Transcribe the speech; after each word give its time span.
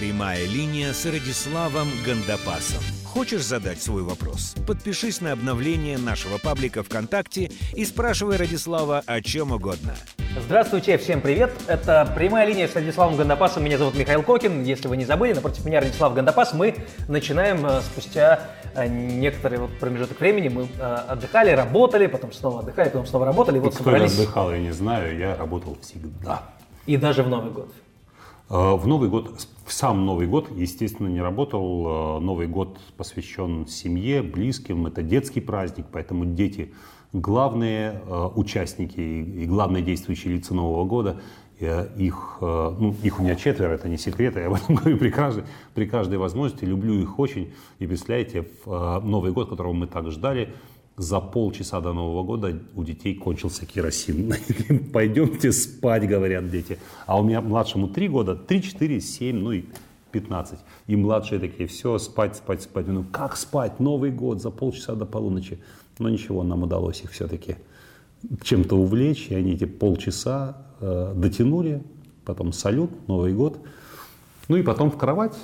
Прямая 0.00 0.46
линия 0.46 0.94
с 0.94 1.04
Радиславом 1.04 1.86
Гандапасом. 2.06 2.82
Хочешь 3.04 3.44
задать 3.44 3.82
свой 3.82 4.02
вопрос? 4.02 4.54
Подпишись 4.66 5.20
на 5.20 5.32
обновление 5.32 5.98
нашего 5.98 6.38
паблика 6.38 6.82
ВКонтакте 6.82 7.50
и 7.74 7.84
спрашивай 7.84 8.38
Радислава 8.38 9.02
о 9.04 9.20
чем 9.20 9.52
угодно. 9.52 9.94
Здравствуйте, 10.46 10.96
всем 10.96 11.20
привет. 11.20 11.52
Это 11.66 12.10
прямая 12.16 12.46
линия 12.46 12.66
с 12.66 12.74
Радиславом 12.74 13.18
Гандапасом. 13.18 13.62
Меня 13.62 13.76
зовут 13.76 13.94
Михаил 13.94 14.22
Кокин. 14.22 14.62
Если 14.62 14.88
вы 14.88 14.96
не 14.96 15.04
забыли, 15.04 15.34
напротив 15.34 15.66
меня 15.66 15.82
Радислав 15.82 16.14
Гандапас. 16.14 16.54
Мы 16.54 16.76
начинаем 17.06 17.66
э, 17.66 17.82
спустя 17.82 18.40
э, 18.74 18.88
некоторый 18.88 19.58
вот 19.58 19.78
промежуток 19.78 20.18
времени. 20.18 20.48
Мы 20.48 20.66
э, 20.78 20.82
отдыхали, 20.82 21.50
работали, 21.50 22.06
потом 22.06 22.32
снова 22.32 22.60
отдыхали, 22.60 22.88
потом 22.88 23.04
снова 23.04 23.26
работали. 23.26 23.58
И 23.58 23.60
вот 23.60 23.74
Кто 23.74 23.84
собрались. 23.84 24.14
отдыхал, 24.14 24.50
я 24.50 24.60
не 24.60 24.72
знаю, 24.72 25.18
я 25.18 25.36
работал 25.36 25.76
всегда. 25.82 26.44
И 26.86 26.96
даже 26.96 27.22
в 27.22 27.28
Новый 27.28 27.52
год. 27.52 27.70
Э, 28.50 28.74
В 28.74 28.86
Новый 28.86 29.08
год, 29.08 29.46
в 29.64 29.72
сам 29.72 30.04
Новый 30.04 30.26
год, 30.26 30.50
естественно, 30.54 31.06
не 31.06 31.20
работал. 31.20 32.18
Э, 32.18 32.20
Новый 32.20 32.48
год 32.48 32.78
посвящен 32.96 33.66
семье, 33.66 34.22
близким. 34.22 34.86
Это 34.86 35.02
детский 35.02 35.40
праздник, 35.40 35.86
поэтому 35.90 36.24
дети 36.24 36.72
главные 37.12 38.02
э, 38.04 38.28
участники 38.34 39.00
и 39.00 39.46
главные 39.46 39.82
действующие 39.82 40.34
лица 40.34 40.54
Нового 40.54 40.84
года. 40.84 41.20
Их, 41.98 42.38
ну, 42.40 42.96
их 43.02 43.20
у 43.20 43.22
меня 43.22 43.34
четверо, 43.34 43.72
это 43.72 43.86
не 43.86 43.98
секрет, 43.98 44.34
я 44.36 44.46
об 44.46 44.54
этом 44.54 44.74
говорю 44.76 44.96
при 44.96 45.10
каждой, 45.10 45.44
при 45.74 45.84
каждой 45.84 46.16
возможности. 46.16 46.64
Люблю 46.64 46.94
их 46.94 47.18
очень. 47.18 47.52
И 47.78 47.86
представляете, 47.86 48.48
в 48.64 49.00
Новый 49.04 49.30
год, 49.30 49.50
которого 49.50 49.74
мы 49.74 49.86
так 49.86 50.10
ждали, 50.10 50.54
за 51.00 51.20
полчаса 51.20 51.80
до 51.80 51.92
Нового 51.92 52.22
года 52.22 52.58
у 52.74 52.84
детей 52.84 53.14
кончился 53.14 53.64
керосин. 53.64 54.34
Пойдемте 54.92 55.50
спать, 55.50 56.06
говорят 56.06 56.50
дети. 56.50 56.78
А 57.06 57.18
у 57.18 57.24
меня 57.24 57.40
младшему 57.40 57.88
3 57.88 58.08
года, 58.08 58.36
3, 58.36 58.62
4, 58.62 59.00
7, 59.00 59.36
ну 59.36 59.52
и 59.52 59.64
15. 60.12 60.58
И 60.88 60.96
младшие 60.96 61.40
такие, 61.40 61.66
все, 61.68 61.98
спать, 61.98 62.36
спать, 62.36 62.62
спать. 62.62 62.86
Ну 62.86 63.04
как 63.10 63.36
спать? 63.36 63.80
Новый 63.80 64.10
год 64.10 64.42
за 64.42 64.50
полчаса 64.50 64.94
до 64.94 65.06
полуночи. 65.06 65.58
Но 65.98 66.10
ничего, 66.10 66.42
нам 66.42 66.64
удалось 66.64 67.00
их 67.02 67.12
все-таки 67.12 67.56
чем-то 68.42 68.76
увлечь. 68.76 69.28
И 69.30 69.34
они 69.34 69.52
эти 69.52 69.64
полчаса 69.64 70.58
э, 70.80 71.14
дотянули. 71.16 71.82
Потом 72.26 72.52
салют, 72.52 72.90
Новый 73.08 73.32
год. 73.32 73.58
Ну 74.48 74.56
и 74.56 74.62
потом 74.62 74.90
в 74.90 74.98
кровать. 74.98 75.36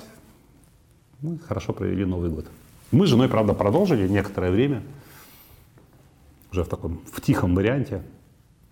Мы 1.21 1.39
хорошо 1.39 1.73
провели 1.73 2.05
Новый 2.05 2.29
год. 2.29 2.45
Мы 2.91 3.07
с 3.07 3.09
женой, 3.09 3.27
правда, 3.27 3.53
продолжили 3.55 4.07
некоторое 4.07 4.51
время 4.51 4.83
уже 6.51 6.63
в 6.63 6.67
таком, 6.67 6.99
в 7.11 7.21
тихом 7.21 7.55
варианте. 7.55 8.03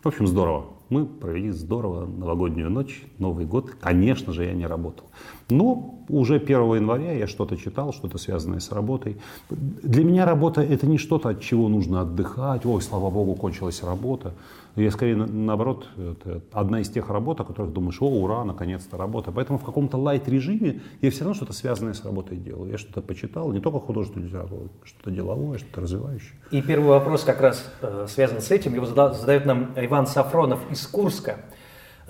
В 0.04 0.08
общем, 0.08 0.28
здорово. 0.28 0.66
Мы 0.90 1.06
провели 1.06 1.50
здорово 1.50 2.06
новогоднюю 2.06 2.70
ночь, 2.70 3.04
Новый 3.18 3.46
год. 3.46 3.72
Конечно 3.72 4.34
же, 4.34 4.46
я 4.46 4.54
не 4.54 4.68
работал. 4.68 5.08
Но 5.50 5.96
уже 6.10 6.36
1 6.36 6.76
января 6.76 7.14
я 7.14 7.26
что-то 7.26 7.58
читал, 7.58 7.92
что-то 7.92 8.20
связанное 8.20 8.60
с 8.60 8.72
работой. 8.72 9.18
Для 9.50 10.04
меня 10.04 10.26
работа– 10.26 10.62
это 10.62 10.86
не 10.86 11.00
что-то, 11.00 11.30
от 11.30 11.42
чего 11.42 11.70
нужно 11.70 12.02
отдыхать. 12.02 12.68
Ой, 12.68 12.82
слава 12.84 13.10
богу, 13.10 13.34
кончилась 13.34 13.82
работа. 13.82 14.34
Я 14.76 14.92
скорее, 14.92 15.16
на- 15.16 15.26
наоборот, 15.26 15.88
это 15.98 16.42
одна 16.52 16.82
из 16.82 16.90
тех 16.90 17.10
работ, 17.10 17.40
о 17.40 17.46
которых 17.46 17.72
думаешь, 17.72 18.02
о, 18.02 18.06
ура, 18.10 18.44
наконец-то 18.44 18.98
работа. 18.98 19.32
Поэтому 19.32 19.58
в 19.58 19.64
каком-то 19.64 19.98
лайт-режиме 19.98 20.82
я 21.02 21.12
все 21.12 21.22
равно 21.22 21.34
что-то 21.34 21.54
связанное 21.54 21.94
с 21.94 22.04
работой 22.04 22.38
делаю. 22.38 22.72
Я 22.72 22.78
что-то 22.78 23.02
почитал, 23.02 23.52
не 23.54 23.62
только 23.62 23.80
художественную 23.80 24.28
литературу, 24.28 24.70
что-то 24.84 25.12
деловое, 25.12 25.60
что-то 25.60 25.82
развивающее. 25.82 26.34
И 26.52 26.62
первый 26.62 26.90
вопрос 26.90 27.24
как 27.24 27.40
раз 27.40 27.64
э, 27.82 28.06
связан 28.10 28.42
с 28.42 28.52
этим. 28.52 28.74
Его 28.76 28.86
зада- 28.86 29.14
задает 29.14 29.46
нам 29.46 29.72
Иван 29.78 30.08
Сафронов 30.08 30.60
из 30.70 30.86
Курска. 30.88 31.38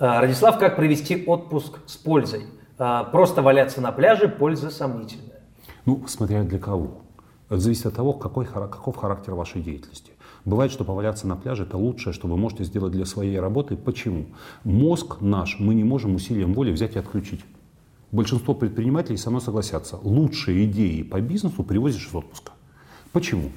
Э, 0.00 0.20
Радислав, 0.20 0.58
как 0.58 0.74
провести 0.74 1.22
отпуск 1.24 1.78
с 1.86 1.96
пользой? 1.96 2.46
Э, 2.78 3.04
Просто 3.12 3.42
валяться 3.42 3.80
на 3.80 3.92
пляже, 3.92 4.26
польза 4.28 4.70
сомнительная. 4.70 5.40
Ну, 5.84 6.02
смотря 6.08 6.42
для 6.42 6.58
кого. 6.58 7.02
Это 7.48 7.60
зависит 7.60 7.86
от 7.86 7.94
того, 7.94 8.12
какой, 8.12 8.44
каков 8.44 8.96
характер 8.96 9.34
вашей 9.34 9.62
деятельности. 9.62 10.10
Бывает, 10.46 10.70
что 10.70 10.84
поваляться 10.84 11.26
на 11.26 11.34
пляже– 11.34 11.62
это 11.64 11.76
лучшее, 11.76 12.12
что 12.12 12.28
вы 12.28 12.36
можете 12.36 12.62
сделать 12.62 12.92
для 12.92 13.04
своей 13.04 13.40
работы. 13.40 13.76
Почему? 13.76 14.26
Мозг 14.62 15.20
наш 15.20 15.58
мы 15.58 15.74
не 15.74 15.82
можем 15.82 16.14
усилием 16.14 16.54
воли 16.54 16.70
взять 16.70 16.94
и 16.94 17.00
отключить. 17.00 17.44
Большинство 18.12 18.54
предпринимателей 18.54 19.16
со 19.16 19.30
мной 19.30 19.42
согласятся. 19.42 19.98
Лучшие 20.00 20.66
идеи 20.66 21.02
по 21.02 21.20
бизнесу 21.20 21.64
привозишь 21.64 22.06
из 22.06 22.14
отпуска. 22.14 22.52
Почему? 23.10 23.50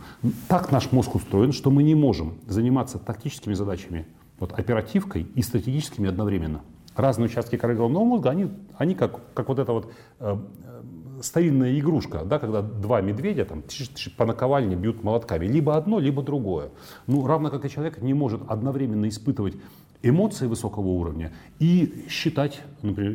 Так 0.47 0.71
наш 0.71 0.91
мозг 0.91 1.13
устроен, 1.13 1.51
что 1.51 1.69
мы 1.69 1.83
не 1.83 1.93
можем 1.93 2.39
заниматься 2.47 2.97
тактическими 2.97 3.53
задачами, 3.53 4.07
вот, 4.39 4.53
оперативкой 4.53 5.27
и 5.35 5.43
стратегическими 5.43 6.09
одновременно. 6.09 6.61
Разные 6.95 7.27
участки 7.27 7.55
коры 7.55 7.75
головного 7.75 8.03
мозга, 8.03 8.31
они, 8.31 8.49
они 8.77 8.95
как, 8.95 9.19
как 9.35 9.47
вот 9.47 9.59
эта 9.59 9.73
вот 9.73 9.91
э, 10.19 10.37
э, 10.63 10.81
старинная 11.21 11.77
игрушка, 11.79 12.23
да, 12.25 12.39
когда 12.39 12.61
два 12.61 13.01
медведя 13.01 13.45
там, 13.45 13.59
тш-тш, 13.67 14.09
по 14.15 14.25
наковальне 14.25 14.75
бьют 14.75 15.03
молотками. 15.03 15.45
Либо 15.45 15.75
одно, 15.75 15.99
либо 15.99 16.21
другое. 16.21 16.69
Ну, 17.07 17.25
равно 17.25 17.49
как 17.49 17.65
и 17.65 17.69
человек 17.69 18.01
не 18.01 18.13
может 18.13 18.41
одновременно 18.47 19.07
испытывать 19.07 19.55
эмоции 20.01 20.47
высокого 20.47 20.87
уровня 20.87 21.31
и 21.59 22.05
считать, 22.09 22.61
например, 22.81 23.11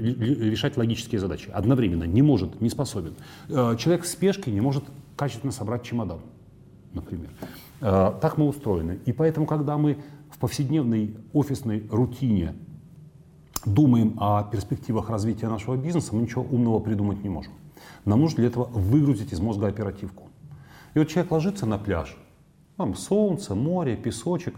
решать 0.50 0.76
логические 0.76 1.20
задачи. 1.20 1.50
Одновременно 1.50 2.04
не 2.04 2.22
может, 2.22 2.60
не 2.60 2.68
способен. 2.68 3.14
Э, 3.48 3.76
Человек 3.78 4.04
в 4.04 4.06
спешке 4.06 4.50
не 4.50 4.60
может 4.60 4.84
качественно 5.16 5.52
собрать 5.52 5.82
чемодан, 5.82 6.20
например. 6.92 7.30
Э, 7.80 8.12
Так 8.20 8.36
мы 8.38 8.46
устроены. 8.46 8.98
И 9.06 9.12
поэтому, 9.12 9.46
когда 9.46 9.78
мы 9.78 9.96
в 10.30 10.38
повседневной 10.38 11.16
офисной 11.32 11.86
рутине 11.90 12.54
думаем 13.64 14.14
о 14.18 14.42
перспективах 14.42 15.08
развития 15.08 15.48
нашего 15.48 15.76
бизнеса, 15.76 16.14
мы 16.14 16.22
ничего 16.22 16.42
умного 16.42 16.80
придумать 16.80 17.22
не 17.22 17.30
можем. 17.30 17.52
Нам 18.04 18.20
нужно 18.20 18.38
для 18.38 18.46
этого 18.46 18.64
выгрузить 18.64 19.32
из 19.32 19.40
мозга 19.40 19.66
оперативку. 19.66 20.28
И 20.94 20.98
вот 20.98 21.08
человек 21.08 21.32
ложится 21.32 21.66
на 21.66 21.78
пляж, 21.78 22.16
там 22.76 22.94
солнце, 22.94 23.54
море, 23.54 23.96
песочек, 23.96 24.54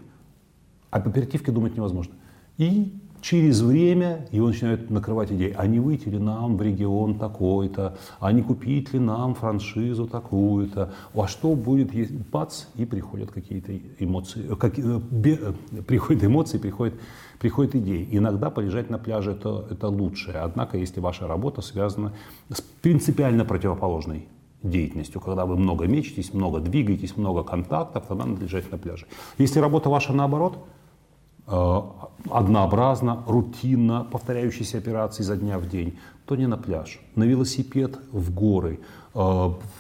а 0.91 1.01
по 1.01 1.11
оперативке 1.11 1.53
думать 1.53 1.77
невозможно. 1.77 2.15
И 2.59 3.01
через 3.21 3.61
время 3.61 4.27
его 4.31 4.49
начинают 4.49 4.91
накрывать 4.91 5.33
идеи, 5.33 5.55
а 5.57 5.67
не 5.67 5.81
выйти 5.81 6.09
ли 6.09 6.19
нам 6.19 6.57
в 6.57 6.63
регион 6.63 7.19
такой-то, 7.19 7.97
а 8.21 8.33
не 8.33 8.43
купить 8.43 8.93
ли 8.93 8.99
нам 8.99 9.35
франшизу 9.35 10.07
такую-то, 10.07 10.93
а 11.15 11.27
что 11.27 11.55
будет, 11.55 11.95
если 11.95 12.19
бац, 12.33 12.65
и 12.77 12.85
приходят 12.85 13.31
какие-то 13.31 13.73
эмоции, 13.99 14.53
э, 14.53 14.57
как, 14.57 14.79
э, 14.79 15.01
бе- 15.11 15.41
э, 15.73 15.83
приходят 15.83 16.25
эмоции, 16.25 16.59
приходят, 16.59 16.95
приходят 17.39 17.75
идеи. 17.75 18.09
Иногда 18.11 18.51
полежать 18.51 18.91
на 18.91 18.99
пляже 18.99 19.33
это, 19.33 19.67
это 19.71 19.89
лучшее, 19.89 20.39
однако 20.39 20.79
если 20.79 21.01
ваша 21.01 21.27
работа 21.27 21.63
связана 21.63 22.13
с 22.51 22.61
принципиально 22.61 23.45
противоположной 23.45 24.29
деятельностью, 24.63 25.21
когда 25.21 25.47
вы 25.47 25.57
много 25.57 25.87
мечетесь, 25.87 26.33
много 26.35 26.61
двигаетесь, 26.61 27.17
много 27.17 27.43
контактов, 27.43 28.05
тогда 28.09 28.25
надо 28.25 28.43
лежать 28.43 28.71
на 28.71 28.79
пляже. 28.79 29.07
Если 29.39 29.61
работа 29.61 29.91
ваша 29.91 30.13
наоборот, 30.13 30.59
однообразно, 31.47 33.23
рутинно, 33.27 34.05
повторяющиеся 34.05 34.79
операции 34.79 35.23
изо 35.23 35.37
дня 35.37 35.59
в 35.59 35.69
день, 35.69 35.99
то 36.27 36.37
не 36.37 36.47
на 36.47 36.57
пляж, 36.57 37.01
на 37.15 37.25
велосипед 37.25 37.99
в 38.13 38.35
горы, 38.35 38.81
э, 39.15 39.19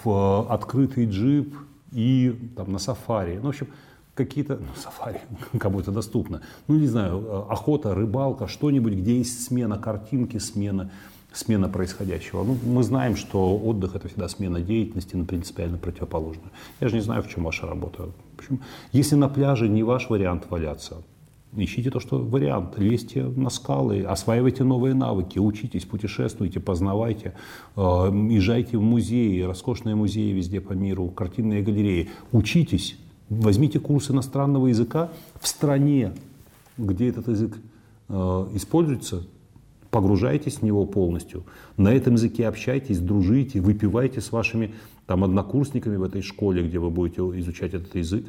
в 0.05 0.47
открытый 0.49 1.06
джип 1.06 1.55
и 1.93 2.53
там, 2.56 2.72
на 2.72 2.78
сафари. 2.78 3.37
Ну, 3.37 3.47
в 3.47 3.49
общем, 3.49 3.66
какие-то, 4.15 4.56
ну, 4.56 4.66
сафари 4.76 5.21
кому 5.59 5.81
это 5.81 5.91
доступно, 5.91 6.43
ну, 6.69 6.76
не 6.76 6.87
знаю, 6.87 7.21
э, 7.21 7.53
охота, 7.53 7.94
рыбалка, 7.94 8.47
что-нибудь, 8.47 8.94
где 8.94 9.19
есть 9.19 9.44
смена 9.44 9.76
картинки, 9.76 10.38
смена, 10.38 10.91
смена 11.32 11.69
происходящего. 11.69 12.44
Ну, 12.44 12.56
мы 12.65 12.84
знаем, 12.84 13.16
что 13.16 13.56
отдых– 13.56 13.94
это 13.97 14.06
всегда 14.09 14.28
смена 14.28 14.60
деятельности 14.60 15.16
на 15.16 15.25
принципиально 15.25 15.78
противоположную. 15.78 16.50
Я 16.81 16.88
же 16.88 16.94
не 16.94 17.03
знаю, 17.03 17.22
в 17.25 17.28
чем 17.28 17.44
ваша 17.44 17.66
работа. 17.66 18.05
В 18.37 18.38
общем, 18.38 18.60
если 18.93 19.16
на 19.16 19.28
пляже 19.28 19.69
не 19.69 19.82
ваш 19.82 20.09
вариант 20.09 20.47
валяться, 20.49 21.03
Ищите 21.56 21.91
то, 21.91 22.00
что 22.00 22.19
вариант. 22.19 22.78
Лезьте 22.78 23.25
на 23.25 23.49
скалы, 23.49 24.03
осваивайте 24.03 24.62
новые 24.62 24.94
навыки, 24.94 25.39
учитесь, 25.39 25.84
путешествуйте, 25.84 26.61
познавайте, 26.61 27.33
э, 27.76 27.81
езжайте 27.81 28.76
в 28.76 28.82
музеи, 28.82 29.41
роскошные 29.41 29.94
музеи 29.94 30.32
везде 30.32 30.61
по 30.61 30.75
миру, 30.75 31.08
картинные 31.08 31.62
галереи. 31.62 32.11
Учитесь, 32.31 32.99
возьмите 33.31 33.81
курс 33.81 34.11
иностранного 34.11 34.67
языка 34.67 35.11
в 35.41 35.49
стране, 35.49 36.12
где 36.76 37.08
этот 37.08 37.29
язык 37.29 37.56
э, 38.08 38.47
используется, 38.55 39.26
погружайтесь 39.91 40.56
в 40.56 40.62
него 40.62 40.85
полностью. 40.85 41.44
На 41.79 41.91
этом 41.94 42.14
языке 42.14 42.49
общайтесь, 42.49 42.99
дружите, 42.99 43.62
выпивайте 43.62 44.20
с 44.20 44.31
вашими 44.31 44.75
там, 45.06 45.25
однокурсниками 45.25 45.97
в 45.97 46.03
этой 46.03 46.20
школе, 46.20 46.62
где 46.62 46.79
вы 46.79 46.91
будете 46.91 47.23
изучать 47.23 47.73
этот 47.73 47.94
язык. 47.94 48.26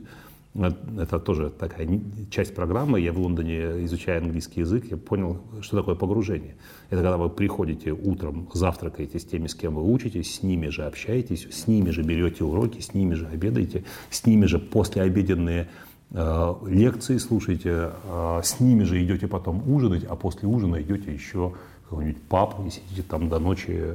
Э, 0.55 0.71
Это 0.99 1.19
тоже 1.19 1.49
такая 1.49 1.87
часть 2.29 2.55
программы. 2.55 2.99
Я 2.99 3.13
в 3.13 3.19
Лондоне, 3.19 3.85
изучая 3.85 4.19
английский 4.19 4.61
язык, 4.61 4.85
я 4.89 4.97
понял, 4.97 5.41
что 5.61 5.77
такое 5.77 5.95
погружение. 5.95 6.55
Это 6.89 7.01
когда 7.01 7.17
вы 7.17 7.29
приходите 7.29 7.91
утром, 7.91 8.49
завтракаете 8.53 9.19
с 9.19 9.25
теми, 9.25 9.47
с 9.47 9.55
кем 9.55 9.75
вы 9.75 9.83
учитесь, 9.83 10.35
с 10.35 10.43
ними 10.43 10.69
же 10.69 10.85
общаетесь, 10.85 11.47
с 11.51 11.67
ними 11.67 11.91
же 11.91 12.03
берете 12.03 12.43
уроки, 12.43 12.81
с 12.81 12.93
ними 12.93 13.13
же 13.13 13.27
обедаете, 13.27 13.83
с 14.09 14.25
ними 14.25 14.45
же 14.45 14.59
послеобеденные 14.59 15.67
э, 16.11 16.53
лекции 16.67 17.17
слушаете, 17.17 17.91
э, 18.03 18.41
с 18.43 18.59
ними 18.59 18.83
же 18.83 19.03
идете 19.03 19.27
потом 19.27 19.63
ужинать, 19.69 20.05
а 20.05 20.15
после 20.15 20.47
ужина 20.47 20.81
идете 20.81 21.13
еще 21.13 21.53
какой-нибудь 21.89 22.21
паб 22.23 22.65
и 22.65 22.69
сидите 22.69 23.03
там 23.03 23.29
до 23.29 23.39
ночи 23.39 23.93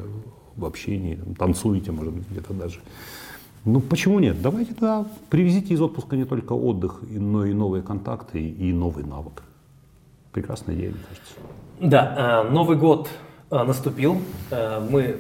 в 0.57 0.65
общении, 0.65 1.19
танцуете, 1.39 1.93
может 1.93 2.13
быть, 2.13 2.25
где-то 2.31 2.53
даже. 2.53 2.81
Ну, 3.65 3.81
почему 3.81 4.19
нет? 4.19 4.43
Давайте 4.43 4.75
тогда 4.75 5.07
привезите 5.31 5.75
из 5.75 5.81
отпуска 5.81 6.17
не 6.17 6.25
только 6.25 6.53
отдых, 6.53 7.01
но 7.09 7.45
и 7.45 7.53
новые 7.53 7.83
контакты, 7.83 8.41
и 8.41 8.73
новый 8.73 9.05
навык. 9.05 9.45
Прекрасная 10.33 10.75
идея, 10.75 10.91
мне 10.91 11.01
кажется. 11.09 11.35
Да, 11.79 12.43
э, 12.47 12.51
Новый 12.51 12.77
год 12.77 13.09
э, 13.51 13.63
наступил. 13.63 14.21
Э, 14.51 14.81
мы 14.81 15.17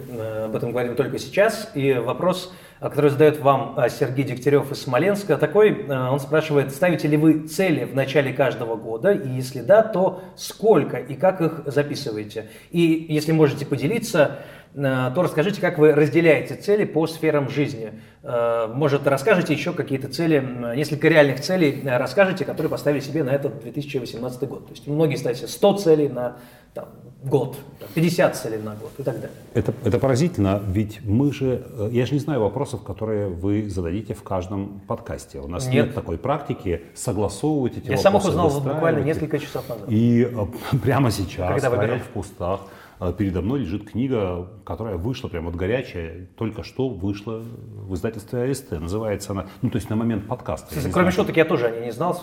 об 0.47 0.56
этом 0.56 0.73
говорим 0.73 0.97
только 0.97 1.21
сейчас. 1.21 1.71
И 1.75 1.93
вопрос, 1.93 2.53
который 2.81 3.11
задает 3.11 3.41
вам 3.41 3.77
Сергей 3.89 4.25
Дегтярев 4.25 4.73
из 4.73 4.83
Смоленска, 4.83 5.37
такой. 5.37 5.87
Он 5.88 6.19
спрашивает, 6.19 6.73
ставите 6.73 7.06
ли 7.06 7.17
вы 7.17 7.47
цели 7.47 7.85
в 7.85 7.95
начале 7.95 8.33
каждого 8.33 8.75
года? 8.75 9.12
И 9.12 9.29
если 9.29 9.61
да, 9.61 9.85
то 9.85 10.25
сколько 10.35 10.97
и 10.97 11.15
как 11.15 11.41
их 11.41 11.62
записываете? 11.67 12.50
И 12.73 13.06
если 13.09 13.31
можете 13.31 13.67
поделиться, 13.67 14.38
то 14.75 15.12
расскажите, 15.17 15.61
как 15.61 15.79
вы 15.79 15.93
разделяете 15.93 16.55
цели 16.56 16.85
по 16.85 17.06
сферам 17.06 17.49
жизни. 17.50 17.93
Э, 18.25 18.69
может, 18.73 19.07
расскажете 19.07 19.53
еще 19.53 19.73
какие-то 19.73 20.09
цели, 20.09 20.39
несколько 20.77 21.09
реальных 21.09 21.41
целей 21.41 21.83
э, 21.83 21.97
расскажете, 21.97 22.45
которые 22.45 22.71
поставили 22.71 23.01
себе 23.01 23.25
на 23.25 23.31
этот 23.31 23.61
2018 23.63 24.49
год. 24.49 24.67
То 24.67 24.73
есть 24.73 24.87
многие 24.87 25.17
ставят 25.17 25.39
100 25.39 25.73
целей 25.79 26.09
на 26.09 26.37
там, 26.73 26.87
год, 27.25 27.57
50 27.95 28.37
целей 28.37 28.59
на 28.59 28.77
год 28.77 28.93
и 28.99 29.03
так 29.03 29.17
далее. 29.17 29.37
Это, 29.55 29.75
это 29.85 29.99
поразительно, 29.99 30.63
ведь 30.65 31.05
мы 31.05 31.33
же, 31.33 31.67
я 31.91 32.07
же 32.07 32.15
не 32.15 32.21
знаю 32.21 32.41
вопросов, 32.43 32.85
которые 32.85 33.29
вы 33.29 33.69
зададите 33.69 34.15
в 34.15 34.23
каждом 34.23 34.81
подкасте. 34.87 35.41
У 35.41 35.49
нас 35.49 35.67
нет, 35.67 35.87
нет 35.87 35.95
такой 35.95 36.17
практики 36.17 36.83
согласовывать 36.95 37.79
эти 37.79 37.91
я 37.91 37.97
вопросы. 37.97 38.05
Я 38.07 38.11
сам 38.13 38.17
их 38.17 38.25
узнал 38.25 38.61
буквально 38.61 39.01
несколько 39.01 39.41
часов 39.41 39.69
назад. 39.69 39.87
И 39.89 40.31
прямо 40.83 41.11
сейчас, 41.11 41.59
стоять 41.61 42.03
в 42.03 42.11
кустах, 42.11 42.61
передо 43.10 43.43
мной 43.43 43.60
лежит 43.60 43.90
книга, 43.90 44.49
которая 44.64 44.96
вышла 44.96 45.28
прямо 45.28 45.46
вот 45.46 45.56
горячая, 45.56 46.28
только 46.37 46.62
что 46.62 46.88
вышла 46.88 47.43
в 47.43 47.94
издательстве 47.94 48.44
АСТ. 48.44 48.72
Называется 48.72 49.32
она, 49.32 49.46
ну 49.62 49.70
то 49.70 49.76
есть 49.76 49.90
на 49.90 49.96
момент 49.96 50.28
подкаста. 50.28 50.69
Кстати, 50.69 50.93
кроме 50.93 51.10
шуток 51.10 51.37
я 51.37 51.44
тоже 51.44 51.66
о 51.66 51.70
ней 51.72 51.87
не 51.87 51.93
знал, 51.93 52.16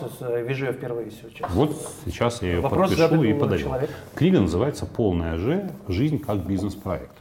вижу 0.45 0.67
ее 0.67 0.71
впервые 0.71 1.11
сейчас. 1.11 1.51
Вот 1.51 1.75
сейчас 2.05 2.41
я 2.41 2.49
ее 2.49 2.59
Вопрос 2.61 2.95
подпишу 2.95 3.23
и 3.23 3.33
подаю. 3.33 3.61
Человек. 3.61 3.89
Книга 4.15 4.39
называется 4.39 4.85
«Полная 4.85 5.37
же. 5.37 5.69
Жизнь 5.89 6.19
как 6.19 6.47
бизнес-проект». 6.47 7.17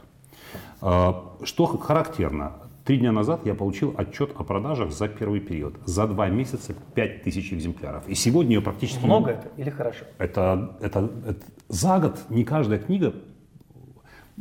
А, 0.81 1.35
что 1.43 1.65
характерно, 1.65 2.53
Три 2.89 2.97
дня 2.97 3.11
назад 3.11 3.41
я 3.45 3.53
получил 3.53 3.93
отчет 3.97 4.31
о 4.35 4.43
продажах 4.43 4.91
за 4.91 5.07
первый 5.07 5.41
период. 5.41 5.75
За 5.85 6.07
два 6.07 6.27
месяца 6.27 6.73
5000 6.95 7.53
экземпляров. 7.53 8.09
И 8.09 8.15
сегодня 8.15 8.55
ее 8.55 8.61
практически... 8.61 9.05
Много 9.05 9.29
это 9.29 9.47
или 9.57 9.69
хорошо? 9.69 10.05
Это, 10.17 10.75
это, 10.81 11.07
это 11.23 11.39
за 11.67 11.99
год 11.99 12.17
не 12.29 12.43
каждая 12.43 12.79
книга 12.79 13.13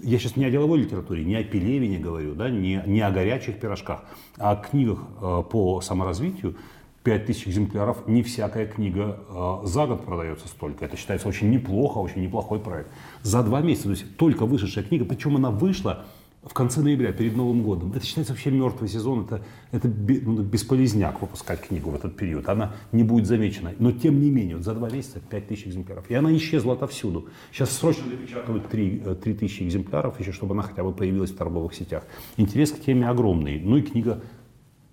я 0.03 0.19
сейчас 0.19 0.37
не 0.37 0.45
о 0.45 0.51
деловой 0.51 0.81
литературе, 0.81 1.25
не 1.25 1.37
о 1.37 1.45
Пелевине 1.45 1.99
говорю, 1.99 2.35
да, 2.35 2.51
не, 2.51 2.83
не 2.87 3.01
о 3.01 3.11
горячих 3.11 3.59
пирожках, 3.59 4.05
а 4.37 4.53
о 4.53 4.57
книгах 4.57 5.01
э, 5.21 5.43
по 5.51 5.81
саморазвитию. 5.81 6.57
5000 7.05 7.49
экземпляров, 7.49 8.07
не 8.07 8.23
всякая 8.23 8.67
книга 8.67 9.21
э, 9.29 9.59
за 9.65 9.87
год 9.87 10.05
продается 10.05 10.49
столько. 10.49 10.85
Это 10.85 10.97
считается 10.97 11.29
очень 11.29 11.51
неплохо, 11.51 11.99
очень 11.99 12.23
неплохой 12.23 12.59
проект. 12.59 12.91
За 13.23 13.43
два 13.43 13.61
месяца, 13.61 13.85
то 13.85 13.91
есть 13.91 14.17
только 14.17 14.47
вышедшая 14.47 14.85
книга, 14.85 15.05
причем 15.05 15.37
она 15.37 15.51
вышла 15.51 16.05
в 16.43 16.55
конце 16.55 16.81
ноября, 16.81 17.13
перед 17.13 17.37
Новым 17.37 17.63
годом. 17.63 17.93
Это 17.93 18.07
считается 18.07 18.33
вообще 18.33 18.51
мертвый 18.51 18.89
сезон, 18.89 19.25
это, 19.25 19.43
это 19.73 19.89
ну, 19.89 20.43
бесполезняк 20.43 21.21
выпускать 21.21 21.61
книгу 21.63 21.91
в 21.91 21.95
этот 21.95 22.17
период. 22.17 22.49
Она 22.49 22.75
не 22.93 23.03
будет 23.03 23.27
замечена. 23.27 23.75
Но 23.79 23.93
тем 23.93 24.21
не 24.21 24.31
менее, 24.31 24.57
вот 24.57 24.65
за 24.65 24.75
два 24.75 24.89
месяца 24.89 25.21
5000 25.21 25.67
экземпляров. 25.67 26.09
И 26.11 26.15
она 26.15 26.35
исчезла 26.37 26.75
отовсюду. 26.75 27.29
Сейчас 27.53 27.73
срочно 27.73 28.09
допечатывают 28.09 28.69
3, 28.69 29.03
3000 29.23 29.63
э, 29.63 29.67
экземпляров, 29.67 30.21
еще 30.21 30.33
чтобы 30.33 30.55
она 30.55 30.63
хотя 30.63 30.85
бы 30.85 30.93
появилась 30.93 31.31
в 31.31 31.37
торговых 31.37 31.75
сетях. 31.75 32.05
Интерес 32.37 32.71
к 32.71 32.81
теме 32.81 33.09
огромный. 33.09 33.61
Ну 33.61 33.77
и 33.77 33.83
книга 33.83 34.23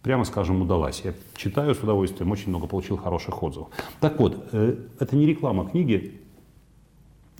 прямо 0.02 0.24
скажем, 0.24 0.62
удалась. 0.62 1.02
Я 1.04 1.16
читаю 1.36 1.74
с 1.74 1.80
удовольствием, 1.80 2.32
очень 2.32 2.50
много 2.50 2.68
получил 2.68 2.96
хороших 2.96 3.42
отзывов. 3.42 3.70
Так 4.00 4.20
вот, 4.20 4.50
э, 4.52 4.76
это 5.00 5.16
не 5.16 5.26
реклама 5.26 5.68
книги, 5.68 6.22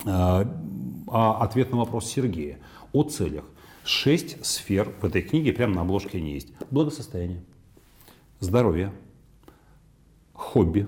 э, 0.04 0.08
а 0.08 1.38
ответ 1.42 1.72
на 1.72 1.78
вопрос 1.78 2.10
Сергея 2.10 2.58
о 2.92 3.04
целях. 3.04 3.44
Шесть 3.86 4.44
сфер 4.44 4.92
в 5.00 5.06
этой 5.06 5.22
книге, 5.22 5.54
прямо 5.54 5.76
на 5.76 5.82
обложке 5.82 6.18
они 6.18 6.34
есть. 6.34 6.52
Благосостояние, 6.72 7.44
здоровье, 8.40 8.92
хобби, 10.34 10.88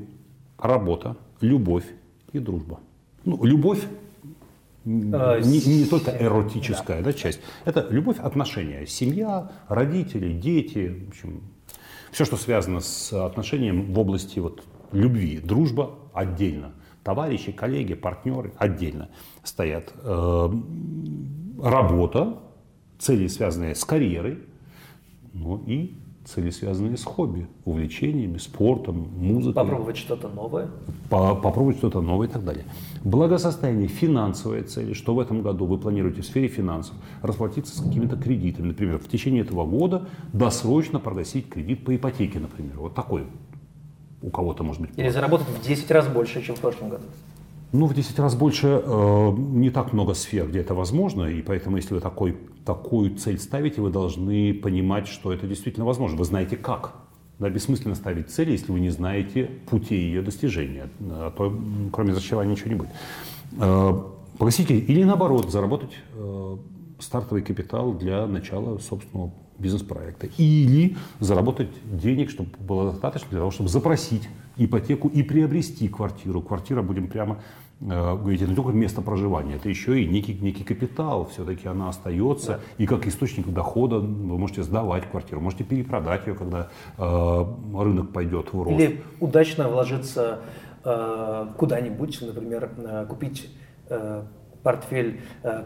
работа, 0.58 1.16
любовь 1.40 1.86
и 2.34 2.40
дружба. 2.40 2.80
Ну, 3.24 3.44
любовь 3.44 3.84
а, 4.88 5.40
не, 5.42 5.60
не 5.82 5.86
только 5.86 6.12
эротическая 6.12 7.00
да. 7.00 7.12
Да, 7.12 7.14
часть. 7.14 7.40
Это 7.66 7.86
любовь, 7.92 8.18
отношения. 8.20 8.88
Семья, 8.88 9.52
родители, 9.68 10.34
дети. 10.34 11.04
В 11.06 11.10
общем, 11.10 11.44
все, 12.12 12.26
что 12.26 12.36
связано 12.38 12.80
с 12.80 13.14
отношением 13.14 13.94
в 13.94 14.00
области 14.00 14.40
вот, 14.40 14.64
любви. 14.92 15.40
Дружба 15.40 15.96
отдельно. 16.14 16.74
Товарищи, 17.04 17.52
коллеги, 17.52 17.94
партнеры 17.94 18.54
отдельно 18.58 19.10
стоят. 19.44 19.94
Э, 20.04 20.50
работа, 21.62 22.40
цели, 23.00 23.28
связанные 23.28 23.76
с 23.76 23.84
карьерой, 23.86 24.40
но 25.34 25.62
и 25.66 25.96
цели, 26.28 26.50
связанные 26.50 26.98
с 26.98 27.04
хобби, 27.04 27.48
увлечениями, 27.64 28.38
спортом, 28.38 29.10
музыкой. 29.18 29.54
Попробовать 29.54 29.98
что-то 29.98 30.28
новое. 30.28 30.70
По 31.10 31.36
попробовать 31.36 31.78
что-то 31.78 32.02
новое 32.02 32.28
и 32.28 32.32
так 32.32 32.44
далее. 32.44 32.66
Благосостояние, 33.04 33.88
финансовые 33.88 34.64
цели. 34.64 34.94
Что 34.94 35.16
в 35.16 35.20
этом 35.20 35.42
году 35.42 35.66
вы 35.66 35.78
планируете 35.78 36.22
в 36.22 36.26
сфере 36.26 36.50
финансов? 36.50 36.96
Расплатиться 37.22 37.78
с 37.78 37.82
какими-то 37.82 38.18
кредитами. 38.18 38.68
Например, 38.68 38.98
в 38.98 39.08
течение 39.08 39.44
этого 39.44 39.66
года 39.66 40.08
досрочно 40.34 41.00
погасить 41.00 41.50
кредит 41.50 41.86
по 41.86 41.96
ипотеке, 41.96 42.40
например. 42.40 42.78
Вот 42.78 42.94
такой 42.94 43.24
у 44.22 44.30
кого-то 44.30 44.64
может 44.64 44.82
быть. 44.82 44.92
Или 44.98 45.10
заработать 45.10 45.48
в 45.48 45.66
10 45.66 45.90
раз 45.92 46.08
больше, 46.08 46.42
чем 46.42 46.56
в 46.56 46.60
прошлом 46.60 46.90
году. 46.90 47.04
Ну, 47.74 47.86
в 47.86 47.94
10 47.94 48.18
раз 48.20 48.36
больше 48.36 48.82
э, 48.84 49.32
не 49.38 49.70
так 49.70 49.92
много 49.92 50.14
сфер, 50.14 50.48
где 50.48 50.60
это 50.60 50.74
возможно, 50.74 51.24
и 51.24 51.42
поэтому, 51.42 51.76
если 51.76 51.94
вы 51.94 52.00
такой, 52.00 52.38
такую 52.66 53.16
цель 53.18 53.38
ставите, 53.40 53.82
вы 53.82 53.90
должны 53.90 54.54
понимать, 54.54 55.08
что 55.08 55.34
это 55.34 55.48
действительно 55.48 55.86
возможно. 55.86 56.18
Вы 56.18 56.24
знаете 56.24 56.56
как. 56.56 56.94
Да, 57.40 57.50
бессмысленно 57.50 57.94
ставить 57.94 58.32
цель, 58.32 58.52
если 58.52 58.72
вы 58.72 58.80
не 58.80 58.90
знаете 58.90 59.52
путей 59.70 60.00
ее 60.00 60.22
достижения. 60.22 60.90
А 61.02 61.32
то, 61.32 61.54
кроме 61.92 62.12
разочарования, 62.12 62.52
ничего 62.52 62.70
не 62.70 62.76
будет. 62.76 62.90
Э, 63.60 64.02
погасите 64.38 64.78
или 64.78 65.04
наоборот, 65.04 65.52
заработать 65.52 65.96
э, 66.14 66.58
стартовый 67.00 67.44
капитал 67.44 67.94
для 67.94 68.26
начала 68.28 68.78
собственного 68.78 69.34
бизнес-проекта. 69.60 70.28
Или 70.38 70.96
заработать 71.20 71.70
денег, 71.86 72.30
чтобы 72.30 72.50
было 72.60 72.92
достаточно 72.92 73.30
для 73.30 73.40
того, 73.40 73.52
чтобы 73.52 73.70
запросить 73.70 74.28
ипотеку 74.58 75.08
и 75.08 75.24
приобрести 75.24 75.88
квартиру. 75.88 76.42
Квартира, 76.42 76.82
будем 76.82 77.08
прямо 77.08 77.40
э, 77.80 77.86
говорить, 77.86 78.42
это 78.42 78.50
не 78.50 78.56
только 78.56 78.72
место 78.72 79.02
проживания, 79.02 79.56
это 79.56 79.70
еще 79.70 80.02
и 80.02 80.08
некий, 80.08 80.34
некий 80.34 80.64
капитал. 80.64 81.30
Все-таки 81.32 81.68
она 81.68 81.90
остается. 81.90 82.54
Да. 82.54 82.60
И 82.84 82.88
как 82.88 83.08
источник 83.08 83.48
дохода 83.48 84.00
вы 84.00 84.38
можете 84.38 84.64
сдавать 84.64 85.10
квартиру, 85.10 85.42
можете 85.42 85.64
перепродать 85.64 86.28
ее, 86.28 86.36
когда 86.36 86.70
э, 86.98 87.46
рынок 87.76 88.12
пойдет 88.12 88.54
в 88.54 88.62
рост. 88.62 88.80
Или 88.80 89.02
удачно 89.20 89.70
вложиться 89.70 90.42
э, 90.84 91.48
куда-нибудь, 91.58 92.22
например, 92.22 92.72
э, 92.78 93.06
купить 93.08 93.50
э, 93.90 94.24
портфель 94.64 95.22
э, 95.44 95.64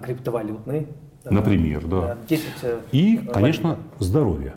криптовалютный, 1.24 1.32
Например, 1.32 1.86
да. 1.88 2.18
10 2.28 2.46
э, 2.64 2.82
И, 2.92 3.18
конечно, 3.32 3.78
здоровье. 4.00 4.56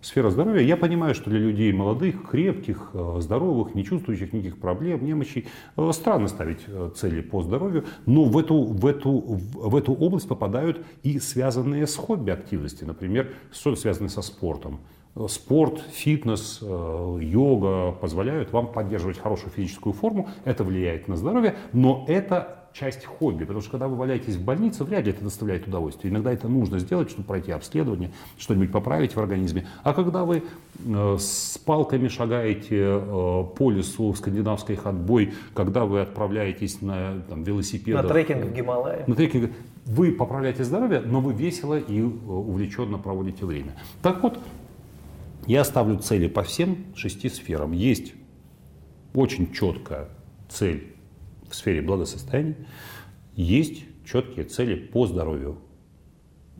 Сфера 0.00 0.30
здоровья. 0.30 0.62
Я 0.62 0.76
понимаю, 0.76 1.14
что 1.14 1.30
для 1.30 1.38
людей 1.38 1.72
молодых, 1.72 2.28
крепких, 2.28 2.90
э, 2.92 3.18
здоровых, 3.20 3.74
не 3.74 3.84
чувствующих 3.84 4.32
никаких 4.32 4.58
проблем, 4.58 5.04
немощей, 5.04 5.46
э, 5.76 5.90
странно 5.92 6.28
ставить 6.28 6.60
цели 6.96 7.20
по 7.20 7.42
здоровью, 7.42 7.84
но 8.06 8.24
в 8.24 8.36
эту, 8.36 8.62
в 8.64 8.84
эту, 8.86 9.10
в 9.12 9.76
эту 9.76 9.92
область 9.92 10.26
попадают 10.26 10.84
и 11.02 11.18
связанные 11.18 11.86
с 11.86 11.94
хобби 11.94 12.30
активности, 12.30 12.84
например, 12.84 13.32
что-то 13.52 13.80
связанное 13.80 14.10
со 14.10 14.22
спортом. 14.22 14.80
Спорт, 15.28 15.82
фитнес, 15.92 16.60
йога 16.62 17.92
позволяют 17.92 18.50
вам 18.50 18.72
поддерживать 18.72 19.18
хорошую 19.18 19.52
физическую 19.52 19.92
форму, 19.92 20.30
это 20.46 20.64
влияет 20.64 21.06
на 21.06 21.16
здоровье, 21.16 21.54
но 21.74 22.06
это 22.08 22.61
часть 22.72 23.04
хобби, 23.04 23.44
потому 23.44 23.60
что 23.60 23.70
когда 23.70 23.88
вы 23.88 23.96
валяетесь 23.96 24.36
в 24.36 24.44
больнице, 24.44 24.84
вряд 24.84 25.04
ли 25.04 25.12
это 25.12 25.22
доставляет 25.22 25.66
удовольствие. 25.66 26.12
Иногда 26.12 26.32
это 26.32 26.48
нужно 26.48 26.78
сделать, 26.78 27.10
чтобы 27.10 27.26
пройти 27.26 27.52
обследование, 27.52 28.12
что-нибудь 28.38 28.72
поправить 28.72 29.14
в 29.14 29.18
организме. 29.18 29.66
А 29.82 29.92
когда 29.92 30.24
вы 30.24 30.42
э, 30.84 31.16
с 31.18 31.58
палками 31.58 32.08
шагаете 32.08 32.78
э, 32.80 33.44
по 33.56 33.70
лесу 33.70 34.12
в 34.12 34.16
скандинавской 34.16 34.76
ходьбой, 34.76 35.34
когда 35.54 35.84
вы 35.84 36.00
отправляетесь 36.00 36.80
на 36.80 37.22
там, 37.28 37.42
велосипедах... 37.42 38.04
На 38.04 38.08
трекинг 38.08 38.44
в 38.44 38.52
Гималае. 38.52 39.04
На 39.06 39.14
трекинг. 39.14 39.52
Вы 39.84 40.12
поправляете 40.12 40.64
здоровье, 40.64 41.00
но 41.00 41.20
вы 41.20 41.34
весело 41.34 41.78
и 41.78 42.00
э, 42.00 42.04
увлеченно 42.04 42.98
проводите 42.98 43.44
время. 43.44 43.76
Так 44.00 44.22
вот, 44.22 44.38
я 45.46 45.64
ставлю 45.64 45.98
цели 45.98 46.28
по 46.28 46.42
всем 46.42 46.78
шести 46.94 47.28
сферам. 47.28 47.72
Есть 47.72 48.14
очень 49.14 49.52
четкая 49.52 50.08
цель 50.48 50.91
в 51.52 51.54
сфере 51.54 51.82
благосостояния, 51.82 52.56
есть 53.36 53.84
четкие 54.04 54.44
цели 54.46 54.74
по 54.74 55.06
здоровью. 55.06 55.58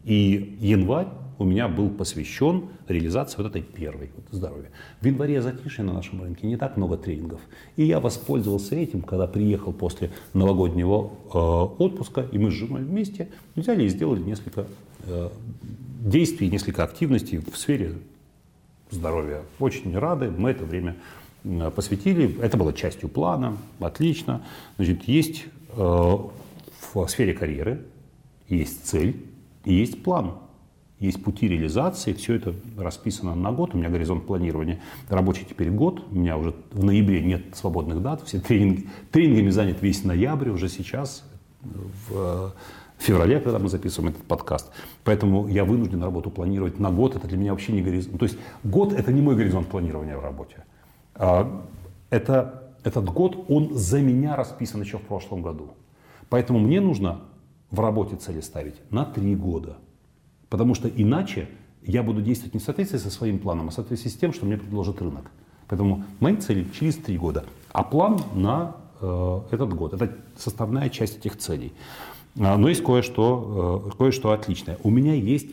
И 0.05 0.57
январь 0.61 1.09
у 1.39 1.45
меня 1.45 1.67
был 1.69 1.89
посвящен 1.91 2.69
реализации 2.89 3.39
вот 3.39 3.47
этой 3.47 3.63
первой 3.63 4.11
вот, 4.15 4.25
здоровья. 4.31 4.71
В 5.01 5.07
январе 5.07 5.41
затишье 5.41 5.83
на 5.83 5.93
нашем 5.93 6.23
рынке, 6.23 6.47
не 6.47 6.57
так 6.57 6.77
много 6.77 6.97
тренингов. 6.97 7.41
И 7.77 7.85
я 7.85 8.01
воспользовался 8.01 8.75
этим, 8.77 9.01
когда 9.03 9.27
приехал 9.27 9.73
после 9.73 10.11
новогоднего 10.35 11.11
э, 11.33 11.39
отпуска, 11.39 12.27
и 12.31 12.39
мы 12.39 12.51
с 12.51 12.55
женой 12.55 12.83
вместе 12.83 13.29
взяли 13.57 13.85
и 13.85 13.89
сделали 13.89 14.21
несколько 14.21 14.67
э, 15.07 15.31
действий, 16.01 16.51
несколько 16.51 16.85
активностей 16.85 17.39
в 17.39 17.57
сфере 17.57 17.95
здоровья. 18.91 19.43
Очень 19.59 19.97
рады, 19.97 20.31
мы 20.31 20.51
это 20.51 20.65
время 20.65 20.97
посвятили. 21.75 22.39
Это 22.41 22.57
было 22.57 22.73
частью 22.73 23.09
плана, 23.09 23.57
отлично. 23.81 24.43
Значит, 24.77 25.05
есть 25.09 25.45
э, 25.77 25.77
в 25.77 27.07
сфере 27.09 27.35
карьеры, 27.35 27.85
есть 28.49 28.87
цель 28.87 29.17
есть 29.65 30.03
план 30.03 30.35
есть 31.03 31.23
пути 31.23 31.49
реализации, 31.49 32.13
все 32.13 32.35
это 32.35 32.55
расписано 32.79 33.35
на 33.35 33.51
год, 33.51 33.75
у 33.75 33.79
меня 33.79 33.89
горизонт 33.89 34.25
планирования 34.25 34.81
рабочий 35.09 35.45
теперь 35.45 35.69
год, 35.69 36.01
у 36.09 36.15
меня 36.15 36.37
уже 36.37 36.55
в 36.71 36.85
ноябре 36.85 37.21
нет 37.23 37.43
свободных 37.55 38.01
дат, 38.03 38.23
все 38.23 38.39
тренинги, 38.39 38.89
тренингами 39.11 39.51
занят 39.51 39.83
весь 39.83 40.05
ноябрь 40.05 40.51
уже 40.51 40.69
сейчас, 40.69 41.25
в 42.09 42.53
феврале, 42.99 43.41
когда 43.41 43.59
мы 43.59 43.69
записываем 43.69 44.15
этот 44.15 44.23
подкаст. 44.25 44.71
Поэтому 45.03 45.49
я 45.49 45.65
вынужден 45.65 46.05
работу 46.05 46.31
планировать 46.31 46.79
на 46.79 46.93
год, 46.93 47.17
это 47.17 47.27
для 47.27 47.37
меня 47.37 47.51
вообще 47.51 47.73
не 47.73 47.83
горизонт. 47.83 48.19
То 48.19 48.25
есть 48.25 48.39
год 48.63 48.93
это 48.93 49.11
не 49.13 49.21
мой 49.21 49.35
горизонт 49.35 49.67
планирования 49.67 50.17
в 50.17 50.23
работе. 50.23 50.65
А, 51.15 51.65
это, 52.11 52.73
этот 52.85 53.05
год, 53.07 53.45
он 53.49 53.75
за 53.75 54.01
меня 54.01 54.37
расписан 54.37 54.81
еще 54.83 54.99
в 54.99 55.03
прошлом 55.03 55.43
году. 55.43 55.71
Поэтому 56.29 56.59
мне 56.59 56.81
нужно 56.81 57.21
в 57.71 57.81
работе 57.81 58.17
цели 58.17 58.41
ставить 58.41 58.77
на 58.91 59.05
три 59.05 59.35
года– 59.35 59.77
Потому 60.53 60.75
что 60.75 60.87
иначе 60.87 61.49
я 61.83 62.03
буду 62.03 62.21
действовать 62.21 62.53
не 62.53 62.61
в 62.61 62.63
соответствии 62.63 62.99
со 62.99 63.09
своим 63.09 63.39
планом, 63.39 63.69
а 63.69 63.71
в 63.71 63.73
соответствии 63.73 64.11
с 64.11 64.17
тем, 64.17 64.35
что 64.35 64.45
мне 64.45 64.59
предложит 64.59 65.01
рынок. 65.01 65.31
Поэтому 65.67 66.05
мои 66.21 66.37
цели 66.37 66.67
через 66.79 66.97
три 66.97 67.17
года, 67.17 67.47
а 67.73 67.83
план 67.83 68.21
на 68.35 68.77
э, 69.01 69.41
этот 69.51 69.73
год. 69.73 69.95
Это 69.95 70.15
составная 70.37 70.91
часть 70.91 71.17
этих 71.17 71.39
целей. 71.39 71.73
А, 72.39 72.59
но 72.59 72.69
есть 72.69 72.85
кое-что, 72.85 73.91
э, 73.95 73.97
кое-что 73.97 74.33
отличное. 74.33 74.77
У 74.83 74.91
меня 74.91 75.15
есть 75.15 75.47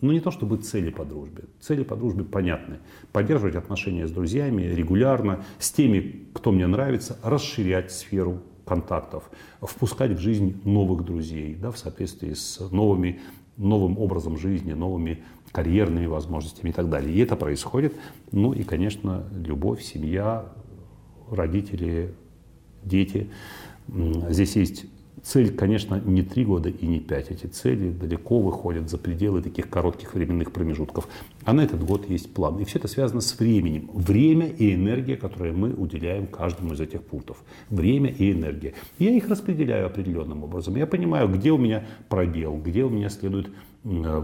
ну, 0.00 0.12
не 0.12 0.20
то 0.20 0.30
чтобы 0.30 0.58
цели 0.58 0.90
по 0.90 1.04
дружбе. 1.04 1.44
Цели 1.60 1.82
по 1.82 1.96
дружбе 1.96 2.24
понятны. 2.24 2.78
Поддерживать 3.12 3.56
отношения 3.56 4.06
с 4.06 4.10
друзьями 4.10 4.62
регулярно, 4.62 5.44
с 5.58 5.70
теми, 5.70 6.26
кто 6.34 6.52
мне 6.52 6.66
нравится, 6.66 7.18
расширять 7.22 7.90
сферу 7.90 8.42
контактов, 8.66 9.30
впускать 9.60 10.12
в 10.12 10.18
жизнь 10.18 10.60
новых 10.64 11.04
друзей 11.04 11.54
да, 11.54 11.70
в 11.70 11.78
соответствии 11.78 12.32
с 12.34 12.60
новыми 12.70 13.20
новым 13.56 13.98
образом 13.98 14.36
жизни, 14.36 14.72
новыми 14.72 15.22
карьерными 15.52 16.06
возможностями 16.06 16.70
и 16.70 16.72
так 16.72 16.88
далее. 16.90 17.14
И 17.14 17.18
это 17.20 17.36
происходит. 17.36 17.94
Ну 18.32 18.52
и, 18.52 18.64
конечно, 18.64 19.24
любовь, 19.32 19.82
семья, 19.82 20.52
родители, 21.30 22.14
дети. 22.82 23.30
Здесь 24.28 24.56
есть 24.56 24.86
Цель, 25.24 25.54
конечно, 25.54 26.00
не 26.04 26.22
три 26.22 26.44
года 26.44 26.68
и 26.68 26.86
не 26.86 27.00
пять. 27.00 27.30
Эти 27.30 27.46
цели 27.46 27.90
далеко 27.90 28.40
выходят 28.40 28.90
за 28.90 28.98
пределы 28.98 29.40
таких 29.40 29.70
коротких 29.70 30.12
временных 30.12 30.52
промежутков. 30.52 31.08
А 31.44 31.54
на 31.54 31.62
этот 31.62 31.82
год 31.82 32.08
есть 32.10 32.34
план. 32.34 32.58
И 32.58 32.64
все 32.64 32.78
это 32.78 32.88
связано 32.88 33.22
с 33.22 33.38
временем. 33.38 33.88
Время 33.94 34.48
и 34.48 34.74
энергия, 34.74 35.16
которые 35.16 35.54
мы 35.54 35.72
уделяем 35.72 36.26
каждому 36.26 36.74
из 36.74 36.80
этих 36.80 37.02
пунктов. 37.02 37.42
Время 37.70 38.10
и 38.10 38.32
энергия. 38.32 38.74
Я 38.98 39.12
их 39.12 39.26
распределяю 39.30 39.86
определенным 39.86 40.44
образом. 40.44 40.76
Я 40.76 40.86
понимаю, 40.86 41.28
где 41.28 41.52
у 41.52 41.58
меня 41.58 41.86
пробел, 42.10 42.60
где 42.62 42.84
у 42.84 42.90
меня 42.90 43.08
следует 43.08 43.48
Э, 43.84 44.22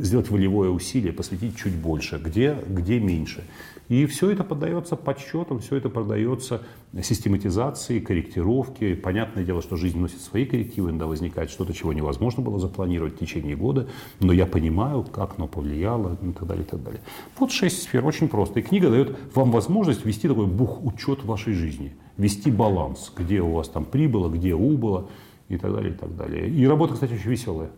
сделать 0.00 0.30
волевое 0.30 0.70
усилие, 0.70 1.12
посвятить 1.12 1.56
чуть 1.56 1.74
больше, 1.74 2.18
где, 2.18 2.56
где 2.66 2.98
меньше. 2.98 3.44
И 3.92 4.06
все 4.06 4.30
это 4.30 4.42
поддается 4.42 4.96
подсчетам, 4.96 5.58
все 5.58 5.76
это 5.76 5.90
поддается 5.90 6.62
систематизации, 7.02 8.00
корректировке. 8.00 8.96
Понятное 8.96 9.44
дело, 9.44 9.60
что 9.60 9.76
жизнь 9.76 9.98
носит 10.00 10.22
свои 10.22 10.46
коррективы, 10.46 10.88
иногда 10.88 11.06
возникает 11.06 11.50
что-то, 11.50 11.74
чего 11.74 11.92
невозможно 11.92 12.42
было 12.42 12.58
запланировать 12.58 13.16
в 13.16 13.18
течение 13.18 13.54
года, 13.54 13.90
но 14.18 14.32
я 14.32 14.46
понимаю, 14.46 15.02
как 15.02 15.34
оно 15.36 15.46
повлияло 15.46 16.16
и 16.22 16.32
так 16.32 16.46
далее, 16.46 16.64
и 16.64 16.66
так 16.66 16.82
далее. 16.82 17.02
Вот 17.38 17.52
шесть 17.52 17.82
сфер, 17.82 18.06
очень 18.06 18.28
просто. 18.28 18.60
И 18.60 18.62
книга 18.62 18.88
дает 18.88 19.14
вам 19.34 19.50
возможность 19.50 20.06
вести 20.06 20.26
такой 20.26 20.46
бух-учет 20.46 21.22
вашей 21.24 21.52
жизни, 21.52 21.94
вести 22.16 22.50
баланс, 22.50 23.12
где 23.14 23.42
у 23.42 23.52
вас 23.52 23.68
там 23.68 23.84
прибыло, 23.84 24.30
где 24.30 24.54
убыло 24.54 25.10
и 25.50 25.58
так 25.58 25.70
далее, 25.70 25.92
и 25.92 25.94
так 25.94 26.16
далее. 26.16 26.48
И 26.48 26.66
работа, 26.66 26.94
кстати, 26.94 27.12
очень 27.12 27.28
веселая. 27.28 27.68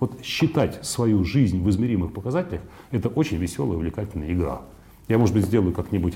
Вот 0.00 0.20
считать 0.24 0.84
свою 0.84 1.22
жизнь 1.22 1.62
в 1.62 1.70
измеримых 1.70 2.12
показателях– 2.12 2.62
это 2.90 3.08
очень 3.08 3.36
веселая, 3.36 3.76
увлекательная 3.76 4.32
игра. 4.32 4.62
Я, 5.08 5.18
может 5.18 5.34
быть, 5.34 5.44
сделаю 5.44 5.72
как-нибудь 5.72 6.14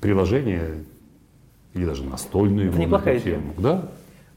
приложение 0.00 0.84
или 1.74 1.86
даже 1.86 2.04
настольную 2.04 2.68
это 2.68 2.78
неплохая 2.78 3.20
тему. 3.20 3.54
Да? 3.58 3.88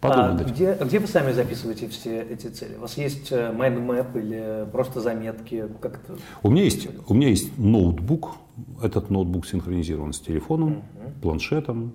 А 0.01 0.35
где, 0.35 0.77
где 0.79 0.99
вы 0.99 1.07
сами 1.07 1.31
записываете 1.31 1.87
все 1.87 2.21
эти 2.21 2.47
цели? 2.47 2.75
У 2.77 2.81
вас 2.81 2.97
есть 2.97 3.31
э, 3.31 3.51
mind 3.51 3.85
map 3.85 4.19
или 4.19 4.69
просто 4.71 5.01
заметки? 5.01 5.65
Как 5.81 5.95
это? 6.03 6.19
У 6.43 6.51
меня 6.51 6.63
есть, 6.63 6.87
у 7.07 7.13
меня 7.13 7.29
есть 7.29 7.57
ноутбук. 7.57 8.35
Этот 8.81 9.09
ноутбук 9.09 9.47
синхронизирован 9.47 10.13
с 10.13 10.19
телефоном, 10.19 10.77
угу. 10.77 10.83
планшетом. 11.21 11.93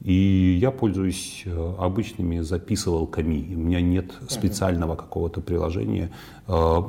И 0.00 0.58
я 0.60 0.70
пользуюсь 0.70 1.42
э, 1.44 1.74
обычными 1.78 2.40
записывалками. 2.40 3.54
У 3.54 3.58
меня 3.58 3.80
нет 3.80 4.12
специального 4.28 4.96
какого-то 4.96 5.40
приложения. 5.40 6.10
Э, 6.48 6.80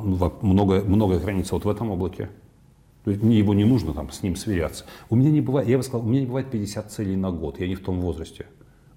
много, 0.42 0.82
много 0.82 1.20
хранится 1.20 1.56
вот 1.56 1.66
в 1.66 1.70
этом 1.70 1.92
облаке. 1.92 2.30
То 3.04 3.12
есть 3.12 3.22
мне 3.22 3.38
его 3.38 3.54
не 3.54 3.66
нужно 3.66 3.94
там 3.94 4.12
с 4.12 4.24
ним 4.24 4.36
сверяться. 4.36 4.86
У 5.10 5.16
меня 5.16 5.30
не 5.30 5.42
бывает, 5.42 5.68
я 5.68 5.78
бы 5.78 5.84
сказал, 5.84 6.06
у 6.06 6.10
меня 6.10 6.22
не 6.22 6.26
бывает 6.26 6.50
50 6.50 6.92
целей 6.92 7.16
на 7.16 7.32
год. 7.32 7.60
Я 7.60 7.68
не 7.68 7.76
в 7.76 7.82
том 7.82 8.00
возрасте. 8.00 8.46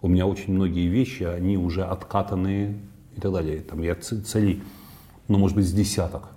У 0.00 0.08
меня 0.08 0.26
очень 0.26 0.54
многие 0.54 0.86
вещи, 0.86 1.24
они 1.24 1.56
уже 1.56 1.84
откатанные 1.84 2.76
и 3.16 3.20
так 3.20 3.32
далее. 3.32 3.60
Там 3.60 3.82
я 3.82 3.94
целей, 3.96 4.62
ну, 5.26 5.38
может 5.38 5.56
быть, 5.56 5.66
с 5.66 5.72
десяток 5.72 6.28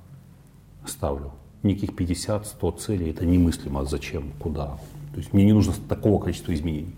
ставлю. 0.86 1.32
Никаких 1.62 1.92
50-100 1.92 2.80
целей, 2.80 3.10
это 3.12 3.26
немыслимо. 3.26 3.86
Зачем, 3.86 4.32
куда? 4.40 4.80
То 5.12 5.18
есть 5.18 5.34
мне 5.34 5.46
не 5.46 5.54
нужно 5.54 5.74
такого 5.88 6.20
количества 6.22 6.54
изменений. 6.54 6.96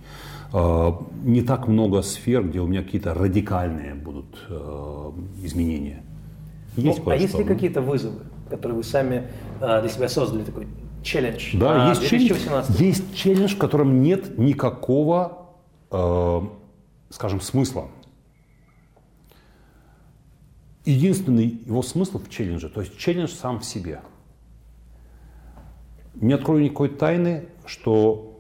Э, 0.54 0.92
не 1.24 1.42
так 1.42 1.68
много 1.68 2.02
сфер, 2.02 2.48
где 2.48 2.60
у 2.60 2.68
меня 2.68 2.84
какие-то 2.84 3.14
радикальные 3.14 3.96
будут 3.96 4.46
э, 4.50 5.12
изменения. 5.44 6.04
Есть 6.78 7.04
ну, 7.04 7.12
а 7.12 7.16
есть 7.16 7.38
ли 7.38 7.44
какие-то 7.44 7.82
вызовы, 7.82 8.22
которые 8.52 8.78
вы 8.78 8.84
сами 8.84 9.28
э, 9.60 9.82
для 9.82 9.90
себя 9.90 10.08
создали, 10.08 10.44
такой 10.44 10.68
челлендж? 11.02 11.58
Да, 11.58 11.90
есть, 11.90 12.08
челлендж, 12.08 12.66
есть 12.78 13.16
челлендж, 13.16 13.56
в 13.56 13.58
котором 13.58 14.02
нет 14.02 14.38
никакого, 14.38 15.50
скажем, 17.10 17.42
смысла. 17.42 17.90
Единственный 20.86 21.62
его 21.66 21.82
смысл 21.82 22.20
в 22.20 22.30
челлендже, 22.30 22.70
то 22.70 22.82
есть 22.82 22.98
челлендж 22.98 23.30
сам 23.30 23.60
в 23.60 23.66
себе. 23.66 24.02
Не 26.16 26.34
открою 26.34 26.64
никакой 26.64 26.90
тайны, 26.90 27.48
что 27.66 28.40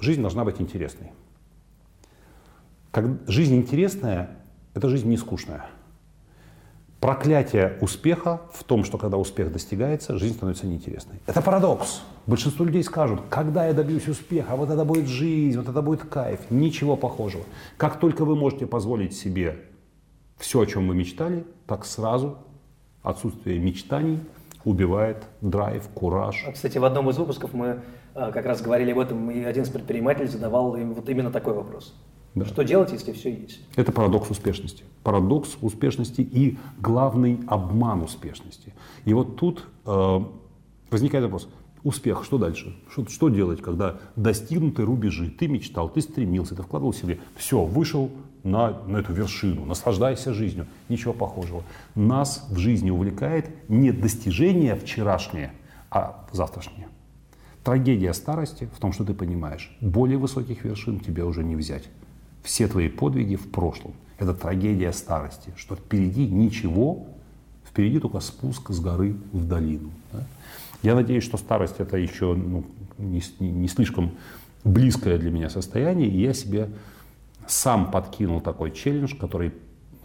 жизнь 0.00 0.20
должна 0.20 0.44
быть 0.44 0.60
интересной. 0.60 1.12
Как 2.90 3.04
жизнь 3.28 3.56
интересная, 3.56 4.30
это 4.74 4.88
жизнь 4.88 5.08
не 5.08 5.16
скучная. 5.16 5.66
Проклятие 7.06 7.78
успеха 7.80 8.40
в 8.52 8.64
том, 8.64 8.82
что 8.82 8.98
когда 8.98 9.16
успех 9.16 9.52
достигается, 9.52 10.18
жизнь 10.18 10.34
становится 10.34 10.66
неинтересной. 10.66 11.20
Это 11.28 11.40
парадокс. 11.40 12.02
Большинство 12.26 12.64
людей 12.64 12.82
скажут, 12.82 13.20
когда 13.30 13.64
я 13.68 13.74
добьюсь 13.74 14.08
успеха, 14.08 14.56
вот 14.56 14.70
это 14.70 14.84
будет 14.84 15.06
жизнь, 15.06 15.56
вот 15.56 15.68
это 15.68 15.82
будет 15.82 16.00
кайф. 16.02 16.40
Ничего 16.50 16.96
похожего. 16.96 17.44
Как 17.76 18.00
только 18.00 18.24
вы 18.24 18.34
можете 18.34 18.66
позволить 18.66 19.16
себе 19.16 19.56
все, 20.36 20.62
о 20.62 20.66
чем 20.66 20.88
вы 20.88 20.96
мечтали, 20.96 21.46
так 21.68 21.84
сразу 21.84 22.38
отсутствие 23.04 23.60
мечтаний 23.60 24.18
убивает 24.64 25.26
драйв, 25.40 25.86
кураж. 25.94 26.44
Кстати, 26.52 26.78
в 26.78 26.84
одном 26.84 27.08
из 27.10 27.18
выпусков 27.18 27.54
мы 27.54 27.82
а, 28.16 28.32
как 28.32 28.46
раз 28.46 28.60
говорили 28.60 28.90
об 28.90 28.98
этом, 28.98 29.30
и 29.30 29.44
один 29.44 29.62
из 29.62 29.68
предпринимателей 29.68 30.26
задавал 30.26 30.74
им 30.74 30.92
вот 30.94 31.08
именно 31.08 31.30
такой 31.30 31.54
вопрос. 31.54 31.94
Да. 32.36 32.44
Что 32.44 32.62
делать, 32.62 32.92
если 32.92 33.12
все 33.12 33.34
есть? 33.34 33.60
Это 33.76 33.92
парадокс 33.92 34.30
успешности. 34.30 34.84
Парадокс 35.02 35.56
успешности 35.62 36.20
и 36.20 36.58
главный 36.78 37.40
обман 37.46 38.02
успешности. 38.02 38.74
И 39.06 39.14
вот 39.14 39.36
тут 39.36 39.64
э, 39.86 40.20
возникает 40.90 41.24
вопрос. 41.24 41.48
Успех, 41.82 42.24
что 42.24 42.36
дальше? 42.36 42.76
Что, 42.90 43.08
что 43.08 43.30
делать, 43.30 43.62
когда 43.62 43.96
достигнуты 44.16 44.84
рубежи? 44.84 45.30
Ты 45.30 45.48
мечтал, 45.48 45.88
ты 45.88 46.02
стремился, 46.02 46.54
ты 46.54 46.62
вкладывал 46.62 46.92
в 46.92 46.96
себе. 46.96 47.20
Все, 47.36 47.64
вышел 47.64 48.10
на, 48.42 48.82
на 48.86 48.98
эту 48.98 49.14
вершину, 49.14 49.64
наслаждайся 49.64 50.34
жизнью. 50.34 50.66
Ничего 50.90 51.14
похожего. 51.14 51.62
Нас 51.94 52.46
в 52.50 52.58
жизни 52.58 52.90
увлекает 52.90 53.48
не 53.70 53.92
достижение 53.92 54.74
вчерашнее, 54.74 55.52
а 55.90 56.26
завтрашнее. 56.32 56.88
Трагедия 57.64 58.12
старости 58.12 58.68
в 58.76 58.78
том, 58.78 58.92
что 58.92 59.04
ты 59.04 59.14
понимаешь, 59.14 59.74
более 59.80 60.18
высоких 60.18 60.64
вершин 60.64 61.00
тебе 61.00 61.24
уже 61.24 61.42
не 61.42 61.56
взять 61.56 61.88
все 62.46 62.68
твои 62.68 62.88
подвиги 62.88 63.34
в 63.34 63.50
прошлом. 63.50 63.92
Это 64.18 64.32
трагедия 64.32 64.92
старости, 64.92 65.52
что 65.56 65.74
впереди 65.74 66.26
ничего, 66.26 67.06
впереди 67.68 67.98
только 67.98 68.20
спуск 68.20 68.70
с 68.70 68.80
горы 68.80 69.16
в 69.32 69.46
долину. 69.46 69.90
Да? 70.12 70.20
Я 70.82 70.94
надеюсь, 70.94 71.24
что 71.24 71.36
старость 71.36 71.74
это 71.78 71.96
еще 71.96 72.34
ну, 72.34 72.64
не, 72.98 73.20
не 73.40 73.68
слишком 73.68 74.12
близкое 74.62 75.18
для 75.18 75.30
меня 75.30 75.50
состояние, 75.50 76.08
и 76.08 76.20
я 76.20 76.32
себе 76.32 76.70
сам 77.48 77.90
подкинул 77.90 78.40
такой 78.40 78.70
челлендж, 78.70 79.14
который 79.16 79.52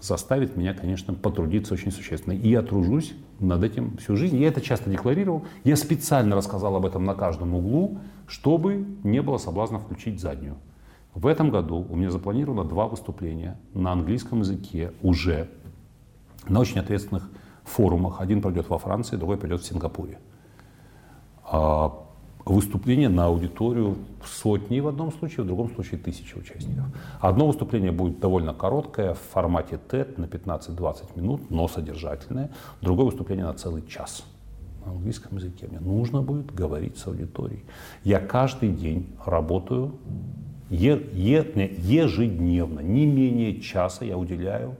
заставит 0.01 0.57
меня, 0.57 0.74
конечно, 0.74 1.13
потрудиться 1.13 1.75
очень 1.75 1.91
существенно. 1.91 2.33
И 2.33 2.50
я 2.50 2.63
тружусь 2.63 3.13
над 3.39 3.63
этим 3.63 3.98
всю 3.98 4.17
жизнь. 4.17 4.38
Я 4.38 4.48
это 4.48 4.62
часто 4.62 4.89
декларировал. 4.89 5.45
Я 5.63 5.75
специально 5.75 6.36
рассказал 6.36 6.75
об 6.75 6.88
этом 6.88 7.05
на 7.05 7.13
каждом 7.13 7.53
углу, 7.53 8.00
чтобы 8.25 8.83
не 9.03 9.21
было 9.21 9.38
соблазна 9.38 9.77
включить 9.77 10.19
заднюю. 10.19 10.57
В 11.13 11.27
этом 11.27 11.50
году 11.50 11.86
у 11.89 11.96
меня 11.96 12.10
запланировано 12.10 12.63
два 12.63 12.88
выступления 12.88 13.60
на 13.74 13.91
английском 13.91 14.39
языке 14.39 14.94
уже 15.01 15.50
на 16.48 16.60
очень 16.60 16.80
ответственных 16.80 17.30
форумах. 17.63 18.22
Один 18.22 18.41
пройдет 18.41 18.70
во 18.70 18.77
Франции, 18.77 19.18
другой 19.18 19.38
пройдет 19.38 19.62
в 19.62 19.65
Сингапуре. 19.65 20.20
А, 21.44 21.94
выступление 22.46 23.10
на 23.10 23.25
аудиторию 23.25 23.98
сотни 24.25 24.80
в 24.80 24.88
одном 24.88 25.12
случае, 25.12 25.44
в 25.44 25.48
другом 25.48 25.70
случае 25.74 26.00
тысячи 26.00 26.38
участников. 26.38 26.86
Одно 27.20 27.48
выступление 27.48 27.91
будет 27.91 28.20
довольно 28.20 28.53
короткое, 28.53 29.13
в 29.13 29.20
формате 29.20 29.80
TED 29.89 30.20
на 30.20 30.25
15-20 30.25 31.20
минут, 31.20 31.51
но 31.51 31.68
содержательное. 31.68 32.51
Другое 32.82 33.08
выступление 33.08 33.46
на 33.46 33.53
целый 33.53 33.86
час 33.86 34.24
на 34.86 34.91
английском 34.94 35.38
языке. 35.38 35.68
Мне 35.68 35.80
нужно 35.80 36.22
будет 36.22 36.53
говорить 36.53 36.98
с 36.98 37.06
аудиторией. 37.06 37.63
Я 38.03 38.20
каждый 38.20 38.70
день 38.70 39.10
работаю, 39.25 39.94
ежедневно, 40.72 42.80
не 42.80 43.06
менее 43.06 43.62
часа 43.62 44.06
я 44.06 44.18
уделяю 44.18 44.75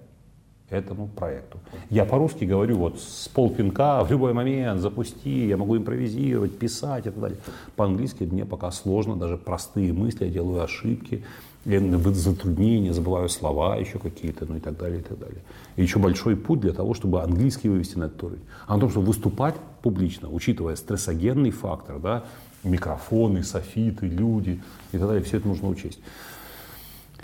этому 0.72 1.08
проекту. 1.08 1.60
Я 1.90 2.06
по-русски 2.06 2.46
говорю 2.46 2.78
вот 2.78 3.00
с 3.00 3.28
полпинка, 3.28 4.04
в 4.04 4.12
любой 4.12 4.34
момент 4.34 4.80
запусти, 4.80 5.48
я 5.48 5.58
могу 5.58 5.78
импровизировать, 5.78 6.58
писать 6.58 7.06
и 7.06 7.10
так 7.10 7.20
далее. 7.20 7.38
По-английски 7.76 8.24
мне 8.24 8.46
пока 8.46 8.72
сложно, 8.72 9.18
даже 9.18 9.38
простые 9.38 9.92
мысли, 9.92 10.26
я 10.26 10.32
делаю 10.32 10.64
ошибки, 10.64 11.24
я 11.66 11.80
затруднения, 11.80 12.94
забываю 12.94 13.30
слова 13.30 13.76
еще 13.76 14.00
какие-то, 14.00 14.46
ну 14.46 14.56
и 14.56 14.60
так 14.60 14.78
далее, 14.78 15.02
и 15.02 15.04
так 15.04 15.20
далее. 15.20 15.42
И 15.76 15.84
еще 15.84 16.00
большой 16.00 16.36
путь 16.36 16.62
для 16.62 16.74
того, 16.74 16.94
чтобы 16.94 17.22
английский 17.22 17.70
вывести 17.70 17.98
на 17.98 18.06
этот 18.06 18.24
уровень. 18.24 18.44
А 18.66 18.76
на 18.76 18.80
том, 18.80 18.90
чтобы 18.90 19.08
выступать 19.08 19.56
публично, 19.84 20.30
учитывая 20.30 20.76
стрессогенный 20.76 21.52
фактор, 21.52 22.00
да, 22.00 22.24
микрофоны, 22.63 23.44
софиты, 23.44 24.08
люди 24.08 24.62
и 24.91 24.98
так 24.98 25.08
далее, 25.08 25.24
все 25.24 25.38
это 25.38 25.48
нужно 25.48 25.70
учесть. 25.70 26.00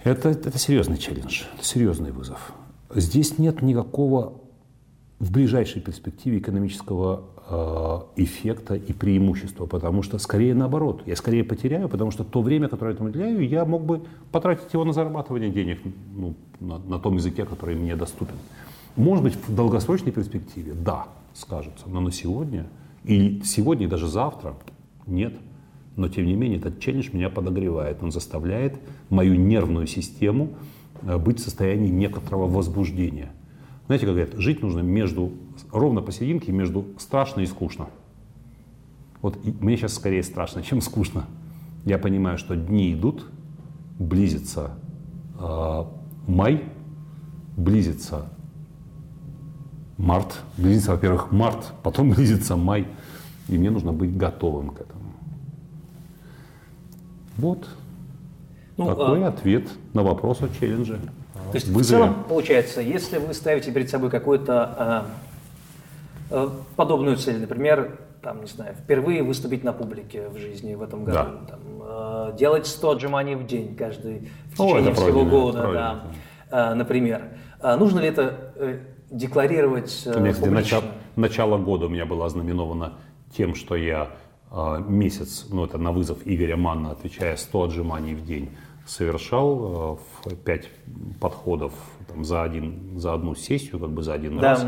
Это, 0.04 0.30
это 0.30 0.58
серьезный 0.58 0.98
челлендж, 0.98 1.44
это 1.56 1.66
серьезный 1.66 2.12
вызов. 2.12 2.54
Здесь 2.94 3.38
нет 3.38 3.62
никакого 3.62 4.42
в 5.20 5.32
ближайшей 5.32 5.82
перспективе 5.82 6.38
экономического 6.38 7.24
э, 7.50 8.22
эффекта 8.22 8.76
и 8.76 8.94
преимущества, 8.94 9.66
потому 9.66 10.04
что 10.04 10.20
скорее 10.20 10.54
наоборот, 10.54 11.02
я 11.06 11.16
скорее 11.16 11.44
потеряю, 11.44 11.90
потому 11.90 12.12
что 12.12 12.24
то 12.24 12.42
время, 12.42 12.70
которое 12.70 12.92
я 12.92 12.96
этому 12.96 13.10
уделяю, 13.10 13.48
я 13.48 13.66
мог 13.66 13.84
бы 13.84 14.04
потратить 14.32 14.72
его 14.74 14.86
на 14.86 14.94
зарабатывание 14.94 15.50
денег 15.50 15.80
ну, 16.16 16.36
на, 16.60 16.78
на 16.78 17.00
том 17.00 17.16
языке, 17.16 17.46
который 17.46 17.76
мне 17.76 17.96
доступен. 17.96 18.36
Может 18.96 19.24
быть, 19.24 19.36
в 19.36 19.54
долгосрочной 19.54 20.12
перспективе, 20.12 20.74
да, 20.74 21.08
скажется, 21.34 21.86
но 21.88 22.00
на 22.00 22.12
сегодня, 22.12 22.68
и 23.04 23.42
сегодня, 23.44 23.86
и 23.86 23.90
даже 23.90 24.08
завтра, 24.08 24.56
нет. 25.08 25.34
Но, 25.96 26.10
тем 26.10 26.26
не 26.26 26.36
менее, 26.36 26.60
этот 26.60 26.80
челлендж 26.80 27.10
меня 27.12 27.30
подогревает. 27.30 28.04
Он 28.04 28.12
заставляет 28.12 28.80
мою 29.10 29.36
нервную 29.36 29.88
систему 29.88 30.52
Э, 31.04 31.18
быть 31.18 31.40
в 31.40 31.44
состоянии 31.44 31.90
некоторого 31.90 32.48
возбуждения. 32.48 33.32
Знаете, 33.86 34.06
как 34.06 34.16
говорят, 34.16 34.36
жить 34.36 34.62
нужно 34.62 34.80
между, 34.80 35.32
ровно 35.72 36.02
посерединке 36.02 36.52
между 36.52 36.86
страшно 36.98 37.42
и 37.42 37.46
скучно. 37.46 37.88
Вот 39.22 39.40
мне 39.62 39.78
сейчас 39.78 39.94
скорее 39.94 40.24
страшно, 40.24 40.62
чем 40.64 40.82
скучно. 40.82 41.26
Я 41.86 41.98
понимаю, 41.98 42.38
что 42.38 42.56
дни 42.56 42.94
идут, 42.94 43.26
близится 44.00 44.72
э, 45.40 45.84
май, 46.28 46.64
близится 47.56 48.30
март, 49.98 50.42
близится, 50.58 50.92
во-первых, 50.92 51.32
март, 51.32 51.74
потом 51.84 52.12
близится 52.14 52.56
май, 52.56 52.88
и 53.48 53.58
мне 53.58 53.72
нужно 53.72 53.94
быть 53.94 54.16
готовым 54.16 54.70
к 54.70 54.82
этому. 54.82 55.07
Вот 57.38 57.68
ну, 58.78 58.88
Такой 58.88 59.24
а... 59.24 59.30
ответ 59.30 59.68
на 59.94 60.04
вопрос 60.04 60.42
о 60.42 60.50
челлендже. 60.50 61.00
То 61.52 61.56
есть 61.56 61.68
Вызове. 61.68 61.82
в 61.82 62.06
целом 62.06 62.24
получается, 62.28 62.82
если 62.82 63.18
вы 63.18 63.34
ставите 63.34 63.72
перед 63.72 63.90
собой 63.90 64.10
какую-то 64.10 65.06
э, 66.30 66.50
подобную 66.76 67.18
цель, 67.18 67.40
например, 67.40 68.00
там, 68.22 68.42
не 68.42 68.48
знаю, 68.48 68.76
впервые 68.76 69.24
выступить 69.24 69.64
на 69.64 69.74
публике 69.74 70.28
в 70.28 70.38
жизни 70.38 70.76
в 70.76 70.82
этом 70.82 71.06
году, 71.06 71.18
да. 71.18 71.48
там, 71.48 71.60
э, 72.34 72.38
делать 72.38 72.68
100 72.68 72.92
отжиманий 72.92 73.36
в 73.36 73.48
день 73.48 73.76
каждый 73.76 74.30
в 74.48 74.54
течение 74.54 74.92
О, 74.92 74.94
всего 74.94 75.26
года, 75.26 75.72
да, 75.72 76.72
э, 76.72 76.74
например, 76.74 77.24
э, 77.62 77.76
нужно 77.78 78.00
ли 78.00 78.10
это 78.10 78.52
э, 78.56 78.80
декларировать 79.10 80.04
э, 80.06 80.20
Нет, 80.20 80.46
начало, 80.46 80.84
начало 81.16 81.58
года 81.58 81.86
у 81.86 81.90
меня 81.90 82.06
было 82.06 82.26
ознаменовано 82.26 82.94
тем, 83.36 83.56
что 83.56 83.76
я 83.76 84.10
месяц, 84.88 85.46
ну 85.50 85.66
это 85.66 85.78
на 85.78 85.92
вызов 85.92 86.20
Игоря 86.26 86.58
Манна, 86.58 86.92
отвечая 86.92 87.36
100 87.36 87.64
отжиманий 87.64 88.16
в 88.16 88.26
день, 88.26 88.50
совершал 88.86 90.00
э, 90.24 90.30
в 90.30 90.36
пять 90.36 90.70
подходов 91.20 91.74
там, 92.08 92.24
за, 92.24 92.44
один, 92.44 92.98
за 92.98 93.14
одну 93.14 93.36
сессию, 93.36 93.80
как 93.80 93.90
бы 93.90 94.02
за 94.02 94.14
один 94.14 94.38
да, 94.38 94.52
раз. 94.52 94.66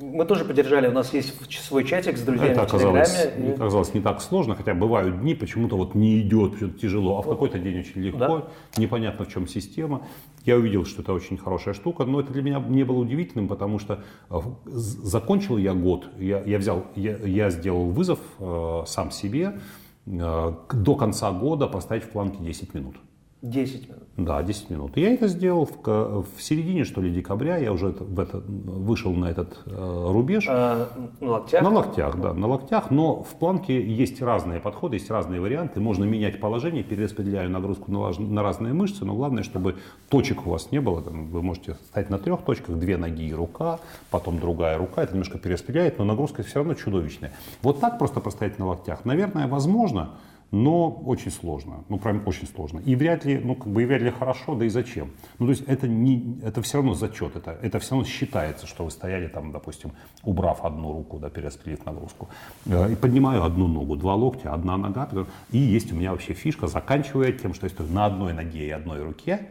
Мы 0.00 0.24
тоже 0.24 0.44
поддержали, 0.44 0.88
у 0.88 0.92
нас 0.92 1.12
есть 1.12 1.34
свой 1.60 1.84
чатик 1.84 2.16
с 2.16 2.22
друзьями 2.22 2.52
Это 2.52 2.62
оказалось, 2.62 3.10
в 3.10 3.22
Телеграме. 3.22 3.54
оказалось 3.54 3.92
не 3.94 4.00
так 4.00 4.22
сложно, 4.22 4.54
хотя 4.54 4.74
бывают 4.74 5.20
дни, 5.20 5.34
почему-то 5.34 5.76
вот 5.76 5.94
не 5.94 6.20
идет, 6.20 6.56
что-то 6.56 6.78
тяжело, 6.78 7.18
а 7.18 7.22
в 7.22 7.28
какой-то 7.28 7.58
день 7.58 7.80
очень 7.80 8.00
легко, 8.00 8.18
да. 8.18 8.48
непонятно 8.80 9.24
в 9.24 9.28
чем 9.28 9.46
система. 9.46 10.06
Я 10.46 10.56
увидел, 10.56 10.86
что 10.86 11.02
это 11.02 11.12
очень 11.12 11.36
хорошая 11.36 11.74
штука, 11.74 12.04
но 12.04 12.20
это 12.20 12.32
для 12.32 12.42
меня 12.42 12.60
не 12.60 12.84
было 12.84 12.98
удивительным, 12.98 13.46
потому 13.46 13.78
что 13.78 14.02
э, 14.30 14.40
закончил 14.64 15.58
я 15.58 15.74
год, 15.74 16.06
я, 16.18 16.42
я 16.44 16.58
взял, 16.58 16.86
я, 16.96 17.16
я 17.18 17.50
сделал 17.50 17.90
вызов 17.90 18.20
э, 18.38 18.82
сам 18.86 19.10
себе 19.10 19.58
э, 20.06 20.52
до 20.72 20.94
конца 20.96 21.30
года 21.30 21.66
поставить 21.66 22.04
в 22.04 22.08
планке 22.08 22.42
10 22.42 22.72
минут. 22.72 22.96
10 23.42 23.88
минут. 23.88 24.02
Да, 24.18 24.42
10 24.42 24.68
минут. 24.68 24.96
Я 24.96 25.14
это 25.14 25.26
сделал 25.26 25.64
в, 25.64 25.82
в 25.82 26.42
середине, 26.42 26.84
что 26.84 27.00
ли, 27.00 27.10
декабря. 27.10 27.56
Я 27.56 27.72
уже 27.72 27.88
в 27.88 28.20
это, 28.20 28.38
вышел 28.38 29.14
на 29.14 29.30
этот 29.30 29.58
э, 29.64 30.06
рубеж. 30.10 30.44
А, 30.46 30.88
на 31.20 31.30
локтях? 31.30 31.62
На 31.62 31.70
локтях, 31.70 32.20
да, 32.20 32.34
на 32.34 32.46
локтях. 32.46 32.90
Но 32.90 33.22
в 33.22 33.34
планке 33.36 33.82
есть 33.82 34.20
разные 34.20 34.60
подходы, 34.60 34.96
есть 34.96 35.10
разные 35.10 35.40
варианты. 35.40 35.80
Можно 35.80 36.04
менять 36.04 36.38
положение, 36.38 36.84
перераспределяю 36.84 37.48
нагрузку 37.48 37.90
на, 37.90 38.10
на 38.10 38.42
разные 38.42 38.74
мышцы. 38.74 39.06
Но 39.06 39.14
главное, 39.14 39.42
чтобы 39.42 39.76
точек 40.10 40.46
у 40.46 40.50
вас 40.50 40.70
не 40.70 40.80
было. 40.82 41.00
Там, 41.00 41.28
вы 41.28 41.42
можете 41.42 41.74
стать 41.88 42.10
на 42.10 42.18
трех 42.18 42.42
точках, 42.42 42.76
две 42.76 42.98
ноги 42.98 43.28
и 43.28 43.32
рука, 43.32 43.80
потом 44.10 44.38
другая 44.38 44.76
рука. 44.76 45.02
Это 45.02 45.12
немножко 45.12 45.38
перераспределяет, 45.38 45.98
но 45.98 46.04
нагрузка 46.04 46.42
все 46.42 46.56
равно 46.56 46.74
чудовищная. 46.74 47.32
Вот 47.62 47.80
так 47.80 47.98
просто 47.98 48.20
простоять 48.20 48.58
на 48.58 48.66
локтях, 48.66 49.06
наверное, 49.06 49.48
возможно 49.48 50.10
но 50.50 50.90
очень 50.90 51.30
сложно, 51.30 51.84
ну 51.88 51.98
прям 51.98 52.26
очень 52.26 52.46
сложно. 52.46 52.80
И 52.80 52.96
вряд 52.96 53.24
ли, 53.24 53.38
ну 53.38 53.54
как 53.54 53.68
бы 53.68 53.82
и 53.82 53.86
вряд 53.86 54.02
ли 54.02 54.10
хорошо, 54.10 54.56
да 54.56 54.64
и 54.64 54.68
зачем. 54.68 55.12
Ну 55.38 55.46
то 55.46 55.50
есть 55.50 55.62
это, 55.66 55.86
не, 55.86 56.40
это 56.42 56.60
все 56.62 56.78
равно 56.78 56.94
зачет, 56.94 57.36
это, 57.36 57.56
это 57.62 57.78
все 57.78 57.92
равно 57.92 58.06
считается, 58.06 58.66
что 58.66 58.84
вы 58.84 58.90
стояли 58.90 59.28
там, 59.28 59.52
допустим, 59.52 59.92
убрав 60.24 60.64
одну 60.64 60.92
руку, 60.92 61.18
да, 61.18 61.30
перераспределив 61.30 61.86
нагрузку. 61.86 62.28
Э, 62.66 62.90
и 62.92 62.96
поднимаю 62.96 63.44
одну 63.44 63.68
ногу, 63.68 63.96
два 63.96 64.14
локтя, 64.16 64.52
одна 64.52 64.76
нога. 64.76 65.08
И 65.52 65.58
есть 65.58 65.92
у 65.92 65.94
меня 65.94 66.10
вообще 66.10 66.34
фишка, 66.34 66.66
заканчивая 66.66 67.32
тем, 67.32 67.54
что 67.54 67.68
стою 67.68 67.90
на 67.90 68.06
одной 68.06 68.32
ноге 68.32 68.66
и 68.66 68.70
одной 68.70 69.02
руке, 69.02 69.46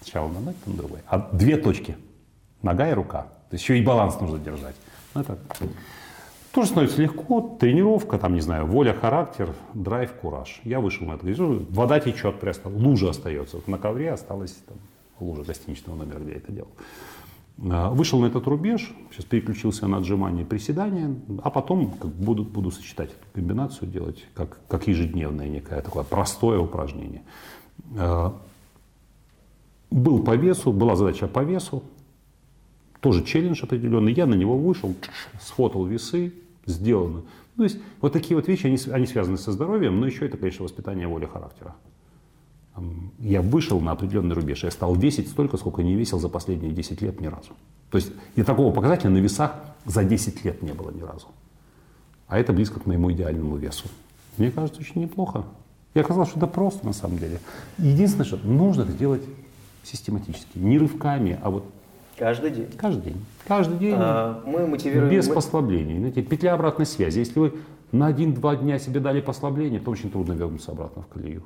сначала 0.00 0.28
на 0.28 0.40
ноге, 0.40 0.56
потом 0.64 0.76
другой, 0.76 1.00
а 1.06 1.30
две 1.32 1.56
точки, 1.56 1.96
нога 2.62 2.90
и 2.90 2.92
рука. 2.92 3.22
То 3.50 3.54
есть 3.54 3.64
еще 3.64 3.78
и 3.78 3.82
баланс 3.82 4.18
нужно 4.20 4.38
держать. 4.38 4.74
Ну, 5.14 5.20
это 5.20 5.38
тоже 6.52 6.68
становится 6.68 7.00
легко, 7.00 7.56
тренировка, 7.58 8.18
там, 8.18 8.34
не 8.34 8.40
знаю, 8.40 8.66
воля, 8.66 8.92
характер, 8.92 9.54
драйв, 9.74 10.12
кураж. 10.12 10.60
Я 10.64 10.80
вышел 10.80 11.06
на 11.06 11.14
это, 11.14 11.26
вода 11.70 11.98
течет, 11.98 12.40
просто 12.40 12.68
лужа 12.68 13.10
остается. 13.10 13.56
Вот 13.56 13.68
на 13.68 13.78
ковре 13.78 14.12
осталась 14.12 14.52
там, 14.66 14.76
лужа 15.18 15.44
гостиничного 15.44 15.96
номера, 15.96 16.18
где 16.18 16.32
я 16.32 16.36
это 16.36 16.52
делал. 16.52 16.68
А, 17.70 17.90
вышел 17.90 18.18
на 18.20 18.26
этот 18.26 18.46
рубеж, 18.46 18.92
сейчас 19.10 19.24
переключился 19.24 19.86
на 19.86 19.98
отжимание 19.98 20.44
приседания, 20.44 21.14
а 21.42 21.50
потом 21.50 21.90
как 21.92 22.10
буду, 22.10 22.44
буду 22.44 22.70
сочетать 22.70 23.10
эту 23.10 23.24
комбинацию, 23.34 23.90
делать 23.90 24.24
как, 24.34 24.58
как 24.68 24.86
ежедневное 24.88 25.48
некое 25.48 25.80
такое 25.80 26.02
простое 26.02 26.58
упражнение. 26.58 27.22
А, 27.96 28.34
был 29.90 30.22
по 30.22 30.36
весу, 30.36 30.72
была 30.72 30.96
задача 30.96 31.28
по 31.28 31.40
весу, 31.40 31.82
тоже 33.02 33.24
челлендж 33.24 33.62
определенный. 33.62 34.12
Я 34.12 34.26
на 34.26 34.34
него 34.34 34.56
вышел, 34.56 34.94
сфотал 35.40 35.84
весы, 35.84 36.32
сделано. 36.64 37.22
Ну, 37.56 37.56
то 37.56 37.64
есть 37.64 37.78
вот 38.00 38.12
такие 38.12 38.36
вот 38.36 38.48
вещи, 38.48 38.66
они, 38.66 38.78
они 38.92 39.06
связаны 39.06 39.36
со 39.36 39.52
здоровьем, 39.52 40.00
но 40.00 40.06
еще 40.06 40.24
это, 40.24 40.38
конечно, 40.38 40.62
воспитание 40.62 41.08
воли 41.08 41.26
характера. 41.26 41.74
я 43.18 43.42
вышел 43.42 43.80
на 43.80 43.90
определенный 43.90 44.34
рубеж. 44.34 44.62
Я 44.62 44.70
стал 44.70 44.94
весить 44.94 45.28
столько, 45.28 45.56
сколько 45.56 45.82
не 45.82 45.96
весил 45.96 46.20
за 46.20 46.28
последние 46.28 46.72
10 46.72 47.02
лет 47.02 47.20
ни 47.20 47.26
разу. 47.26 47.50
То 47.90 47.98
есть 47.98 48.12
и 48.36 48.42
такого 48.44 48.72
показателя 48.72 49.10
на 49.10 49.18
весах 49.18 49.56
за 49.84 50.04
10 50.04 50.44
лет 50.44 50.62
не 50.62 50.72
было 50.72 50.90
ни 50.92 51.02
разу. 51.02 51.26
А 52.28 52.38
это 52.38 52.52
близко 52.52 52.78
к 52.78 52.86
моему 52.86 53.12
идеальному 53.12 53.56
весу. 53.56 53.88
Мне 54.38 54.52
кажется, 54.52 54.80
очень 54.80 55.02
неплохо. 55.02 55.44
Я 55.94 56.02
оказалось, 56.02 56.30
что 56.30 56.38
это 56.38 56.46
просто 56.46 56.86
на 56.86 56.92
самом 56.92 57.18
деле. 57.18 57.40
Единственное, 57.78 58.24
что 58.24 58.38
нужно 58.38 58.82
это 58.82 58.92
делать 58.92 59.22
систематически. 59.82 60.56
Не 60.56 60.78
рывками, 60.78 61.38
а 61.42 61.50
вот 61.50 61.64
Каждый 62.22 62.52
день. 62.52 62.68
Каждый 62.76 63.02
день. 63.02 63.24
Каждый 63.48 63.78
день. 63.78 63.94
А, 63.98 64.40
мы 64.46 64.64
мотивируем... 64.68 65.10
Без 65.10 65.26
мы... 65.26 65.34
послаблений. 65.34 65.98
Знаете, 65.98 66.22
петля 66.22 66.54
обратной 66.54 66.86
связи. 66.86 67.18
Если 67.18 67.36
вы 67.36 67.54
на 67.90 68.06
один-два 68.06 68.54
дня 68.54 68.78
себе 68.78 69.00
дали 69.00 69.20
послабление, 69.20 69.80
то 69.80 69.90
очень 69.90 70.08
трудно 70.08 70.34
вернуться 70.34 70.70
обратно 70.70 71.02
в 71.02 71.08
колею. 71.08 71.42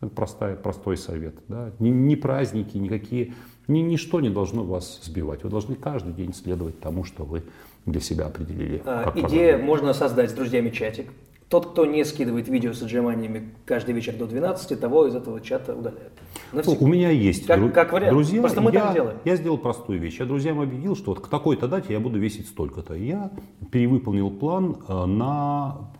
Это 0.00 0.12
простая, 0.14 0.54
простой 0.54 0.96
совет. 0.96 1.34
Да? 1.48 1.72
Ни, 1.80 1.88
ни 1.88 2.14
праздники, 2.14 2.76
никакие, 2.76 3.34
ни, 3.66 3.80
ничто 3.80 4.20
не 4.20 4.30
должно 4.30 4.62
вас 4.62 5.00
сбивать. 5.02 5.42
Вы 5.42 5.50
должны 5.50 5.74
каждый 5.74 6.12
день 6.12 6.32
следовать 6.32 6.78
тому, 6.78 7.02
что 7.02 7.24
вы 7.24 7.42
для 7.84 8.00
себя 8.00 8.26
определили. 8.26 8.82
А, 8.86 9.12
идея, 9.12 9.54
программу. 9.54 9.64
можно 9.64 9.92
создать 9.92 10.30
с 10.30 10.34
друзьями 10.34 10.70
чатик. 10.70 11.08
Тот, 11.48 11.66
кто 11.66 11.86
не 11.86 12.04
скидывает 12.04 12.48
видео 12.48 12.72
с 12.72 12.82
отжиманиями 12.82 13.50
каждый 13.66 13.94
вечер 13.94 14.14
до 14.16 14.26
12, 14.26 14.80
того 14.80 15.06
из 15.06 15.14
этого 15.14 15.40
чата 15.40 15.76
удаляют. 15.76 16.12
Ну, 16.52 16.62
у 16.80 16.86
меня 16.88 17.10
есть 17.10 17.46
как, 17.46 17.60
дру- 17.60 17.70
как 17.70 17.92
вариант. 17.92 18.12
друзья. 18.12 18.40
Просто 18.40 18.60
мы 18.60 18.72
я, 18.72 18.80
так 18.80 18.94
делаем. 18.94 19.18
Я 19.24 19.36
сделал 19.36 19.56
простую 19.56 20.00
вещь. 20.00 20.18
Я 20.18 20.26
друзьям 20.26 20.60
объявил, 20.60 20.96
что 20.96 21.12
вот 21.12 21.20
к 21.20 21.28
такой-то 21.28 21.68
дате 21.68 21.92
я 21.92 22.00
буду 22.00 22.18
весить 22.18 22.48
столько-то. 22.48 22.94
Я 22.94 23.30
перевыполнил 23.70 24.30
план 24.30 24.76
э, 24.88 25.04
на 25.06 25.92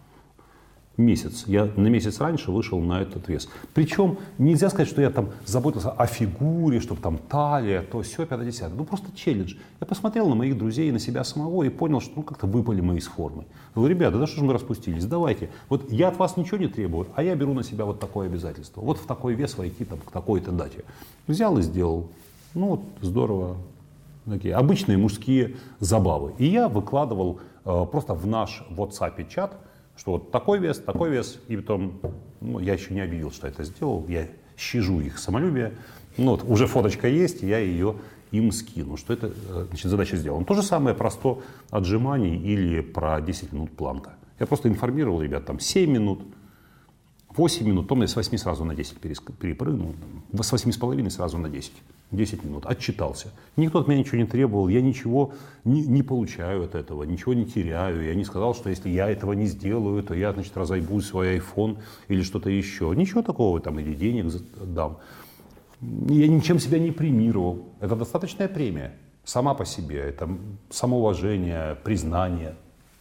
месяц. 0.96 1.44
Я 1.46 1.68
на 1.76 1.88
месяц 1.88 2.20
раньше 2.20 2.50
вышел 2.50 2.80
на 2.80 3.02
этот 3.02 3.28
вес. 3.28 3.48
Причем 3.74 4.18
нельзя 4.38 4.70
сказать, 4.70 4.88
что 4.88 5.02
я 5.02 5.10
там 5.10 5.30
заботился 5.44 5.90
о 5.90 6.06
фигуре, 6.06 6.80
чтобы 6.80 7.00
там 7.00 7.18
талия, 7.18 7.82
то 7.82 8.02
все, 8.02 8.26
50 8.26 8.74
Ну 8.74 8.84
просто 8.84 9.08
челлендж. 9.14 9.54
Я 9.80 9.86
посмотрел 9.86 10.28
на 10.28 10.34
моих 10.34 10.56
друзей, 10.56 10.90
на 10.92 10.98
себя 10.98 11.24
самого 11.24 11.64
и 11.64 11.68
понял, 11.68 12.00
что 12.00 12.12
ну 12.16 12.22
как-то 12.22 12.46
выпали 12.46 12.80
мы 12.80 12.96
из 12.96 13.06
формы. 13.06 13.44
Я 13.74 13.80
говорю, 13.80 13.94
ребята, 13.94 14.18
да 14.18 14.26
что 14.26 14.38
же 14.38 14.44
мы 14.44 14.52
распустились, 14.52 15.04
давайте. 15.04 15.50
Вот 15.68 15.92
я 15.92 16.08
от 16.08 16.18
вас 16.18 16.36
ничего 16.36 16.58
не 16.58 16.68
требую, 16.68 17.08
а 17.14 17.22
я 17.22 17.34
беру 17.34 17.52
на 17.52 17.62
себя 17.62 17.84
вот 17.84 18.00
такое 18.00 18.28
обязательство. 18.28 18.80
Вот 18.80 18.98
в 18.98 19.06
такой 19.06 19.34
вес 19.34 19.56
войти 19.58 19.84
там 19.84 19.98
к 19.98 20.10
такой-то 20.10 20.52
дате. 20.52 20.84
Взял 21.26 21.58
и 21.58 21.62
сделал. 21.62 22.08
Ну 22.54 22.68
вот 22.68 22.80
здорово. 23.02 23.56
Такие 24.24 24.54
обычные 24.54 24.98
мужские 24.98 25.54
забавы. 25.78 26.32
И 26.38 26.46
я 26.46 26.68
выкладывал 26.68 27.38
э, 27.64 27.86
просто 27.90 28.12
в 28.14 28.26
наш 28.26 28.64
WhatsApp 28.70 29.28
чат, 29.28 29.56
что 29.96 30.12
вот 30.12 30.30
такой 30.30 30.58
вес, 30.58 30.78
такой 30.78 31.10
вес, 31.10 31.38
и 31.48 31.56
потом, 31.56 32.00
ну, 32.40 32.58
я 32.58 32.74
еще 32.74 32.94
не 32.94 33.00
объявил, 33.00 33.30
что 33.30 33.46
это 33.46 33.64
сделал, 33.64 34.04
я 34.08 34.26
щажу 34.56 35.00
их 35.00 35.18
самолюбие, 35.18 35.72
ну, 36.16 36.32
вот, 36.32 36.44
уже 36.44 36.66
фоточка 36.66 37.08
есть, 37.08 37.42
я 37.42 37.58
ее 37.58 37.96
им 38.30 38.52
скину, 38.52 38.96
что 38.96 39.12
это, 39.12 39.28
э, 39.28 39.66
значит, 39.68 39.90
задача 39.90 40.16
сделана. 40.16 40.44
То 40.44 40.54
же 40.54 40.62
самое 40.62 40.94
про 40.94 41.10
100 41.10 41.42
отжиманий 41.70 42.36
или 42.36 42.80
про 42.80 43.20
10 43.20 43.52
минут 43.52 43.70
планка. 43.70 44.14
Я 44.38 44.46
просто 44.46 44.68
информировал 44.68 45.22
ребят, 45.22 45.46
там 45.46 45.60
7 45.60 45.90
минут, 45.90 46.22
8 47.36 47.66
минут, 47.66 47.90
я 47.90 48.06
с 48.06 48.16
8 48.16 48.38
сразу 48.38 48.64
на 48.64 48.74
10 48.74 48.98
перепрыгнул, 48.98 49.94
с 50.32 50.52
8,5 50.52 51.10
сразу 51.10 51.38
на 51.38 51.48
10. 51.48 51.72
10 52.12 52.44
минут, 52.44 52.66
отчитался. 52.66 53.32
Никто 53.56 53.80
от 53.80 53.88
меня 53.88 53.98
ничего 53.98 54.18
не 54.18 54.26
требовал, 54.26 54.68
я 54.68 54.80
ничего 54.80 55.32
не, 55.64 55.82
не 55.82 56.02
получаю 56.02 56.64
от 56.64 56.74
этого, 56.74 57.02
ничего 57.02 57.34
не 57.34 57.44
теряю. 57.44 58.04
Я 58.04 58.14
не 58.14 58.24
сказал, 58.24 58.54
что 58.54 58.70
если 58.70 58.88
я 58.88 59.08
этого 59.08 59.32
не 59.32 59.46
сделаю, 59.46 60.02
то 60.02 60.14
я, 60.14 60.32
значит, 60.32 60.56
разойбу 60.56 61.00
свой 61.00 61.38
iPhone 61.38 61.78
или 62.08 62.22
что-то 62.22 62.48
еще. 62.48 62.94
Ничего 62.96 63.22
такого, 63.22 63.60
там, 63.60 63.78
или 63.80 63.94
денег 63.94 64.32
дам. 64.60 64.98
Я 65.80 66.28
ничем 66.28 66.58
себя 66.58 66.78
не 66.78 66.92
премировал. 66.92 67.66
Это 67.80 67.96
достаточная 67.96 68.48
премия 68.48 68.94
сама 69.24 69.54
по 69.54 69.64
себе. 69.64 69.98
Это 69.98 70.28
самоуважение, 70.70 71.76
признание. 71.84 72.54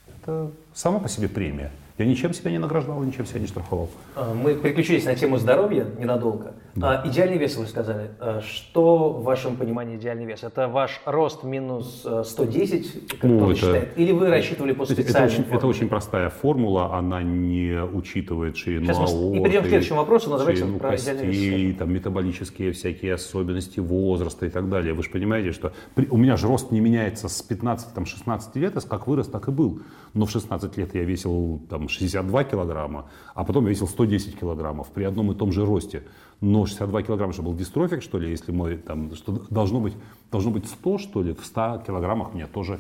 Это 0.08 0.52
сама 0.74 1.00
по 1.00 1.08
себе 1.08 1.30
премия. 1.30 1.72
Я 1.98 2.06
ничем 2.06 2.34
себя 2.34 2.52
не 2.52 2.58
награждал, 2.58 3.02
ничем 3.04 3.26
себя 3.26 3.40
не 3.40 3.48
штрафовал. 3.48 3.90
А, 4.16 4.34
мы 4.34 4.56
переключились 4.56 5.06
на 5.06 5.16
тему 5.16 5.38
здоровья 5.38 5.86
ненадолго. 5.98 6.54
Да. 6.76 7.02
А, 7.02 7.08
идеальный 7.08 7.38
вес, 7.38 7.56
вы 7.56 7.68
сказали. 7.68 8.12
А, 8.20 8.42
что 8.42 9.10
в 9.10 9.24
вашем 9.24 9.56
понимании 9.56 9.96
идеальный 9.96 10.26
вес? 10.26 10.44
Это 10.44 10.68
ваш 10.68 11.02
рост 11.06 11.44
минус 11.44 12.06
110, 12.24 12.96
э, 12.96 13.16
как 13.16 13.24
ну, 13.24 13.38
кто-то 13.38 13.52
это, 13.52 13.60
считает? 13.60 13.98
Или 13.98 14.12
вы 14.12 14.30
рассчитывали 14.30 14.74
по 14.74 14.86
специальной 14.86 15.32
это 15.32 15.42
очень, 15.42 15.56
это 15.56 15.68
очень 15.68 15.88
простая 15.88 16.30
формула, 16.30 16.94
она 16.94 17.24
не 17.24 17.82
учитывает 17.82 18.58
ширину 18.58 18.88
Сейчас 18.88 18.98
аорты, 18.98 19.38
и 19.38 19.44
перейдем 19.44 19.64
к 19.64 19.68
следующему 19.68 20.00
вопросу, 20.00 20.30
но 20.30 20.38
давайте 20.38 20.66
про 20.66 20.92
костей, 20.92 21.74
там, 21.74 21.94
метаболические 21.94 22.74
всякие 22.74 23.14
особенности 23.14 23.80
возраста 23.80 24.46
и 24.46 24.50
так 24.50 24.68
далее. 24.68 24.94
Вы 24.94 25.04
же 25.04 25.10
понимаете, 25.10 25.54
что 25.54 25.72
при, 25.94 26.08
у 26.08 26.18
меня 26.18 26.36
же 26.36 26.48
рост 26.48 26.72
не 26.72 26.82
меняется 26.82 27.30
с 27.30 27.46
15-16 27.50 28.60
лет, 28.60 28.84
как 28.84 29.08
вырос, 29.08 29.28
так 29.28 29.48
и 29.48 29.52
был. 29.52 29.80
Но 30.14 30.26
в 30.26 30.32
16 30.32 30.78
лет 30.78 30.94
я 30.94 31.04
весил 31.04 31.62
там, 31.70 31.88
62 31.88 32.44
килограмма, 32.44 33.10
а 33.34 33.46
потом 33.46 33.64
я 33.64 33.70
весил 33.70 33.88
110 33.88 34.38
килограммов 34.38 34.90
при 34.90 35.06
одном 35.06 35.32
и 35.32 35.36
том 35.36 35.54
же 35.54 35.66
росте. 35.66 36.04
Но 36.42 36.66
62 36.66 37.04
килограмма 37.04 37.34
же 37.34 37.42
был 37.42 37.56
дистрофик, 37.56 38.02
что 38.02 38.20
ли, 38.20 38.30
если 38.30 38.52
мой, 38.52 38.78
там, 38.78 39.16
что 39.16 39.44
должно 39.50 39.80
быть, 39.80 39.94
должно 40.32 40.52
быть 40.52 40.68
100, 40.68 40.98
что 40.98 41.22
ли, 41.22 41.34
в 41.34 41.46
100 41.46 41.84
килограммах 41.88 42.34
мне 42.34 42.46
тоже 42.48 42.80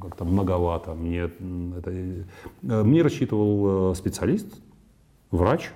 как-то 0.00 0.24
многовато. 0.24 0.94
Мне, 0.94 1.30
это, 1.76 1.90
э, 1.90 2.24
мне 2.62 3.02
рассчитывал 3.02 3.92
э, 3.92 3.94
специалист, 3.94 4.46
врач, 5.30 5.70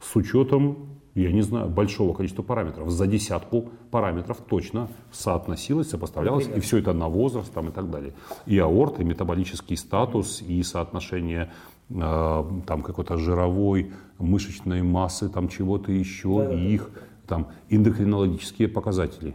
с 0.00 0.14
учетом, 0.14 0.97
я 1.22 1.32
не 1.32 1.42
знаю, 1.42 1.68
большого 1.68 2.14
количества 2.14 2.42
параметров. 2.42 2.90
За 2.90 3.06
десятку 3.06 3.70
параметров 3.90 4.38
точно 4.48 4.88
соотносилось, 5.10 5.90
сопоставлялось, 5.90 6.48
и 6.54 6.60
все 6.60 6.78
это 6.78 6.92
на 6.92 7.08
возраст 7.08 7.52
там, 7.52 7.68
и 7.68 7.72
так 7.72 7.90
далее. 7.90 8.14
И 8.46 8.58
аорт, 8.58 9.00
и 9.00 9.04
метаболический 9.04 9.76
статус, 9.76 10.42
и 10.42 10.62
соотношение 10.62 11.50
э, 11.90 12.44
там 12.66 12.82
какой-то 12.82 13.16
жировой, 13.16 13.92
мышечной 14.18 14.82
массы, 14.82 15.28
там 15.28 15.48
чего-то 15.48 15.92
еще, 15.92 16.44
да, 16.44 16.54
и 16.54 16.74
их 16.74 16.90
там 17.26 17.48
эндокринологические 17.68 18.68
показатели 18.68 19.34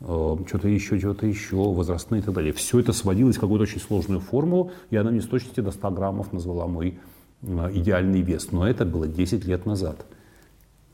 э, 0.00 0.36
что-то 0.46 0.68
еще, 0.68 0.98
что-то 0.98 1.26
еще, 1.26 1.56
возрастные 1.56 2.20
и 2.20 2.24
так 2.24 2.34
далее. 2.34 2.52
Все 2.52 2.80
это 2.80 2.92
сводилось 2.92 3.36
в 3.36 3.40
какую-то 3.40 3.64
очень 3.64 3.80
сложную 3.80 4.20
формулу, 4.20 4.72
и 4.90 4.96
она 4.96 5.10
мне 5.10 5.20
с 5.20 5.26
точностью 5.26 5.64
до 5.64 5.72
100 5.72 5.90
граммов 5.90 6.32
назвала 6.32 6.66
мой 6.66 6.98
э, 7.42 7.70
идеальный 7.74 8.22
вес. 8.22 8.50
Но 8.52 8.66
это 8.66 8.84
было 8.84 9.06
10 9.06 9.44
лет 9.44 9.66
назад. 9.66 10.06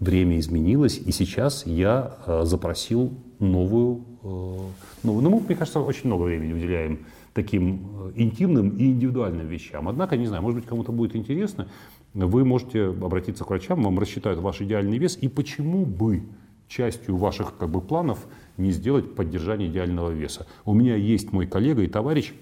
Время 0.01 0.39
изменилось, 0.39 0.99
и 0.99 1.13
сейчас 1.13 1.67
я 1.67 2.19
э, 2.27 2.43
запросил 2.45 3.13
новую, 3.39 4.05
новую. 4.23 4.73
Ну, 5.03 5.31
мы, 5.31 5.41
мне 5.41 5.55
кажется, 5.55 5.81
очень 5.81 6.07
много 6.07 6.25
времени 6.25 6.53
уделяем 6.53 7.07
таким 7.33 8.13
интимным 8.15 8.77
и 8.77 8.87
индивидуальным 8.87 9.47
вещам. 9.47 9.89
Однако, 9.89 10.17
не 10.17 10.27
знаю, 10.27 10.43
может 10.43 10.61
быть, 10.61 10.69
кому-то 10.69 10.93
будет 10.93 11.17
интересно, 11.17 11.69
вы 12.15 12.45
можете 12.45 12.87
обратиться 12.87 13.45
к 13.45 13.51
врачам, 13.51 13.83
вам 13.83 13.99
рассчитают 13.99 14.41
ваш 14.41 14.61
идеальный 14.63 14.99
вес, 14.99 15.19
и 15.21 15.29
почему 15.29 15.85
бы 15.85 16.23
частью 16.69 17.17
ваших 17.17 17.57
как 17.57 17.71
бы, 17.71 17.81
планов 17.81 18.27
не 18.57 18.73
сделать 18.73 19.15
поддержание 19.15 19.69
идеального 19.69 20.11
веса. 20.11 20.47
У 20.65 20.75
меня 20.75 20.97
есть 20.97 21.33
мой 21.33 21.47
коллега 21.47 21.83
и 21.83 21.89
товарищ, 21.89 22.33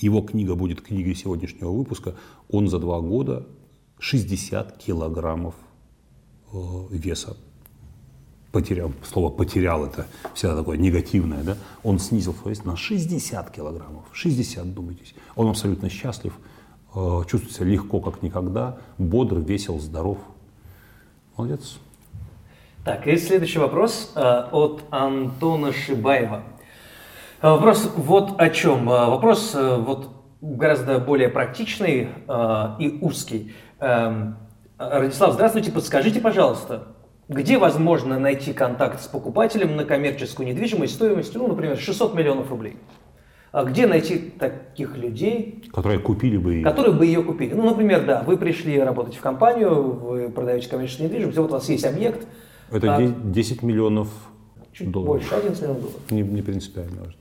его 0.00 0.22
книга 0.22 0.54
будет 0.54 0.82
книгой 0.82 1.14
сегодняшнего 1.14 1.70
выпуска, 1.70 2.14
он 2.50 2.68
за 2.68 2.78
два 2.78 3.00
года 3.00 3.46
60 3.98 4.78
килограммов 4.78 5.54
э, 5.54 5.69
веса 6.52 7.36
потерял, 8.52 8.92
слово 9.04 9.30
потерял 9.30 9.84
это 9.84 10.06
всегда 10.34 10.56
такое 10.56 10.76
негативное, 10.76 11.42
да, 11.44 11.56
он 11.82 11.98
снизил 11.98 12.34
свой 12.34 12.54
вес 12.54 12.64
на 12.64 12.76
60 12.76 13.50
килограммов, 13.50 14.04
60, 14.12 14.74
думайтесь. 14.74 15.14
Он 15.36 15.48
абсолютно 15.48 15.88
счастлив, 15.88 16.32
Э, 16.92 17.22
чувствует 17.28 17.54
себя 17.54 17.66
легко, 17.66 18.00
как 18.00 18.22
никогда, 18.22 18.78
бодр, 18.98 19.38
весел, 19.38 19.78
здоров. 19.78 20.18
Молодец. 21.36 21.78
Так, 22.84 23.06
и 23.06 23.16
следующий 23.16 23.60
вопрос 23.60 24.12
э, 24.16 24.20
от 24.50 24.82
Антона 24.90 25.72
Шибаева. 25.72 26.42
Э, 27.42 27.50
вопрос 27.50 27.92
вот 27.96 28.40
о 28.40 28.50
чем. 28.50 28.86
Вопрос 28.86 29.54
вот 29.54 30.08
гораздо 30.40 30.98
более 30.98 31.28
практичный 31.28 32.08
и 32.78 32.98
узкий. 33.02 33.52
Радислав, 34.80 35.34
здравствуйте, 35.34 35.70
подскажите, 35.70 36.20
пожалуйста, 36.22 36.84
где 37.28 37.58
возможно 37.58 38.18
найти 38.18 38.54
контакт 38.54 39.02
с 39.02 39.06
покупателем 39.08 39.76
на 39.76 39.84
коммерческую 39.84 40.48
недвижимость 40.48 40.94
стоимостью, 40.94 41.42
ну, 41.42 41.48
например, 41.48 41.76
600 41.76 42.14
миллионов 42.14 42.48
рублей? 42.50 42.78
А 43.52 43.64
где 43.64 43.86
найти 43.86 44.16
таких 44.38 44.96
людей, 44.96 45.64
которые 45.70 45.98
купили 45.98 46.38
бы 46.38 46.54
ее? 46.54 46.64
Которые 46.64 46.94
бы 46.94 47.04
ее 47.04 47.22
купили. 47.22 47.52
Ну, 47.52 47.64
например, 47.64 48.06
да, 48.06 48.22
вы 48.22 48.38
пришли 48.38 48.80
работать 48.80 49.16
в 49.16 49.20
компанию, 49.20 49.92
вы 49.92 50.30
продаете 50.30 50.70
коммерческую 50.70 51.10
недвижимость, 51.10 51.36
вот 51.36 51.50
у 51.50 51.52
вас 51.52 51.68
есть 51.68 51.84
объект. 51.84 52.26
Это 52.70 52.96
а, 52.96 53.06
10 53.06 53.62
миллионов 53.62 54.08
чуть 54.72 54.90
долларов. 54.90 55.16
больше, 55.20 55.34
11 55.34 55.60
миллионов 55.60 55.82
долларов. 55.82 56.10
Не, 56.10 56.22
не 56.22 56.40
принципиально 56.40 57.00
важно. 57.00 57.20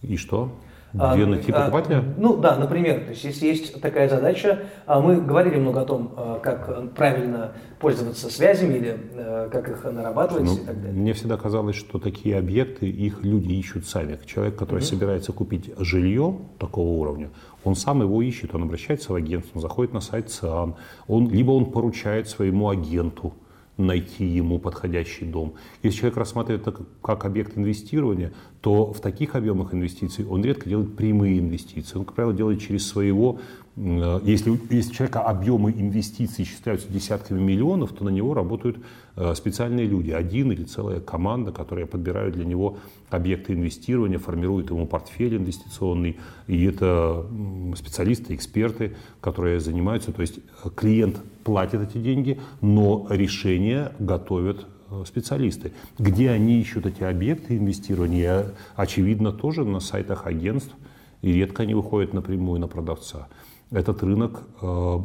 И 0.00 0.16
что? 0.16 0.50
А, 0.98 1.14
Где 1.14 1.24
найти 1.26 1.50
а, 1.52 1.60
покупателя? 1.60 2.04
Ну 2.18 2.36
да, 2.36 2.56
например, 2.56 3.00
то 3.00 3.10
есть 3.10 3.24
если 3.24 3.46
есть 3.46 3.80
такая 3.80 4.08
задача, 4.08 4.64
а 4.86 5.00
мы 5.00 5.20
говорили 5.20 5.56
много 5.56 5.80
о 5.80 5.84
том, 5.86 6.12
а, 6.16 6.38
как 6.40 6.92
правильно 6.94 7.52
пользоваться 7.80 8.30
связями 8.30 8.74
или 8.74 8.96
а, 9.14 9.48
как 9.48 9.68
их 9.68 9.84
нарабатывать 9.84 10.44
Ну, 10.44 10.54
и 10.56 10.66
так 10.66 10.76
далее. 10.82 10.92
мне 10.92 11.12
всегда 11.14 11.36
казалось, 11.36 11.76
что 11.76 11.98
такие 11.98 12.36
объекты, 12.36 12.88
их 12.88 13.24
люди 13.24 13.54
ищут 13.54 13.86
сами. 13.86 14.18
Человек, 14.26 14.56
который 14.56 14.82
собирается 14.82 15.32
купить 15.32 15.70
жилье 15.78 16.36
такого 16.58 16.88
уровня, 16.88 17.30
он 17.64 17.74
сам 17.74 18.02
его 18.02 18.20
ищет, 18.20 18.54
он 18.54 18.64
обращается 18.64 19.12
в 19.12 19.16
агентство, 19.16 19.52
он 19.58 19.62
заходит 19.62 19.94
на 19.94 20.00
сайт 20.00 20.30
ЦИАН, 20.30 20.74
он, 21.06 21.30
либо 21.30 21.52
он 21.52 21.66
поручает 21.72 22.28
своему 22.28 22.68
агенту 22.68 23.32
найти 23.78 24.24
ему 24.24 24.58
подходящий 24.58 25.24
дом. 25.24 25.54
Если 25.82 26.00
человек 26.00 26.18
рассматривает 26.18 26.66
это 26.66 26.84
как, 27.00 27.24
объект 27.24 27.56
инвестирования, 27.56 28.32
то 28.60 28.92
в 28.92 29.00
таких 29.00 29.34
объемах 29.34 29.74
инвестиций 29.74 30.26
он 30.26 30.44
редко 30.44 30.68
делает 30.68 30.94
прямые 30.94 31.38
инвестиции. 31.38 31.98
Он, 31.98 32.04
как 32.04 32.14
правило, 32.14 32.34
делает 32.34 32.60
через 32.60 32.86
своего... 32.86 33.40
э, 33.76 34.20
Если, 34.24 34.56
если 34.70 34.90
у 34.90 34.94
человека 34.94 35.20
объемы 35.22 35.72
инвестиций 35.72 36.44
исчисляются 36.44 36.92
десятками 36.92 37.40
миллионов, 37.40 37.92
то 37.92 38.04
на 38.04 38.10
него 38.10 38.34
работают 38.34 38.76
э, 39.16 39.34
специальные 39.34 39.86
люди. 39.86 40.10
Один 40.10 40.52
или 40.52 40.64
целая 40.64 41.00
команда, 41.00 41.50
которая 41.50 41.86
подбирают 41.86 42.34
для 42.34 42.44
него 42.44 42.76
объекты 43.08 43.54
инвестирования, 43.54 44.18
формирует 44.18 44.70
ему 44.70 44.86
портфель 44.86 45.36
инвестиционный. 45.36 46.18
И 46.46 46.62
это 46.64 47.26
специалисты, 47.74 48.34
эксперты, 48.34 48.94
которые 49.20 49.60
занимаются. 49.60 50.12
То 50.12 50.20
есть 50.20 50.38
э, 50.62 50.68
клиент 50.76 51.20
платит 51.44 51.80
эти 51.80 51.98
деньги, 51.98 52.40
но 52.60 53.06
решения 53.10 53.92
готовят 53.98 54.66
э, 54.90 55.04
специалисты. 55.06 55.72
Где 55.98 56.30
они 56.30 56.60
ищут 56.60 56.86
эти 56.86 57.02
объекты 57.02 57.56
инвестирования, 57.56 58.52
очевидно, 58.76 59.32
тоже 59.32 59.64
на 59.64 59.80
сайтах 59.80 60.26
агентств, 60.26 60.74
и 61.22 61.32
редко 61.32 61.62
они 61.62 61.74
выходят 61.74 62.12
напрямую 62.12 62.60
на 62.60 62.68
продавца. 62.68 63.28
Этот 63.70 64.02
рынок, 64.02 64.42
э, 64.60 64.98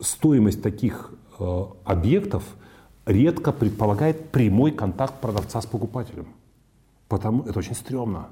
стоимость 0.00 0.62
таких 0.62 1.12
э, 1.38 1.64
объектов 1.84 2.44
редко 3.04 3.52
предполагает 3.52 4.30
прямой 4.30 4.72
контакт 4.72 5.20
продавца 5.20 5.60
с 5.60 5.66
покупателем. 5.66 6.26
Потому 7.08 7.44
это 7.44 7.58
очень 7.58 7.74
стрёмно. 7.74 8.28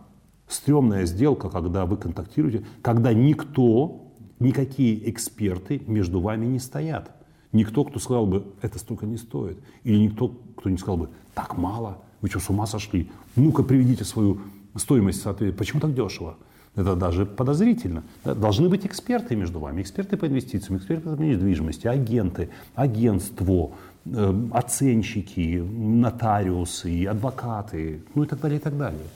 Стрёмная 0.48 1.06
сделка, 1.06 1.48
когда 1.48 1.86
вы 1.86 1.96
контактируете, 1.96 2.64
когда 2.82 3.12
никто, 3.12 4.03
никакие 4.38 5.10
эксперты 5.10 5.80
между 5.86 6.20
вами 6.20 6.46
не 6.46 6.58
стоят. 6.58 7.10
Никто, 7.52 7.84
кто 7.84 7.98
сказал 8.00 8.26
бы, 8.26 8.44
это 8.62 8.78
столько 8.78 9.06
не 9.06 9.16
стоит. 9.16 9.58
Или 9.84 9.98
никто, 9.98 10.28
кто 10.56 10.70
не 10.70 10.76
сказал 10.76 10.96
бы, 10.96 11.08
так 11.34 11.56
мало, 11.56 11.98
вы 12.20 12.28
что, 12.28 12.40
с 12.40 12.50
ума 12.50 12.66
сошли? 12.66 13.10
Ну-ка, 13.36 13.62
приведите 13.62 14.04
свою 14.04 14.40
стоимость 14.76 15.22
соответственно. 15.22 15.58
Почему 15.58 15.80
так 15.80 15.94
дешево? 15.94 16.36
Это 16.74 16.96
даже 16.96 17.24
подозрительно. 17.24 18.02
Должны 18.24 18.68
быть 18.68 18.84
эксперты 18.84 19.36
между 19.36 19.60
вами. 19.60 19.82
Эксперты 19.82 20.16
по 20.16 20.26
инвестициям, 20.26 20.78
эксперты 20.78 21.14
по 21.14 21.20
недвижимости, 21.20 21.86
агенты, 21.86 22.48
агентство, 22.74 23.72
э, 24.06 24.48
оценщики, 24.50 25.62
нотариусы, 25.62 27.06
адвокаты, 27.06 28.02
ну 28.14 28.24
и 28.24 28.26
так 28.26 28.40
далее, 28.40 28.58
и 28.58 28.62
так 28.62 28.76
далее. 28.76 29.06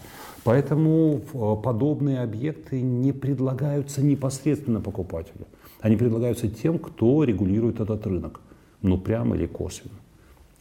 Поэтому 0.45 1.21
э, 1.33 1.63
подобные 1.63 2.21
объекты 2.21 2.81
не 2.81 3.13
предлагаются 3.13 4.03
непосредственно 4.03 4.81
покупателю. 4.81 5.47
Они 5.81 5.97
предлагаются 5.97 6.49
тем, 6.49 6.79
кто 6.79 7.25
регулирует 7.25 7.81
этот 7.81 8.07
рынок. 8.07 8.41
Ну, 8.83 8.99
прямо 8.99 9.37
или 9.37 9.47
косвенно. 9.47 9.99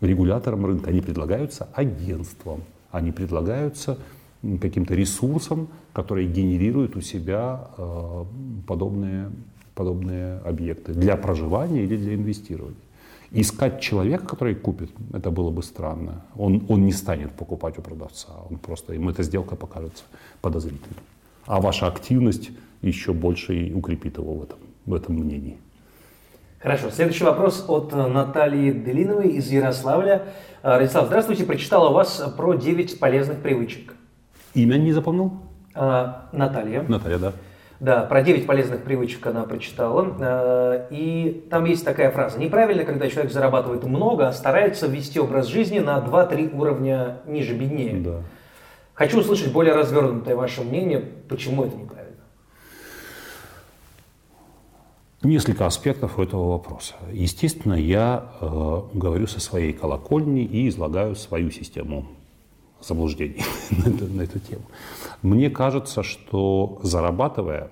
Регуляторам 0.02 0.66
рынка 0.66 0.90
они 0.90 1.02
предлагаются 1.02 1.68
агентством. 1.74 2.62
Они 2.92 3.12
предлагаются 3.12 3.98
каким-то 4.62 4.94
ресурсом, 4.94 5.70
который 5.94 6.28
генерирует 6.28 6.96
у 6.96 7.02
себя 7.02 7.70
э, 7.78 8.26
подобные, 8.68 9.32
подобные 9.74 10.40
объекты 10.40 10.94
для 10.94 11.18
проживания 11.18 11.84
или 11.84 11.98
для 11.98 12.16
инвестирования. 12.16 12.78
Искать 13.32 13.82
человека, 13.82 14.26
который 14.26 14.56
купит, 14.56 14.90
это 15.14 15.32
было 15.32 15.50
бы 15.52 15.62
странно. 15.62 16.26
Он, 16.36 16.66
он 16.70 16.86
не 16.86 16.94
станет 16.94 17.32
покупать 17.34 17.78
у 17.78 17.82
продавца, 17.82 18.30
он 18.50 18.58
просто, 18.58 18.94
ему 18.94 19.10
эта 19.10 19.24
сделка 19.24 19.56
покажется 19.56 20.04
подозрительной. 20.42 20.98
А 21.46 21.60
ваша 21.60 21.88
активность 21.88 22.52
еще 22.82 23.14
больше 23.14 23.56
и 23.56 23.74
укрепит 23.74 24.18
его 24.18 24.34
в 24.34 24.44
этом, 24.44 24.60
в 24.86 24.94
этом 24.94 25.16
мнении. 25.16 25.58
Хорошо. 26.60 26.90
Следующий 26.90 27.24
вопрос 27.24 27.66
от 27.68 27.94
э, 27.94 28.08
Натальи 28.08 28.72
Делиновой 28.72 29.30
из 29.30 29.52
Ярославля. 29.52 30.24
Э, 30.64 30.78
Радислав, 30.78 31.06
здравствуйте. 31.08 31.44
Прочитала 31.44 31.90
у 31.90 31.94
вас 31.94 32.24
про 32.36 32.56
9 32.56 33.00
полезных 33.00 33.40
привычек. 33.40 33.94
Имя 34.56 34.78
не 34.78 34.92
запомнил? 34.92 35.34
А, 35.76 36.30
Наталья. 36.32 36.84
Наталья, 36.88 37.20
да. 37.20 37.34
Да, 37.80 38.04
про 38.04 38.24
9 38.24 38.48
полезных 38.48 38.84
привычек 38.84 39.26
она 39.28 39.44
прочитала. 39.44 40.16
Э, 40.20 40.88
И 40.90 41.46
там 41.52 41.66
есть 41.66 41.86
такая 41.86 42.10
фраза. 42.12 42.40
Неправильно, 42.40 42.84
когда 42.84 43.08
человек 43.08 43.32
зарабатывает 43.32 43.84
много, 43.84 44.28
а 44.28 44.34
старается 44.34 44.88
ввести 44.88 45.20
образ 45.20 45.46
жизни 45.46 45.80
на 45.80 46.00
2-3 46.00 46.58
уровня 46.58 47.20
ниже, 47.28 47.54
беднее. 47.56 47.98
да. 48.02 48.22
Хочу 48.96 49.20
услышать 49.20 49.52
более 49.52 49.76
развернутое 49.76 50.36
ваше 50.36 50.64
мнение, 50.64 51.04
почему 51.30 51.66
это 51.66 51.76
неправильно. 51.76 52.16
Несколько 55.22 55.68
аспектов 55.68 56.18
у 56.18 56.24
этого 56.24 56.50
вопроса. 56.50 56.96
Естественно, 57.12 57.74
я 57.76 58.26
э, 58.42 58.82
говорю 58.94 59.28
со 59.28 59.40
своей 59.40 59.74
колокольни 59.74 60.44
и 60.44 60.68
излагаю 60.68 61.16
свою 61.16 61.52
систему 61.52 62.08
заблуждений 62.82 63.44
на, 63.72 64.22
эту, 64.22 64.40
тему. 64.40 64.64
Мне 65.22 65.50
кажется, 65.50 66.04
что 66.04 66.80
зарабатывая, 66.84 67.70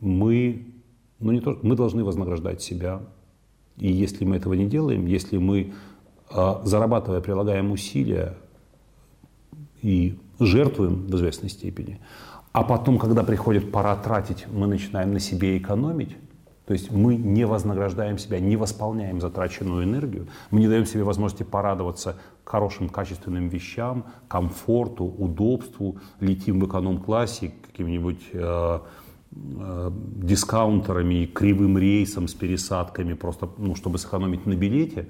мы, 0.00 0.66
ну 1.18 1.32
не 1.32 1.40
то, 1.40 1.58
мы 1.62 1.76
должны 1.76 2.04
вознаграждать 2.04 2.62
себя. 2.62 3.00
И 3.76 3.90
если 3.90 4.24
мы 4.24 4.36
этого 4.36 4.54
не 4.54 4.66
делаем, 4.66 5.06
если 5.06 5.38
мы, 5.38 5.72
э, 6.30 6.54
зарабатывая, 6.64 7.20
прилагаем 7.20 7.70
усилия 7.72 8.36
и 9.82 10.18
жертвуем 10.40 11.06
в 11.06 11.14
известной 11.14 11.48
степени, 11.48 12.00
а 12.52 12.64
потом, 12.64 12.98
когда 12.98 13.22
приходит 13.22 13.70
пора 13.70 13.94
тратить, 13.96 14.46
мы 14.48 14.66
начинаем 14.66 15.12
на 15.12 15.20
себе 15.20 15.58
экономить, 15.58 16.16
то 16.66 16.74
есть 16.74 16.90
мы 16.90 17.16
не 17.16 17.46
вознаграждаем 17.46 18.18
себя, 18.18 18.40
не 18.40 18.56
восполняем 18.56 19.20
затраченную 19.20 19.84
энергию, 19.84 20.28
мы 20.50 20.60
не 20.60 20.68
даем 20.68 20.84
себе 20.84 21.02
возможности 21.02 21.42
порадоваться 21.42 22.16
хорошим 22.48 22.88
качественным 22.88 23.48
вещам, 23.48 24.04
комфорту, 24.26 25.04
удобству, 25.04 25.98
летим 26.20 26.60
в 26.60 26.66
эконом-классе 26.66 27.52
какими-нибудь 27.66 28.22
э, 28.32 28.78
э, 29.32 29.90
дискаунтерами, 30.16 31.26
кривым 31.26 31.76
рейсом 31.76 32.26
с 32.26 32.34
пересадками, 32.34 33.12
просто 33.12 33.50
ну, 33.58 33.74
чтобы 33.74 33.98
сэкономить 33.98 34.46
на 34.46 34.54
билете, 34.54 35.08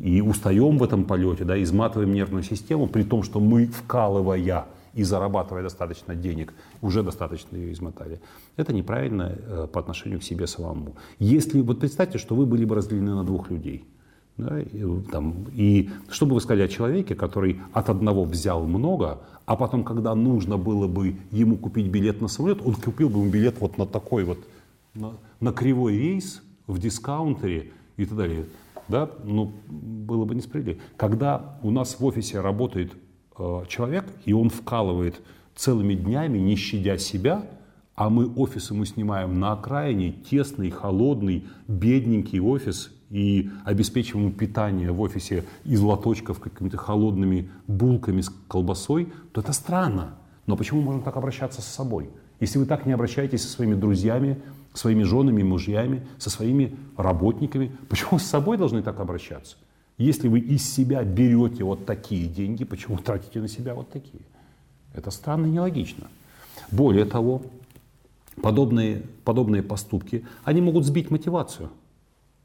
и 0.00 0.20
устаем 0.20 0.78
в 0.78 0.82
этом 0.82 1.04
полете, 1.04 1.44
да, 1.44 1.62
изматываем 1.62 2.12
нервную 2.12 2.42
систему, 2.42 2.88
при 2.88 3.04
том, 3.04 3.22
что 3.22 3.38
мы, 3.38 3.66
вкалывая 3.66 4.66
и 4.92 5.04
зарабатывая 5.04 5.62
достаточно 5.62 6.16
денег, 6.16 6.52
уже 6.82 7.02
достаточно 7.02 7.56
ее 7.56 7.72
измотали. 7.72 8.20
Это 8.56 8.72
неправильно 8.72 9.36
э, 9.38 9.68
по 9.72 9.78
отношению 9.78 10.18
к 10.18 10.24
себе 10.24 10.48
самому. 10.48 10.96
Если, 11.20 11.60
вот 11.60 11.78
представьте, 11.78 12.18
что 12.18 12.34
вы 12.34 12.46
были 12.46 12.64
бы 12.64 12.74
разделены 12.74 13.14
на 13.14 13.22
двух 13.22 13.50
людей. 13.50 13.84
Да, 14.40 14.58
и, 14.58 14.84
там, 15.12 15.44
и 15.52 15.90
что 16.08 16.24
бы 16.24 16.34
вы 16.34 16.40
сказали 16.40 16.62
о 16.62 16.68
человеке, 16.68 17.14
который 17.14 17.60
от 17.72 17.90
одного 17.90 18.24
взял 18.24 18.64
много, 18.66 19.18
а 19.44 19.54
потом, 19.56 19.84
когда 19.84 20.14
нужно 20.14 20.56
было 20.56 20.86
бы 20.86 21.16
ему 21.30 21.58
купить 21.58 21.88
билет 21.88 22.22
на 22.22 22.28
самолет, 22.28 22.60
он 22.64 22.74
купил 22.74 23.10
бы 23.10 23.18
ему 23.20 23.30
билет 23.30 23.60
вот 23.60 23.76
на 23.76 23.84
такой 23.84 24.24
вот, 24.24 24.38
на, 24.94 25.12
на 25.40 25.52
кривой 25.52 25.98
рейс 25.98 26.42
в 26.66 26.78
дискаунтере 26.78 27.72
и 27.98 28.06
так 28.06 28.16
далее. 28.16 28.46
Да? 28.88 29.10
Ну, 29.24 29.52
было 29.68 30.24
бы 30.24 30.34
несправедливо. 30.34 30.78
Когда 30.96 31.58
у 31.62 31.70
нас 31.70 32.00
в 32.00 32.04
офисе 32.04 32.40
работает 32.40 32.92
э, 33.38 33.64
человек, 33.68 34.06
и 34.24 34.32
он 34.32 34.48
вкалывает 34.48 35.20
целыми 35.54 35.94
днями, 35.94 36.38
не 36.38 36.56
щадя 36.56 36.96
себя, 36.96 37.44
а 37.94 38.08
мы 38.08 38.32
офис 38.34 38.70
ему 38.70 38.86
снимаем 38.86 39.38
на 39.38 39.52
окраине, 39.52 40.12
тесный, 40.12 40.70
холодный, 40.70 41.44
бедненький 41.68 42.40
офис, 42.40 42.90
и 43.10 43.50
обеспечиваем 43.64 44.32
питание 44.32 44.92
в 44.92 45.00
офисе 45.00 45.44
из 45.64 45.80
лоточков 45.80 46.38
какими-то 46.38 46.76
холодными 46.76 47.50
булками 47.66 48.20
с 48.20 48.30
колбасой, 48.48 49.12
то 49.32 49.40
это 49.40 49.52
странно. 49.52 50.14
Но 50.46 50.56
почему 50.56 50.80
можем 50.80 51.02
так 51.02 51.16
обращаться 51.16 51.60
с 51.60 51.66
собой? 51.66 52.08
Если 52.38 52.58
вы 52.58 52.66
так 52.66 52.86
не 52.86 52.92
обращаетесь 52.92 53.42
со 53.42 53.48
своими 53.48 53.74
друзьями, 53.74 54.40
своими 54.72 55.02
женами, 55.02 55.42
мужьями, 55.42 56.06
со 56.18 56.30
своими 56.30 56.76
работниками, 56.96 57.72
почему 57.88 58.18
с 58.18 58.22
собой 58.22 58.56
должны 58.56 58.82
так 58.82 59.00
обращаться? 59.00 59.56
Если 59.98 60.28
вы 60.28 60.38
из 60.38 60.72
себя 60.72 61.02
берете 61.02 61.64
вот 61.64 61.84
такие 61.84 62.26
деньги, 62.26 62.64
почему 62.64 62.96
тратите 62.96 63.40
на 63.40 63.48
себя 63.48 63.74
вот 63.74 63.90
такие? 63.90 64.22
Это 64.94 65.10
странно 65.10 65.46
и 65.46 65.50
нелогично. 65.50 66.06
Более 66.70 67.04
того, 67.04 67.42
подобные, 68.40 69.02
подобные 69.24 69.62
поступки, 69.62 70.24
они 70.44 70.60
могут 70.60 70.86
сбить 70.86 71.10
мотивацию 71.10 71.70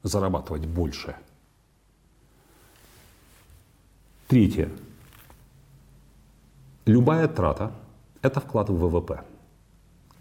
зарабатывать 0.06 0.66
больше. 0.66 1.16
Третье. 4.28 4.70
Любая 6.84 7.28
трата– 7.28 7.72
это 8.22 8.40
вклад 8.40 8.70
в 8.70 8.74
ВВП. 8.74 9.22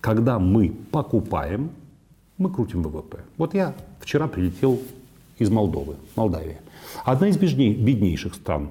Когда 0.01 0.39
мы 0.39 0.69
покупаем, 0.91 1.71
мы 2.37 2.51
крутим 2.51 2.83
ВВП. 2.83 3.23
Вот 3.37 3.53
я 3.53 3.73
вчера 3.99 4.27
прилетел 4.27 4.79
из 5.37 5.49
Молдовы, 5.49 5.95
Молдавия. 6.15 6.59
Одна 7.03 7.27
из 7.27 7.37
беднейших 7.37 8.35
стран 8.35 8.69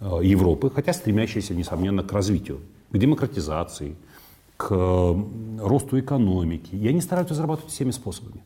э, 0.00 0.20
Европы, 0.22 0.70
хотя 0.70 0.92
стремящаяся, 0.92 1.54
несомненно, 1.54 2.02
к 2.02 2.12
развитию, 2.12 2.60
к 2.90 2.98
демократизации, 2.98 3.96
к 4.56 4.68
э, 4.70 5.22
росту 5.60 5.98
экономики. 5.98 6.74
И 6.74 6.86
они 6.88 7.00
стараются 7.00 7.34
зарабатывать 7.34 7.72
всеми 7.72 7.90
способами. 7.90 8.42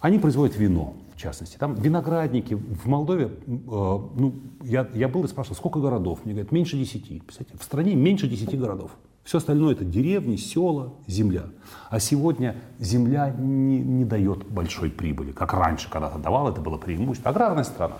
Они 0.00 0.18
производят 0.18 0.56
вино, 0.56 0.94
в 1.14 1.20
частности. 1.20 1.56
Там 1.56 1.74
виноградники 1.74 2.54
в 2.54 2.86
Молдове, 2.86 3.24
э, 3.26 3.30
ну, 3.46 4.34
я, 4.62 4.88
я 4.94 5.08
был 5.08 5.24
и 5.24 5.28
спрашивал, 5.28 5.56
сколько 5.56 5.80
городов? 5.80 6.20
Мне 6.24 6.34
говорят, 6.34 6.52
меньше 6.52 6.76
десяти. 6.76 7.20
Представляете, 7.20 7.58
в 7.58 7.64
стране 7.64 7.94
меньше 7.94 8.28
десяти 8.28 8.56
городов. 8.56 8.92
Все 9.24 9.38
остальное 9.38 9.74
это 9.74 9.84
деревни, 9.84 10.36
села, 10.36 10.94
земля. 11.06 11.44
А 11.90 12.00
сегодня 12.00 12.56
земля 12.78 13.30
не, 13.30 13.78
не 13.80 14.04
дает 14.04 14.46
большой 14.48 14.90
прибыли, 14.90 15.32
как 15.32 15.52
раньше 15.52 15.90
когда-то 15.90 16.18
давала, 16.18 16.50
это 16.50 16.60
было 16.60 16.78
преимущество. 16.78 17.30
Аграрная 17.30 17.64
страна. 17.64 17.96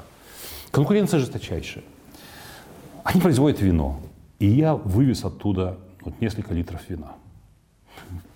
Конкуренция 0.71 1.21
жесточайшая. 1.21 1.85
Они 3.05 3.21
производят 3.21 3.61
вино. 3.61 4.01
И 4.39 4.47
я 4.47 4.75
вывез 4.75 5.25
оттуда 5.25 5.79
вот 6.03 6.21
несколько 6.21 6.55
литров 6.55 6.81
вина. 6.89 7.13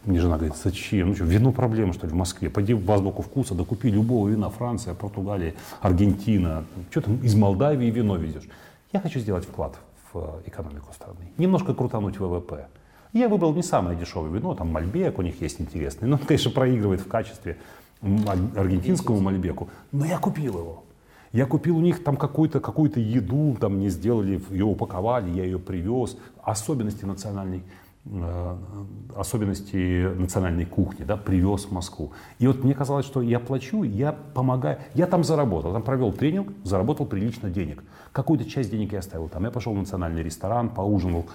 Мне 0.04 0.20
жена 0.20 0.36
говорит, 0.36 0.56
зачем? 0.56 1.08
Ну 1.08 1.14
что, 1.14 1.24
вино 1.24 1.52
проблема, 1.52 1.92
что 1.92 2.06
ли, 2.06 2.12
в 2.12 2.16
Москве? 2.16 2.50
Пойди 2.50 2.74
в 2.74 2.90
азбуку 2.90 3.22
вкуса, 3.22 3.54
да 3.54 3.64
купи 3.64 3.88
любого 3.88 4.28
вина, 4.28 4.50
Франция, 4.50 4.94
Португалия, 4.94 5.54
Аргентина. 5.80 6.64
Что 6.90 7.02
там 7.02 7.16
из 7.18 7.34
Молдавии 7.34 7.90
вино 7.90 8.16
везешь? 8.16 8.48
Я 8.92 9.00
хочу 9.00 9.20
сделать 9.20 9.44
вклад 9.44 9.76
в 10.12 10.18
э, 10.18 10.48
экономику 10.48 10.92
страны. 10.92 11.30
Немножко 11.38 11.74
крутануть 11.74 12.18
ВВП. 12.18 12.66
Я 13.12 13.28
выбрал 13.28 13.54
не 13.54 13.62
самое 13.62 13.96
дешевое 13.96 14.30
вино, 14.30 14.54
там 14.54 14.72
Мальбек 14.72 15.18
у 15.18 15.22
них 15.22 15.40
есть 15.40 15.60
интересный. 15.60 16.08
Но 16.08 16.16
он, 16.16 16.22
конечно, 16.26 16.50
проигрывает 16.50 17.00
в 17.00 17.08
качестве 17.08 17.58
аргентинскому 18.02 19.20
Мальбеку. 19.20 19.68
Но 19.92 20.04
я 20.04 20.18
купил 20.18 20.58
его. 20.58 20.84
Я 21.32 21.46
купил 21.46 21.78
у 21.78 21.80
них 21.80 22.04
там 22.04 22.16
какую-то 22.16 22.60
какую 22.60 22.92
еду, 22.94 23.56
там 23.58 23.76
мне 23.76 23.88
сделали, 23.88 24.42
ее 24.50 24.64
упаковали, 24.64 25.30
я 25.30 25.44
ее 25.44 25.58
привез. 25.58 26.16
Особенности 26.42 27.04
национальной 27.04 27.62
особенности 29.16 30.12
национальной 30.18 30.64
кухни, 30.64 31.04
да, 31.04 31.16
привез 31.16 31.66
в 31.66 31.70
Москву. 31.70 32.12
И 32.40 32.46
вот 32.46 32.64
мне 32.64 32.74
казалось, 32.74 33.06
что 33.06 33.22
я 33.22 33.38
плачу, 33.38 33.84
я 33.84 34.12
помогаю. 34.12 34.78
Я 34.94 35.06
там 35.06 35.22
заработал, 35.22 35.72
там 35.72 35.82
провел 35.82 36.12
тренинг, 36.12 36.52
заработал 36.64 37.06
прилично 37.06 37.48
денег. 37.48 37.84
Какую-то 38.10 38.44
часть 38.44 38.70
денег 38.70 38.92
я 38.92 38.98
оставил 38.98 39.28
там. 39.28 39.44
Я 39.44 39.50
пошел 39.50 39.72
в 39.72 39.76
национальный 39.76 40.22
ресторан, 40.22 40.68
поужинал, 40.68 41.26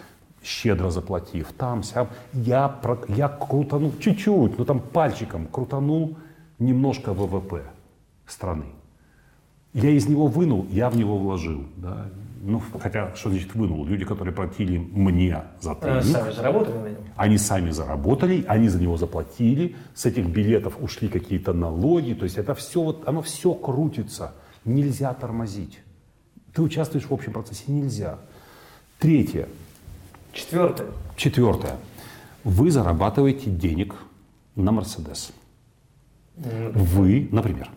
щедро 0.43 0.89
заплатив. 0.89 1.53
Там, 1.53 1.83
сям. 1.83 2.09
Я, 2.33 2.79
я 3.07 3.29
крутанул 3.29 3.93
чуть-чуть, 3.99 4.57
ну 4.57 4.65
там 4.65 4.81
пальчиком 4.81 5.47
крутанул 5.47 6.17
немножко 6.59 7.13
ВВП 7.13 7.63
страны. 8.25 8.65
Я 9.73 9.91
из 9.91 10.07
него 10.07 10.27
вынул, 10.27 10.65
я 10.69 10.89
в 10.89 10.97
него 10.97 11.17
вложил. 11.17 11.63
Да. 11.77 12.09
Ну, 12.41 12.61
хотя, 12.79 13.15
что 13.15 13.29
значит 13.29 13.55
вынул? 13.55 13.85
Люди, 13.85 14.05
которые 14.05 14.33
платили 14.33 14.77
мне 14.77 15.43
за 15.59 15.75
тренинг. 15.75 16.03
Они 16.03 16.13
сами 16.13 16.31
заработали 16.31 16.77
на 16.77 16.87
нем? 16.87 16.97
Они 17.15 17.37
сами 17.37 17.69
заработали, 17.71 18.45
они 18.47 18.69
за 18.69 18.79
него 18.79 18.97
заплатили. 18.97 19.75
С 19.93 20.05
этих 20.05 20.25
билетов 20.27 20.77
ушли 20.79 21.07
какие-то 21.07 21.53
налоги. 21.53 22.13
То 22.13 22.23
есть 22.23 22.37
это 22.37 22.53
все, 22.53 22.81
вот, 22.81 23.07
оно 23.07 23.21
все 23.21 23.53
крутится. 23.53 24.33
Нельзя 24.65 25.13
тормозить. 25.13 25.79
Ты 26.53 26.61
участвуешь 26.61 27.05
в 27.05 27.13
общем 27.13 27.33
процессе, 27.33 27.63
нельзя. 27.67 28.19
Третье. 28.99 29.47
Четвертое. 30.33 30.87
Четвертое. 31.15 31.77
Вы 32.43 32.71
зарабатываете 32.71 33.49
денег 33.49 33.95
на 34.55 34.71
Мерседес. 34.71 35.31
Вы, 36.35 37.29
например, 37.31 37.69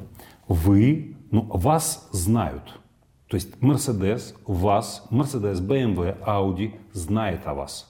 вы, 0.48 1.16
ну, 1.30 1.42
вас 1.52 2.08
знают– 2.12 2.76
то 3.30 3.36
есть 3.36 3.50
Mercedes, 3.60 4.34
вас, 4.44 5.04
Mercedes, 5.08 5.60
BMW, 5.60 6.16
Audi 6.26 6.74
знает 6.92 7.46
о 7.46 7.54
вас. 7.54 7.86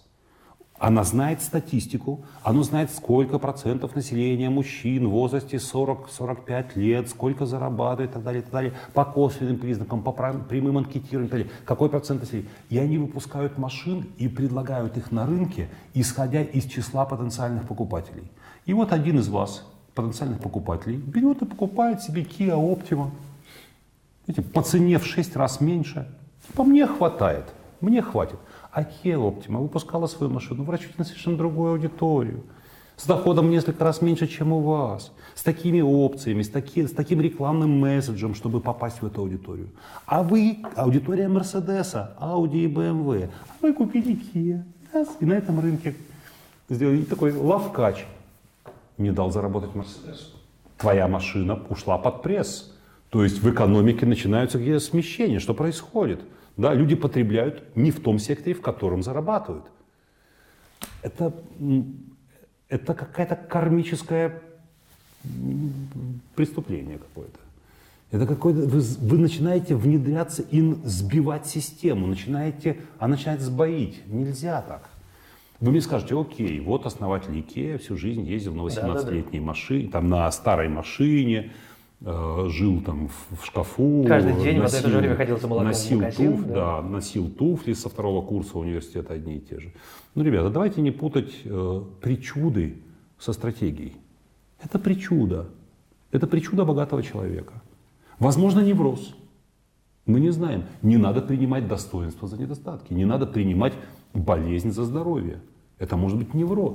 Она 0.78 1.02
знает 1.02 1.40
статистику, 1.40 2.26
она 2.42 2.62
знает, 2.62 2.90
сколько 2.90 3.38
процентов 3.38 3.96
населения 3.96 4.50
мужчин 4.50 5.08
в 5.08 5.12
возрасте 5.12 5.56
40-45 5.56 6.78
лет, 6.78 7.08
сколько 7.08 7.46
зарабатывает 7.46 8.10
и 8.10 8.12
так 8.12 8.22
далее, 8.22 8.40
и 8.40 8.42
так 8.42 8.52
далее, 8.52 8.74
по 8.92 9.06
косвенным 9.06 9.56
признакам, 9.56 10.02
по 10.02 10.12
прямым 10.12 10.76
анкетированиям 10.76 11.24
и 11.24 11.30
так 11.30 11.38
далее, 11.38 11.50
какой 11.64 11.88
процент 11.88 12.20
населения. 12.20 12.48
И 12.68 12.76
они 12.76 12.98
выпускают 12.98 13.56
машин 13.56 14.08
и 14.18 14.28
предлагают 14.28 14.98
их 14.98 15.10
на 15.10 15.24
рынке, 15.24 15.70
исходя 15.94 16.42
из 16.42 16.64
числа 16.66 17.06
потенциальных 17.06 17.66
покупателей. 17.66 18.30
И 18.66 18.74
вот 18.74 18.92
один 18.92 19.18
из 19.18 19.28
вас, 19.28 19.66
потенциальных 19.94 20.40
покупателей, 20.40 20.98
берет 20.98 21.40
и 21.40 21.46
покупает 21.46 22.02
себе 22.02 22.24
Kia 22.24 22.54
Optima 22.54 23.10
по 24.36 24.62
цене 24.62 24.98
в 24.98 25.06
6 25.06 25.36
раз 25.36 25.60
меньше. 25.60 26.08
Типа 26.46 26.64
мне 26.64 26.86
хватает, 26.86 27.44
мне 27.80 28.02
хватит. 28.02 28.38
А 28.72 28.82
Kia 28.82 29.16
Optima 29.16 29.58
выпускала 29.60 30.06
свою 30.06 30.32
машину 30.32 30.62
в 30.62 30.70
расчете 30.70 30.94
на 30.98 31.04
совершенно 31.04 31.36
другую 31.36 31.72
аудиторию. 31.72 32.44
С 32.96 33.06
доходом 33.06 33.50
несколько 33.50 33.82
раз 33.82 34.02
меньше, 34.02 34.26
чем 34.26 34.52
у 34.52 34.60
вас. 34.60 35.10
С 35.34 35.42
такими 35.42 35.80
опциями, 35.80 36.42
с, 36.42 36.50
таки, 36.50 36.86
с 36.86 36.92
таким 36.92 37.20
рекламным 37.20 37.80
месседжем, 37.80 38.34
чтобы 38.34 38.60
попасть 38.60 39.00
в 39.00 39.06
эту 39.06 39.22
аудиторию. 39.22 39.70
А 40.04 40.22
вы, 40.22 40.58
аудитория 40.76 41.26
Мерседеса, 41.28 42.14
Audi 42.20 42.64
и 42.64 42.66
BMW, 42.66 43.30
а 43.30 43.54
вы 43.62 43.72
купили 43.72 44.16
Kia. 44.16 44.62
И 45.18 45.24
на 45.24 45.32
этом 45.32 45.60
рынке 45.60 45.96
сделали 46.68 47.02
такой 47.04 47.32
лавкач. 47.32 48.04
Не 48.98 49.12
дал 49.12 49.30
заработать 49.30 49.74
Мерседесу. 49.74 50.36
Твоя 50.76 51.08
машина 51.08 51.58
ушла 51.70 51.96
под 51.96 52.22
пресс. 52.22 52.69
То 53.10 53.24
есть 53.24 53.42
в 53.42 53.50
экономике 53.50 54.06
начинаются 54.06 54.58
какие-то 54.58 54.80
смещения. 54.80 55.40
Что 55.40 55.52
происходит? 55.52 56.20
Да, 56.56 56.74
люди 56.74 56.94
потребляют 56.94 57.76
не 57.76 57.90
в 57.90 58.00
том 58.00 58.18
секторе, 58.18 58.54
в 58.54 58.60
котором 58.60 59.02
зарабатывают. 59.02 59.64
Это, 61.02 61.34
это 62.68 62.94
какое-то 62.94 63.36
кармическое 63.36 64.42
преступление 66.34 66.98
какое-то. 66.98 67.38
Это 68.12 68.26
какое-то, 68.26 68.60
вы, 68.60 68.80
вы 68.80 69.18
начинаете 69.18 69.76
внедряться 69.76 70.42
и 70.42 70.60
сбивать 70.84 71.46
систему, 71.46 72.06
начинаете, 72.06 72.78
а 72.98 73.06
начинает 73.06 73.40
сбоить. 73.40 74.00
Нельзя 74.06 74.62
так. 74.62 74.88
Вы 75.60 75.72
мне 75.72 75.80
скажете, 75.80 76.18
окей, 76.18 76.58
вот 76.60 76.86
основатель 76.86 77.38
Икея 77.38 77.78
всю 77.78 77.96
жизнь 77.96 78.22
ездил 78.22 78.54
на 78.54 78.62
18-летней 78.62 79.22
да, 79.22 79.22
да, 79.22 79.38
да. 79.38 79.40
машине, 79.40 79.88
там 79.90 80.08
на 80.08 80.32
старой 80.32 80.68
машине, 80.68 81.52
жил 82.02 82.80
там 82.80 83.08
в, 83.08 83.44
шкафу. 83.44 84.04
Каждый 84.06 84.34
день 84.42 84.58
носил, 84.58 84.78
в 84.78 84.80
это 84.80 84.90
же 84.90 84.98
время 84.98 85.16
ходил 85.16 85.38
за 85.38 85.48
молоком 85.48 85.68
носил 85.68 85.98
в 85.98 86.00
магазин, 86.00 86.36
туф, 86.36 86.46
да. 86.46 86.54
да, 86.54 86.82
носил 86.82 87.28
туфли 87.28 87.74
со 87.74 87.88
второго 87.88 88.24
курса 88.24 88.58
университета 88.58 89.14
одни 89.14 89.36
и 89.36 89.40
те 89.40 89.60
же. 89.60 89.72
Ну, 90.14 90.24
ребята, 90.24 90.48
давайте 90.50 90.80
не 90.80 90.90
путать 90.90 91.32
э, 91.44 91.82
причуды 92.00 92.78
со 93.18 93.32
стратегией. 93.32 93.96
Это 94.62 94.78
причуда. 94.78 95.48
Это 96.10 96.26
причуда 96.26 96.64
богатого 96.64 97.02
человека. 97.02 97.62
Возможно, 98.18 98.60
невроз. 98.60 99.14
Мы 100.06 100.20
не 100.20 100.30
знаем. 100.30 100.64
Не 100.82 100.96
надо 100.96 101.20
принимать 101.20 101.68
достоинство 101.68 102.26
за 102.26 102.36
недостатки. 102.38 102.92
Не 102.92 103.04
надо 103.04 103.26
принимать 103.26 103.74
болезнь 104.14 104.72
за 104.72 104.84
здоровье. 104.84 105.40
Это 105.78 105.96
может 105.96 106.18
быть 106.18 106.34
невроз. 106.34 106.74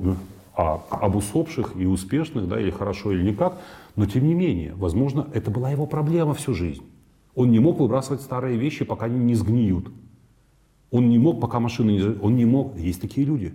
А 0.58 0.82
об 0.90 1.16
усопших 1.16 1.74
и 1.76 1.86
успешных, 1.86 2.48
да, 2.48 2.60
или 2.60 2.70
хорошо, 2.70 3.12
или 3.12 3.24
никак, 3.24 3.60
но 3.96 4.06
тем 4.06 4.26
не 4.26 4.34
менее, 4.34 4.74
возможно, 4.76 5.28
это 5.34 5.52
была 5.52 5.72
его 5.72 5.86
проблема 5.86 6.34
всю 6.34 6.54
жизнь. 6.54 6.84
Он 7.36 7.52
не 7.52 7.60
мог 7.60 7.80
выбрасывать 7.80 8.22
старые 8.22 8.58
вещи, 8.58 8.86
пока 8.86 9.08
они 9.08 9.20
не 9.20 9.36
сгниют. 9.36 9.92
Он 10.92 11.10
не 11.10 11.20
мог, 11.20 11.42
пока 11.42 11.60
машины 11.60 11.92
не... 11.92 12.02
Он 12.22 12.38
не 12.38 12.46
мог... 12.46 12.78
Есть 12.78 13.02
такие 13.02 13.28
люди. 13.28 13.54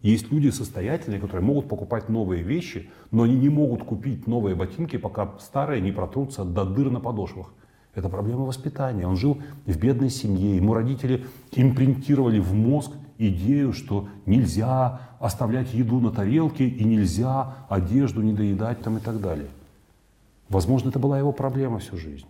Есть 0.00 0.32
люди 0.32 0.48
состоятельные, 0.48 1.20
которые 1.20 1.44
могут 1.44 1.68
покупать 1.68 2.08
новые 2.08 2.42
вещи, 2.42 2.90
но 3.12 3.22
они 3.22 3.36
не 3.36 3.48
могут 3.48 3.84
купить 3.84 4.26
новые 4.26 4.56
ботинки, 4.56 4.96
пока 4.96 5.34
старые 5.38 5.80
не 5.80 5.92
протрутся 5.92 6.44
до 6.44 6.64
дыр 6.64 6.90
на 6.90 6.98
подошвах. 6.98 7.54
Это 7.94 8.08
проблема 8.08 8.44
воспитания. 8.44 9.06
Он 9.06 9.16
жил 9.16 9.38
в 9.64 9.78
бедной 9.78 10.10
семье, 10.10 10.56
ему 10.56 10.74
родители 10.74 11.24
импринтировали 11.52 12.40
в 12.40 12.52
мозг 12.52 12.90
идею, 13.28 13.72
что 13.72 14.08
нельзя 14.26 15.00
оставлять 15.20 15.72
еду 15.74 16.00
на 16.00 16.10
тарелке 16.10 16.66
и 16.66 16.84
нельзя 16.84 17.54
одежду 17.68 18.22
не 18.22 18.32
доедать 18.32 18.82
там 18.82 18.98
и 18.98 19.00
так 19.00 19.20
далее. 19.20 19.48
Возможно, 20.48 20.90
это 20.90 20.98
была 20.98 21.18
его 21.18 21.32
проблема 21.32 21.78
всю 21.78 21.96
жизнь. 21.96 22.26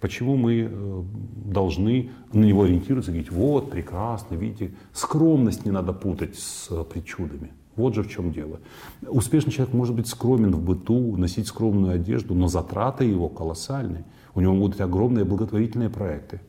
Почему 0.00 0.36
мы 0.36 0.68
э, 0.70 1.02
должны 1.44 2.10
на 2.32 2.44
него 2.44 2.62
ориентироваться 2.64 3.10
и 3.10 3.14
говорить, 3.14 3.30
вот, 3.30 3.70
прекрасно, 3.70 4.34
видите, 4.34 4.72
скромность 4.94 5.66
не 5.66 5.70
надо 5.70 5.92
путать 5.92 6.36
с 6.38 6.68
э, 6.70 6.84
причудами. 6.84 7.52
Вот 7.76 7.94
же 7.94 8.02
в 8.02 8.10
чем 8.10 8.32
дело. 8.32 8.60
Успешный 9.06 9.52
человек 9.52 9.74
может 9.74 9.94
быть 9.94 10.06
скромен 10.06 10.52
в 10.52 10.62
быту, 10.62 11.16
носить 11.16 11.46
скромную 11.46 11.94
одежду, 11.94 12.34
но 12.34 12.48
затраты 12.48 13.04
его 13.04 13.28
колоссальные. 13.28 14.04
У 14.34 14.40
него 14.40 14.54
быть 14.68 14.80
огромные 14.80 15.24
благотворительные 15.24 15.90
проекты. 15.90 16.40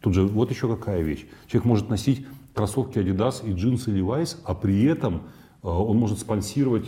Тут 0.00 0.14
же 0.14 0.26
вот 0.26 0.50
еще 0.50 0.68
какая 0.68 1.02
вещь. 1.02 1.26
Человек 1.46 1.66
может 1.66 1.88
носить 1.90 2.26
кроссовки 2.54 2.98
Adidas 2.98 3.46
и 3.48 3.52
джинсы 3.52 3.90
Levi's, 3.90 4.38
а 4.44 4.54
при 4.54 4.84
этом 4.84 5.22
он 5.62 5.98
может 5.98 6.18
спонсировать 6.18 6.86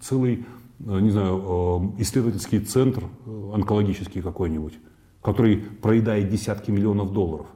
целый, 0.00 0.44
не 0.78 1.10
знаю, 1.10 1.94
исследовательский 1.98 2.60
центр 2.60 3.04
онкологический 3.26 4.22
какой-нибудь, 4.22 4.74
который 5.22 5.58
проедает 5.58 6.30
десятки 6.30 6.70
миллионов 6.70 7.12
долларов, 7.12 7.46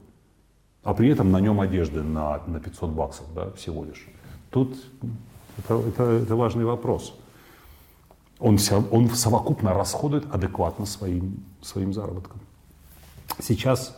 а 0.83 0.95
при 0.95 1.09
этом 1.09 1.33
на 1.33 1.41
нем 1.41 1.61
одежды 1.61 2.03
на, 2.03 2.41
на 2.47 2.61
500 2.61 2.91
баксов 2.91 3.27
да, 3.35 3.51
всего 3.53 3.85
лишь. 3.85 4.07
Тут 4.51 4.77
это, 5.59 5.75
это, 5.89 6.03
это 6.05 6.37
важный 6.37 6.65
вопрос. 6.65 7.15
Он, 8.39 8.59
вся, 8.59 8.79
он 8.79 9.09
совокупно 9.11 9.73
расходует 9.73 10.33
адекватно 10.33 10.87
своим, 10.87 11.45
своим 11.63 11.93
заработком. 11.93 12.41
Сейчас, 13.41 13.97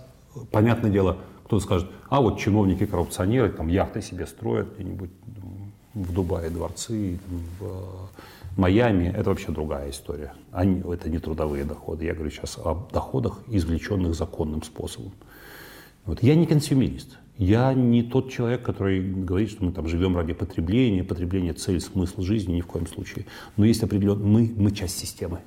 понятное 0.52 0.90
дело, 0.90 1.18
кто-то 1.46 1.62
скажет, 1.62 1.88
а 2.08 2.20
вот 2.20 2.40
чиновники-коррупционеры, 2.40 3.50
там 3.50 3.68
яхты 3.68 4.02
себе 4.02 4.26
строят 4.26 4.74
где-нибудь 4.74 5.10
в 5.94 6.12
Дубае 6.12 6.50
дворцы, 6.50 7.20
в 7.60 8.10
Майами, 8.56 9.14
это 9.16 9.30
вообще 9.30 9.52
другая 9.52 9.90
история. 9.90 10.32
Они, 10.50 10.80
это 10.92 11.08
не 11.08 11.18
трудовые 11.18 11.64
доходы. 11.64 12.04
Я 12.04 12.14
говорю 12.14 12.30
сейчас 12.30 12.58
о 12.58 12.88
доходах, 12.92 13.38
извлеченных 13.46 14.16
законным 14.16 14.64
способом. 14.64 15.12
Вот. 16.04 16.20
Я 16.20 16.34
не 16.34 16.46
консюмерист. 16.46 17.16
Я 17.38 17.72
не 17.74 18.02
тот 18.02 18.32
человек, 18.32 18.62
который 18.62 19.00
говорит, 19.00 19.50
что 19.50 19.64
мы 19.64 19.70
там 19.70 19.86
живем 19.86 20.16
ради 20.16 20.32
потребления, 20.32 21.04
потребление 21.04 21.52
цель, 21.52 21.80
смысл 21.80 22.22
жизни, 22.22 22.54
ни 22.54 22.60
в 22.60 22.66
коем 22.66 22.88
случае. 22.88 23.26
Но 23.56 23.64
есть 23.64 23.84
определенный, 23.84 24.24
мы, 24.24 24.52
мы 24.56 24.70
часть 24.72 24.98
системы. 24.98 25.40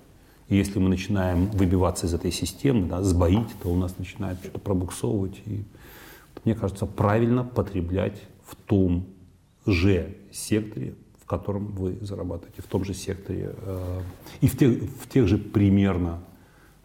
И 0.47 0.55
если 0.55 0.79
мы 0.79 0.87
начинаем 0.89 1.47
выбиваться 1.47 2.05
из 2.05 2.13
этой 2.13 2.31
системы, 2.31 2.87
да, 2.87 3.03
сбоить, 3.03 3.49
то 3.61 3.69
у 3.69 3.75
нас 3.75 3.97
начинает 3.97 4.39
что-то 4.39 4.59
пробуксовывать. 4.59 5.39
И, 5.45 5.63
мне 6.45 6.55
кажется, 6.55 6.85
правильно 6.85 7.43
потреблять 7.43 8.21
в 8.45 8.55
том 8.55 9.07
же 9.65 10.15
секторе, 10.31 10.95
в 11.21 11.25
котором 11.25 11.67
вы 11.67 11.97
зарабатываете, 12.01 12.61
в 12.61 12.67
том 12.67 12.83
же 12.83 12.93
секторе 12.93 13.53
э, 13.55 14.01
и 14.41 14.47
в 14.47 14.57
тех, 14.57 14.83
в 14.83 15.07
тех 15.09 15.27
же 15.27 15.37
примерно 15.37 16.23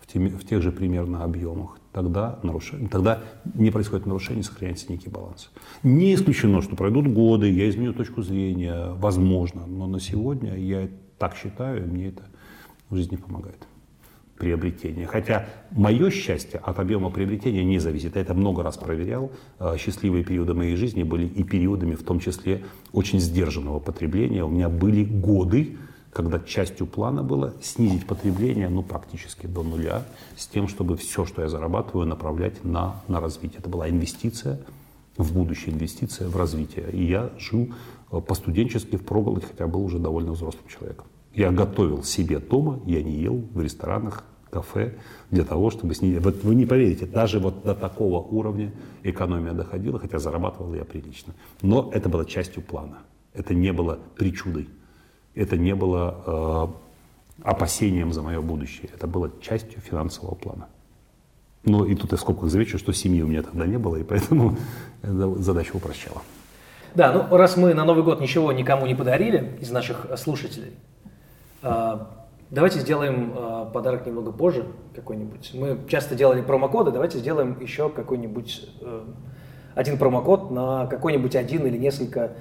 в, 0.05 0.13
тем, 0.13 0.29
в 0.29 0.45
тех 0.45 0.63
же 0.63 0.71
примерно 0.71 1.25
объемах 1.25 1.79
тогда, 1.93 2.39
нарушение, 2.43 2.89
тогда 2.89 3.23
не 3.55 3.71
происходит 3.71 4.05
нарушение, 4.07 4.43
сохраняется 4.43 4.91
некий 4.91 5.09
баланс. 5.09 5.51
Не 5.83 6.15
исключено, 6.15 6.61
что 6.61 6.77
пройдут 6.77 7.07
годы, 7.07 7.51
я 7.51 7.69
изменю 7.71 7.95
точку 7.95 8.23
зрения, 8.23 8.93
возможно, 8.95 9.67
но 9.67 9.87
на 9.87 10.01
сегодня 10.01 10.57
я 10.57 10.89
так 11.19 11.37
считаю, 11.37 11.85
и 11.85 11.87
мне 11.87 12.09
это 12.09 12.25
в 12.91 12.97
жизни 12.97 13.17
помогает. 13.17 13.67
Приобретение. 14.39 15.07
Хотя 15.07 15.47
мое 15.71 16.11
счастье 16.11 16.59
от 16.59 16.81
объема 16.81 17.11
приобретения 17.11 17.65
не 17.65 17.79
зависит. 17.79 18.17
Я 18.17 18.23
это 18.23 18.35
много 18.35 18.65
раз 18.65 18.77
проверял. 18.77 19.31
А, 19.61 19.77
счастливые 19.79 20.25
периоды 20.25 20.55
моей 20.55 20.75
жизни 20.75 21.05
были 21.05 21.27
и 21.27 21.45
периодами, 21.45 21.95
в 21.95 22.03
том 22.03 22.19
числе, 22.19 22.65
очень 22.93 23.21
сдержанного 23.21 23.79
потребления. 23.79 24.45
У 24.45 24.49
меня 24.49 24.69
были 24.69 25.05
годы, 25.05 25.77
когда 26.13 26.41
частью 26.41 26.87
плана 26.87 27.23
было 27.23 27.55
снизить 27.63 28.07
потребление 28.07 28.69
ну, 28.69 28.83
практически 28.83 29.47
до 29.47 29.63
нуля, 29.63 30.03
с 30.37 30.49
тем, 30.49 30.67
чтобы 30.67 30.97
все, 30.97 31.25
что 31.27 31.43
я 31.43 31.49
зарабатываю, 31.49 32.07
направлять 32.07 32.65
на, 32.65 33.03
на 33.07 33.21
развитие. 33.21 33.61
Это 33.61 33.69
была 33.69 33.89
инвестиция 33.89 34.59
в 35.17 35.33
будущее, 35.33 35.75
инвестиция 35.75 36.29
в 36.29 36.37
развитие. 36.37 36.91
И 36.93 37.05
я 37.05 37.31
жил 37.39 37.73
э, 38.11 38.21
по-студенчески 38.21 38.97
в 38.97 39.05
проголодь, 39.05 39.45
хотя 39.45 39.67
был 39.67 39.85
уже 39.85 39.99
довольно 39.99 40.33
взрослым 40.33 40.65
человеком. 40.69 41.07
Я 41.35 41.51
готовил 41.51 42.03
себе 42.03 42.39
дома, 42.39 42.81
я 42.87 43.03
не 43.03 43.13
ел 43.13 43.45
в 43.53 43.61
ресторанах, 43.61 44.25
кафе 44.51 44.95
для 45.31 45.45
того, 45.45 45.71
чтобы 45.71 45.95
снизить. 45.95 46.23
Вот 46.23 46.45
вы 46.45 46.55
не 46.55 46.65
поверите, 46.65 47.07
даже 47.07 47.41
вот 47.41 47.65
до 47.65 47.75
такого 47.75 48.23
уровня 48.23 48.73
экономия 49.03 49.53
доходила, 49.53 49.99
хотя 49.99 50.19
зарабатывал 50.19 50.75
я 50.75 50.85
прилично. 50.85 51.35
Но 51.61 51.91
это 51.93 52.09
было 52.09 52.25
частью 52.25 52.63
плана. 52.63 52.99
Это 53.33 53.53
не 53.53 53.73
было 53.73 53.99
причудой 54.17 54.69
это 55.35 55.57
не 55.57 55.75
было 55.75 56.73
э, 57.43 57.49
опасением 57.49 58.13
за 58.13 58.23
мое 58.23 58.41
будущее. 58.41 58.91
Это 58.95 59.07
было 59.07 59.31
частью 59.41 59.81
финансового 59.81 60.35
плана. 60.35 60.69
Но 61.65 61.85
и 61.87 61.95
тут 61.95 62.13
я 62.13 62.19
в 62.19 62.21
скобках 62.21 62.51
замечу, 62.51 62.79
что 62.79 62.93
семьи 62.93 63.23
у 63.23 63.27
меня 63.27 63.43
тогда 63.43 63.67
не 63.67 63.79
было, 63.79 63.97
и 63.97 64.05
поэтому 64.05 64.57
задачу 65.03 65.77
упрощала. 65.77 66.23
Да, 66.95 67.13
ну 67.13 67.37
раз 67.37 67.57
мы 67.57 67.75
на 67.75 67.85
Новый 67.85 68.05
год 68.05 68.21
ничего 68.21 68.53
никому 68.53 68.87
не 68.87 68.95
подарили 68.95 69.59
из 69.61 69.71
наших 69.71 70.07
слушателей, 70.17 70.73
давайте 72.51 72.81
сделаем 72.81 73.33
э, 73.35 73.71
подарок 73.73 74.07
немного 74.07 74.33
позже 74.33 74.67
какой-нибудь. 74.95 75.53
Мы 75.55 75.79
часто 75.89 76.15
делали 76.15 76.43
промокоды, 76.43 76.91
давайте 76.91 77.19
сделаем 77.19 77.59
еще 77.61 77.89
какой-нибудь 77.89 78.69
э, 78.81 79.05
один 79.75 79.99
промокод 79.99 80.51
на 80.51 80.87
какой-нибудь 80.87 81.37
один 81.37 81.67
или 81.67 81.77
несколько 81.77 82.33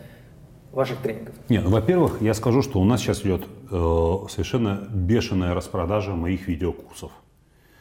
ваших 0.71 0.99
тренингов? 0.99 1.35
Нет, 1.49 1.63
ну, 1.63 1.69
во-первых, 1.69 2.21
я 2.21 2.33
скажу, 2.33 2.61
что 2.61 2.79
у 2.79 2.83
нас 2.83 3.01
сейчас 3.01 3.21
идет 3.21 3.45
э, 3.71 4.15
совершенно 4.29 4.87
бешеная 4.91 5.53
распродажа 5.53 6.11
моих 6.11 6.47
видеокурсов. 6.47 7.11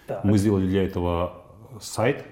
Так. 0.07 0.25
Мы 0.25 0.39
сделали 0.39 0.67
для 0.67 0.85
этого 0.85 1.43
сайт 1.81 2.25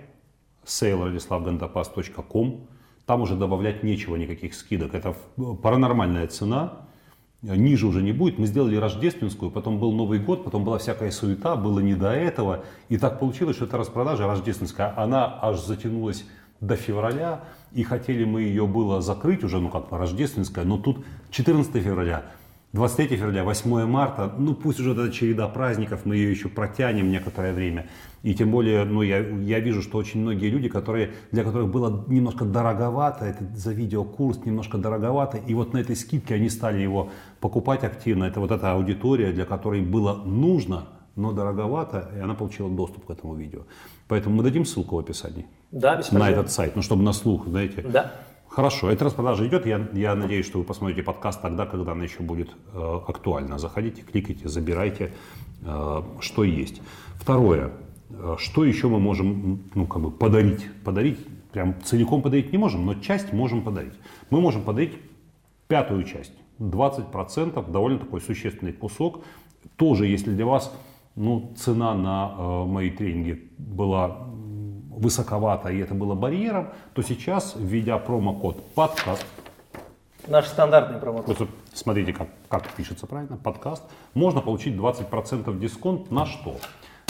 saleradislavgandapas.com. 0.64 2.68
Там 3.06 3.22
уже 3.22 3.34
добавлять 3.34 3.82
нечего, 3.82 4.16
никаких 4.16 4.54
скидок. 4.54 4.94
Это 4.94 5.14
паранормальная 5.62 6.26
цена, 6.28 6.86
ниже 7.43 7.86
уже 7.86 8.03
не 8.03 8.12
будет. 8.12 8.38
Мы 8.38 8.47
сделали 8.47 8.76
рождественскую, 8.76 9.51
потом 9.51 9.78
был 9.78 9.93
Новый 9.93 10.18
год, 10.18 10.45
потом 10.45 10.64
была 10.64 10.78
всякая 10.78 11.11
суета, 11.11 11.57
было 11.57 11.80
не 11.80 11.95
до 11.95 12.11
этого. 12.11 12.64
И 12.88 12.99
так 12.99 13.18
получилось, 13.18 13.57
что 13.57 13.64
эта 13.64 13.78
распродажа 13.78 14.26
рождественская, 14.26 14.93
она 14.97 15.38
аж 15.41 15.61
затянулась 15.61 16.24
до 16.61 16.76
февраля, 16.76 17.45
и 17.72 17.82
хотели 17.82 18.24
мы 18.24 18.43
ее 18.43 18.66
было 18.66 19.01
закрыть 19.01 19.45
уже, 19.45 19.59
ну 19.59 19.70
как 19.70 19.88
по 19.88 19.97
рождественская, 19.97 20.64
но 20.64 20.76
тут 20.76 21.05
14 21.30 21.82
февраля, 21.82 22.26
23 22.72 23.16
февраля, 23.16 23.42
8 23.42 23.84
марта, 23.86 24.32
ну 24.38 24.54
пусть 24.54 24.78
уже 24.78 24.92
эта 24.92 25.10
череда 25.10 25.48
праздников, 25.48 26.02
мы 26.04 26.14
ее 26.14 26.30
еще 26.30 26.48
протянем 26.48 27.10
некоторое 27.10 27.52
время. 27.52 27.88
И 28.22 28.32
тем 28.32 28.52
более, 28.52 28.84
ну 28.84 29.02
я, 29.02 29.18
я 29.18 29.58
вижу, 29.58 29.82
что 29.82 29.98
очень 29.98 30.20
многие 30.20 30.50
люди, 30.50 30.68
которые, 30.68 31.14
для 31.32 31.42
которых 31.42 31.68
было 31.68 32.04
немножко 32.06 32.44
дороговато, 32.44 33.24
это 33.24 33.44
за 33.56 33.72
видеокурс 33.72 34.44
немножко 34.44 34.78
дороговато, 34.78 35.38
и 35.38 35.52
вот 35.52 35.72
на 35.72 35.78
этой 35.78 35.96
скидке 35.96 36.36
они 36.36 36.48
стали 36.48 36.80
его 36.80 37.10
покупать 37.40 37.82
активно. 37.82 38.24
Это 38.24 38.38
вот 38.38 38.52
эта 38.52 38.72
аудитория, 38.72 39.32
для 39.32 39.46
которой 39.46 39.80
было 39.80 40.14
нужно, 40.24 40.86
но 41.16 41.32
дороговато, 41.32 42.10
и 42.16 42.20
она 42.20 42.34
получила 42.34 42.70
доступ 42.70 43.06
к 43.06 43.10
этому 43.10 43.34
видео. 43.34 43.62
Поэтому 44.06 44.36
мы 44.36 44.42
дадим 44.44 44.64
ссылку 44.64 44.94
в 44.94 44.98
описании. 45.00 45.46
Да, 45.72 45.96
без 45.96 46.12
На 46.12 46.30
этот 46.30 46.52
сайт, 46.52 46.76
ну 46.76 46.82
чтобы 46.82 47.02
на 47.02 47.12
слух, 47.12 47.48
знаете. 47.48 47.82
Да. 47.82 48.12
Хорошо, 48.51 48.90
эта 48.90 49.05
распродажа 49.05 49.46
идет. 49.46 49.64
Я, 49.64 49.88
я 49.92 50.16
надеюсь, 50.16 50.44
что 50.44 50.59
вы 50.59 50.64
посмотрите 50.64 51.05
подкаст 51.05 51.40
тогда, 51.40 51.66
когда 51.66 51.92
она 51.92 52.03
еще 52.03 52.20
будет 52.20 52.51
э, 52.74 53.01
актуальна. 53.07 53.59
Заходите, 53.59 54.03
кликайте, 54.03 54.48
забирайте, 54.48 55.12
э, 55.62 56.03
что 56.18 56.42
есть. 56.42 56.82
Второе, 57.14 57.70
э, 58.11 58.34
что 58.38 58.64
еще 58.64 58.88
мы 58.88 58.98
можем 58.98 59.70
ну, 59.76 59.86
как 59.86 60.03
бы 60.03 60.11
подарить? 60.11 60.66
Подарить, 60.82 61.24
прям 61.53 61.80
целиком 61.84 62.22
подарить 62.22 62.51
не 62.51 62.59
можем, 62.59 62.84
но 62.84 62.94
часть 62.94 63.32
можем 63.32 63.62
подарить. 63.62 63.94
Мы 64.30 64.40
можем 64.40 64.64
подарить 64.64 64.98
пятую 65.68 66.03
часть, 66.03 66.32
20%, 66.59 67.70
довольно 67.70 68.01
такой 68.01 68.20
существенный 68.20 68.72
кусок. 68.72 69.22
Тоже, 69.76 70.09
если 70.09 70.34
для 70.34 70.44
вас 70.44 70.74
ну, 71.14 71.53
цена 71.57 71.94
на 71.94 72.34
э, 72.36 72.64
мои 72.66 72.90
тренинги 72.90 73.48
была 73.59 74.26
высоковато, 74.91 75.70
и 75.70 75.78
это 75.78 75.95
было 75.95 76.14
барьером, 76.14 76.68
то 76.95 77.03
сейчас, 77.03 77.55
введя 77.57 77.99
промокод 77.99 78.74
подкаст, 78.74 79.24
Наш 80.26 80.47
стандартный 80.47 80.99
промокод. 80.99 81.49
Смотрите, 81.72 82.12
как, 82.12 82.28
как 82.49 82.68
пишется 82.74 83.07
правильно, 83.07 83.36
подкаст. 83.36 83.82
Можно 84.14 84.41
получить 84.43 84.74
20% 84.74 85.59
дисконт 85.59 86.11
на 86.11 86.26
что? 86.26 86.57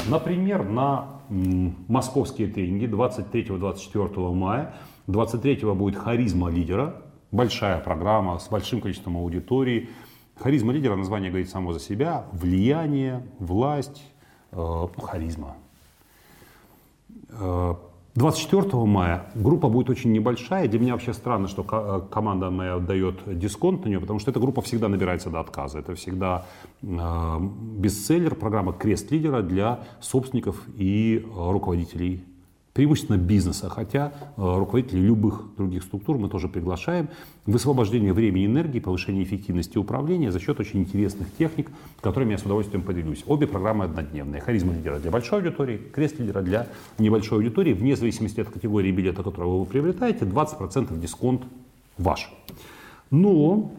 Например, 0.08 0.62
на 0.62 1.20
м, 1.28 1.74
московские 1.88 2.48
тренинги 2.48 2.86
23-24 2.86 4.32
мая. 4.32 4.74
23 5.08 5.74
будет 5.74 5.96
харизма 5.96 6.50
лидера, 6.50 7.02
большая 7.32 7.80
программа 7.80 8.38
с 8.38 8.48
большим 8.48 8.80
количеством 8.80 9.16
аудитории. 9.16 9.90
Харизма 10.38 10.72
лидера, 10.72 10.96
название 10.96 11.30
говорит 11.30 11.50
само 11.50 11.72
за 11.72 11.80
себя. 11.80 12.26
Влияние, 12.32 13.26
власть, 13.38 14.02
э, 14.52 14.86
харизма. 15.02 15.56
24 18.14 18.62
э, 18.72 18.76
мая 18.86 19.30
группа 19.34 19.68
будет 19.68 19.90
очень 19.90 20.12
небольшая. 20.12 20.68
Для 20.68 20.78
меня 20.80 20.92
вообще 20.92 21.12
странно, 21.12 21.48
что 21.48 21.64
э, 21.70 22.12
команда 22.12 22.50
моя 22.50 22.78
дает 22.78 23.38
дисконт 23.38 23.84
на 23.84 23.88
нее, 23.88 24.00
потому 24.00 24.18
что 24.18 24.30
эта 24.30 24.40
группа 24.40 24.62
всегда 24.62 24.88
набирается 24.88 25.30
до 25.30 25.40
отказа. 25.40 25.78
Это 25.78 25.94
всегда 25.94 26.46
э, 26.82 27.38
бестселлер, 27.78 28.34
программа 28.34 28.72
«Крест 28.72 29.10
лидера» 29.10 29.42
для 29.42 29.80
собственников 30.00 30.62
и 30.76 31.24
руководителей 31.34 32.24
преимущественно 32.72 33.16
бизнеса, 33.16 33.68
хотя 33.68 34.12
э, 34.36 34.58
руководителей 34.58 35.02
любых 35.02 35.44
других 35.56 35.82
структур 35.82 36.18
мы 36.18 36.28
тоже 36.28 36.48
приглашаем. 36.48 37.08
Высвобождение 37.46 38.12
времени 38.12 38.44
и 38.44 38.46
энергии, 38.46 38.78
повышение 38.78 39.24
эффективности 39.24 39.76
управления 39.78 40.30
за 40.30 40.38
счет 40.38 40.60
очень 40.60 40.80
интересных 40.80 41.28
техник, 41.36 41.70
которыми 42.00 42.32
я 42.32 42.38
с 42.38 42.42
удовольствием 42.42 42.82
поделюсь. 42.82 43.24
Обе 43.26 43.46
программы 43.46 43.86
однодневные. 43.86 44.40
Харизма 44.40 44.72
лидера 44.72 44.98
для 44.98 45.10
большой 45.10 45.40
аудитории, 45.40 45.78
крест 45.78 46.20
лидера 46.20 46.42
для 46.42 46.68
небольшой 46.98 47.38
аудитории. 47.38 47.72
Вне 47.72 47.96
зависимости 47.96 48.40
от 48.40 48.48
категории 48.48 48.92
билета, 48.92 49.22
которого 49.22 49.58
вы 49.58 49.64
приобретаете, 49.64 50.24
20% 50.24 50.96
дисконт 50.98 51.42
ваш. 51.98 52.30
Но 53.10 53.72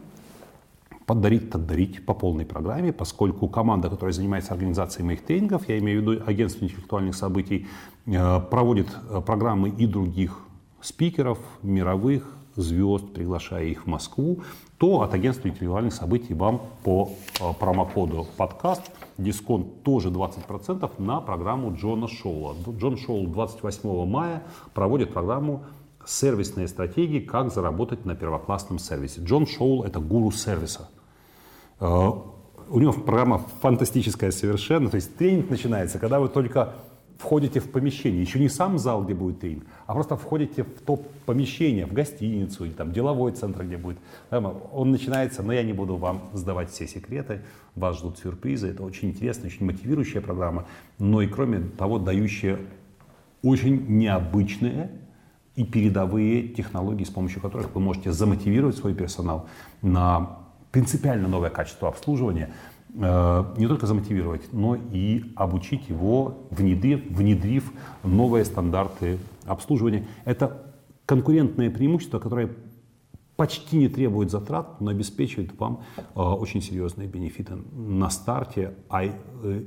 подарить, 1.06 1.50
дарить 1.50 2.04
по 2.04 2.14
полной 2.14 2.46
программе, 2.46 2.92
поскольку 2.92 3.48
команда, 3.48 3.90
которая 3.90 4.12
занимается 4.12 4.52
организацией 4.52 5.06
моих 5.06 5.22
тренингов, 5.22 5.68
я 5.68 5.78
имею 5.78 6.00
в 6.00 6.02
виду 6.02 6.22
агентство 6.26 6.64
интеллектуальных 6.64 7.14
событий, 7.14 7.66
э, 8.06 8.40
проводит 8.50 8.88
э, 9.10 9.20
программы 9.20 9.70
и 9.70 9.86
других 9.86 10.38
спикеров, 10.80 11.38
мировых 11.62 12.36
звезд, 12.56 13.12
приглашая 13.12 13.64
их 13.64 13.84
в 13.84 13.86
Москву, 13.86 14.42
то 14.78 15.02
от 15.02 15.14
агентства 15.14 15.48
интеллектуальных 15.48 15.94
событий 15.94 16.34
вам 16.34 16.62
по 16.84 17.10
э, 17.40 17.52
промокоду 17.58 18.26
подкаст 18.36 18.90
дисконт 19.18 19.82
тоже 19.82 20.10
20% 20.10 20.90
на 20.98 21.20
программу 21.20 21.74
Джона 21.74 22.08
Шоула. 22.08 22.56
Джон 22.68 22.96
Шоул 22.96 23.26
28 23.26 24.06
мая 24.06 24.42
проводит 24.74 25.12
программу 25.12 25.62
сервисные 26.06 26.68
стратегии, 26.68 27.20
как 27.20 27.52
заработать 27.52 28.04
на 28.04 28.14
первоклассном 28.14 28.78
сервисе. 28.78 29.20
Джон 29.22 29.46
Шоул– 29.46 29.84
это 29.84 30.00
гуру 30.00 30.30
сервиса. 30.30 30.88
Э, 31.80 32.10
у 32.68 32.80
него 32.80 32.92
программа 32.92 33.38
фантастическая 33.60 34.30
совершенно. 34.30 34.88
То 34.88 34.96
есть 34.96 35.16
тренинг 35.16 35.50
начинается, 35.50 35.98
когда 35.98 36.20
вы 36.20 36.28
только 36.28 36.74
входите 37.18 37.60
в 37.60 37.70
помещение, 37.70 38.20
еще 38.20 38.40
не 38.40 38.48
сам 38.48 38.78
зал, 38.78 39.04
где 39.04 39.14
будет 39.14 39.40
тренинг, 39.40 39.64
а 39.86 39.94
просто 39.94 40.16
входите 40.16 40.64
в 40.64 40.80
то 40.84 40.96
помещение, 41.24 41.86
в 41.86 41.92
гостиницу 41.92 42.64
или 42.64 42.72
там 42.72 42.92
деловой 42.92 43.32
центр, 43.32 43.64
где 43.64 43.76
будет. 43.76 43.98
Он 44.30 44.90
начинается, 44.90 45.42
но 45.42 45.52
я 45.52 45.62
не 45.62 45.72
буду 45.72 45.96
вам 45.96 46.22
сдавать 46.32 46.70
все 46.70 46.88
секреты, 46.88 47.42
вас 47.76 47.98
ждут 47.98 48.18
сюрпризы. 48.18 48.68
Это 48.68 48.82
очень 48.82 49.10
интересная, 49.10 49.46
очень 49.46 49.66
мотивирующая 49.66 50.20
программа, 50.20 50.66
но 50.98 51.22
и 51.22 51.28
кроме 51.28 51.60
того, 51.60 51.98
дающая 51.98 52.58
очень 53.42 53.86
необычные 53.86 54.90
и 55.56 55.64
передовые 55.64 56.48
технологии, 56.48 57.04
с 57.04 57.10
помощью 57.10 57.40
которых 57.40 57.74
вы 57.74 57.80
можете 57.80 58.12
замотивировать 58.12 58.76
свой 58.76 58.94
персонал 58.94 59.48
на 59.82 60.38
принципиально 60.70 61.28
новое 61.28 61.50
качество 61.50 61.88
обслуживания, 61.88 62.52
э, 62.94 63.44
не 63.58 63.66
только 63.66 63.86
замотивировать, 63.86 64.52
но 64.52 64.76
и 64.76 65.32
обучить 65.36 65.88
его, 65.88 66.46
внедрив, 66.50 67.04
внедрив 67.10 67.72
новые 68.02 68.44
стандарты 68.44 69.18
обслуживания. 69.44 70.06
Это 70.24 70.62
конкурентное 71.04 71.70
преимущество, 71.70 72.18
которое 72.18 72.50
почти 73.42 73.76
не 73.76 73.88
требует 73.88 74.30
затрат, 74.30 74.80
но 74.80 74.92
обеспечивает 74.92 75.58
вам 75.58 75.82
э, 75.96 76.20
очень 76.20 76.62
серьезные 76.62 77.08
бенефиты 77.08 77.56
на 77.72 78.08
старте, 78.08 78.74
а, 78.88 79.02
э, 79.02 79.10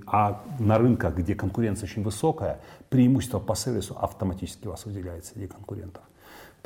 а 0.08 0.42
на 0.60 0.78
рынках, 0.78 1.18
где 1.18 1.36
конкуренция 1.36 1.88
очень 1.90 2.02
высокая, 2.02 2.62
преимущество 2.88 3.40
по 3.40 3.54
сервису 3.54 3.98
автоматически 4.00 4.68
вас 4.68 4.86
выделяет 4.86 5.26
среди 5.26 5.48
конкурентов. 5.48 6.04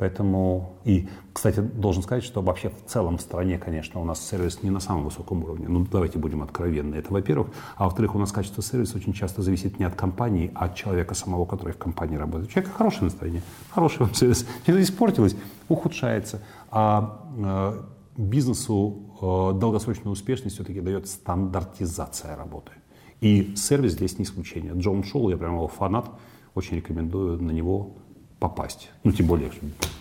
Поэтому, 0.00 0.76
и, 0.86 1.08
кстати, 1.34 1.60
должен 1.60 2.02
сказать, 2.02 2.24
что 2.24 2.40
вообще 2.40 2.70
в 2.70 2.90
целом 2.90 3.18
в 3.18 3.20
стране, 3.20 3.58
конечно, 3.58 4.00
у 4.00 4.04
нас 4.04 4.26
сервис 4.26 4.62
не 4.62 4.70
на 4.70 4.80
самом 4.80 5.04
высоком 5.04 5.44
уровне. 5.44 5.68
Ну, 5.68 5.86
давайте 5.92 6.18
будем 6.18 6.42
откровенны. 6.42 6.94
Это, 6.94 7.12
во-первых. 7.12 7.48
А 7.76 7.84
во-вторых, 7.84 8.14
у 8.14 8.18
нас 8.18 8.32
качество 8.32 8.62
сервиса 8.62 8.96
очень 8.96 9.12
часто 9.12 9.42
зависит 9.42 9.78
не 9.78 9.84
от 9.84 9.94
компании, 9.94 10.52
а 10.54 10.64
от 10.64 10.74
человека 10.74 11.14
самого, 11.14 11.44
который 11.44 11.72
в 11.72 11.76
компании 11.76 12.16
работает. 12.16 12.48
У 12.48 12.52
человека 12.52 12.72
хорошее 12.74 13.04
настроение, 13.04 13.42
хороший 13.68 13.98
вам 13.98 14.14
сервис. 14.14 14.46
Что-то 14.62 14.82
испортилось, 14.82 15.36
ухудшается. 15.68 16.40
А 16.70 17.26
э, 17.36 17.82
бизнесу 18.16 19.02
э, 19.20 19.58
долгосрочную 19.58 20.12
успешность 20.12 20.56
все-таки 20.56 20.80
дает 20.80 21.08
стандартизация 21.08 22.36
работы. 22.36 22.72
И 23.20 23.54
сервис 23.56 23.92
здесь 23.92 24.18
не 24.18 24.24
исключение. 24.24 24.72
Джон 24.74 25.04
Шоу, 25.04 25.30
я 25.30 25.36
прямо 25.36 25.56
его 25.56 25.68
фанат, 25.68 26.08
очень 26.54 26.76
рекомендую 26.76 27.42
на 27.42 27.50
него 27.50 27.96
попасть. 28.38 28.90
Ну, 29.04 29.12
тем 29.12 29.26
более, 29.26 29.50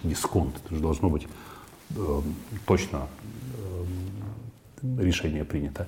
дисконт, 0.04 0.56
это 0.64 0.76
же 0.76 0.82
должно 0.82 1.10
быть 1.10 1.28
э, 1.96 2.22
точно 2.66 3.08
э, 4.82 5.04
решение 5.04 5.44
принято. 5.44 5.88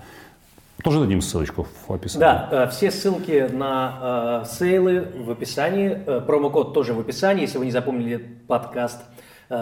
Тоже 0.83 0.99
дадим 0.99 1.21
ссылочку 1.21 1.67
в 1.87 1.93
описании. 1.93 2.19
Да, 2.19 2.49
э, 2.51 2.69
все 2.69 2.91
ссылки 2.91 3.49
на 3.53 4.43
э, 4.43 4.49
сейлы 4.49 5.07
в 5.25 5.31
описании, 5.31 6.21
промокод 6.25 6.73
тоже 6.73 6.93
в 6.93 6.99
описании, 6.99 7.43
если 7.43 7.57
вы 7.57 7.65
не 7.65 7.71
запомнили 7.71 8.17
подкаст, 8.47 9.01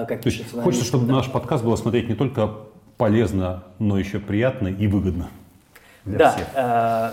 как 0.06 0.22
То 0.22 0.30
пишется. 0.30 0.62
Хочется, 0.62 0.86
чтобы 0.86 1.08
да. 1.08 1.14
наш 1.14 1.32
подкаст 1.32 1.64
было 1.64 1.76
смотреть 1.76 2.10
не 2.10 2.16
только 2.16 2.52
полезно, 2.98 3.64
но 3.80 3.98
еще 3.98 4.20
приятно 4.20 4.68
и 4.68 4.88
выгодно 4.88 5.30
для 6.06 6.18
да, 6.18 6.32
всех. 6.32 6.48
Э, 6.56 7.12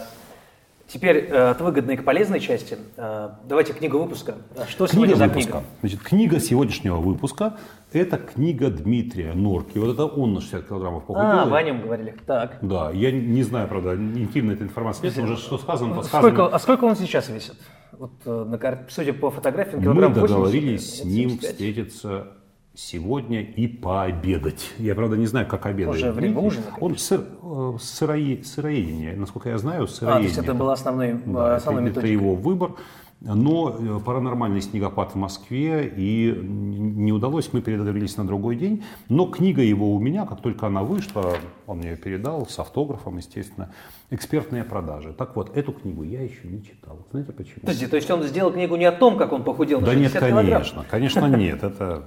Теперь 0.88 1.26
э, 1.28 1.50
от 1.50 1.60
выгодной 1.60 1.96
к 1.96 2.04
полезной 2.04 2.38
части. 2.38 2.78
Э, 2.96 3.30
давайте 3.44 3.72
книгу 3.72 3.98
выпуска. 3.98 4.36
Что 4.68 4.86
книга 4.86 4.94
сегодня 4.94 5.14
за 5.16 5.24
выпуска. 5.26 5.50
книга? 5.50 5.64
Значит, 5.80 6.02
книга 6.02 6.38
сегодняшнего 6.40 6.96
выпуска– 6.98 7.56
это 7.92 8.18
книга 8.18 8.70
Дмитрия 8.70 9.32
Норки. 9.32 9.78
Вот 9.78 9.94
это 9.94 10.04
он 10.04 10.34
на 10.34 10.40
60 10.40 10.68
килограммов 10.68 11.04
похудел. 11.04 11.52
А, 11.52 11.56
о 11.56 11.62
нем 11.62 11.82
говорили. 11.82 12.14
Так. 12.24 12.58
Да, 12.62 12.92
я 12.92 13.10
не 13.10 13.42
знаю, 13.42 13.66
правда, 13.66 13.96
интимная 13.96 14.54
эта 14.54 14.62
информация 14.62 15.10
нет, 15.10 15.18
уже 15.18 15.36
что 15.36 15.58
сказано, 15.58 15.96
то 15.96 16.02
сказано. 16.02 16.32
Сколько, 16.32 16.54
а 16.54 16.58
сколько 16.60 16.84
он 16.84 16.94
сейчас 16.94 17.28
весит? 17.30 17.56
Вот, 17.90 18.12
э, 18.24 18.44
на, 18.44 18.78
судя 18.88 19.12
по 19.12 19.32
фотографиям, 19.32 19.82
килограмм 19.82 20.12
Мы 20.12 20.20
договорились 20.20 21.00
80, 21.00 21.02
с 21.02 21.04
ним 21.04 21.38
встретиться 21.40 22.28
сегодня 22.76 23.40
и 23.40 23.66
пообедать. 23.66 24.72
Я, 24.78 24.94
правда, 24.94 25.16
не 25.16 25.26
знаю, 25.26 25.46
как 25.46 25.66
обедать. 25.66 25.94
Уже 25.94 26.12
время 26.12 26.38
ужина. 26.38 26.66
Он 26.78 26.96
сыр, 26.96 27.24
э, 27.42 27.72
сырое, 27.80 28.42
сыроедение, 28.42 29.16
насколько 29.16 29.48
я 29.48 29.58
знаю, 29.58 29.88
сыроедение. 29.88 30.28
А, 30.28 30.34
то 30.34 30.36
есть 30.36 30.38
это 30.38 30.54
был 30.54 30.70
основной, 30.70 31.14
да, 31.24 31.56
основной 31.56 31.90
это, 31.90 32.00
это 32.00 32.08
его 32.08 32.34
выбор. 32.34 32.72
Но 33.18 33.74
э, 33.78 34.00
паранормальный 34.04 34.60
снегопад 34.60 35.12
в 35.12 35.14
Москве, 35.14 35.90
и 35.96 36.38
не 36.38 37.12
удалось, 37.12 37.50
мы 37.50 37.62
передоговорились 37.62 38.18
на 38.18 38.26
другой 38.26 38.56
день. 38.56 38.84
Но 39.08 39.26
книга 39.26 39.62
его 39.62 39.94
у 39.94 39.98
меня, 39.98 40.26
как 40.26 40.42
только 40.42 40.66
она 40.66 40.82
вышла, 40.82 41.32
он 41.66 41.78
мне 41.78 41.90
ее 41.90 41.96
передал 41.96 42.46
с 42.46 42.58
автографом, 42.58 43.16
естественно, 43.16 43.72
«Экспертные 44.10 44.64
продажи». 44.64 45.14
Так 45.14 45.34
вот, 45.34 45.56
эту 45.56 45.72
книгу 45.72 46.02
я 46.02 46.20
еще 46.20 46.46
не 46.46 46.62
читал. 46.62 47.06
Знаете 47.10 47.32
почему? 47.32 47.60
Подожди, 47.62 47.86
то 47.86 47.96
есть 47.96 48.10
он 48.10 48.22
сделал 48.24 48.52
книгу 48.52 48.76
не 48.76 48.84
о 48.84 48.92
том, 48.92 49.16
как 49.16 49.32
он 49.32 49.44
похудел 49.44 49.80
на 49.80 49.86
Да 49.86 49.94
нет, 49.94 50.12
конечно, 50.12 50.42
килограмм? 50.42 50.84
конечно 50.90 51.26
нет, 51.26 51.62
это 51.62 52.04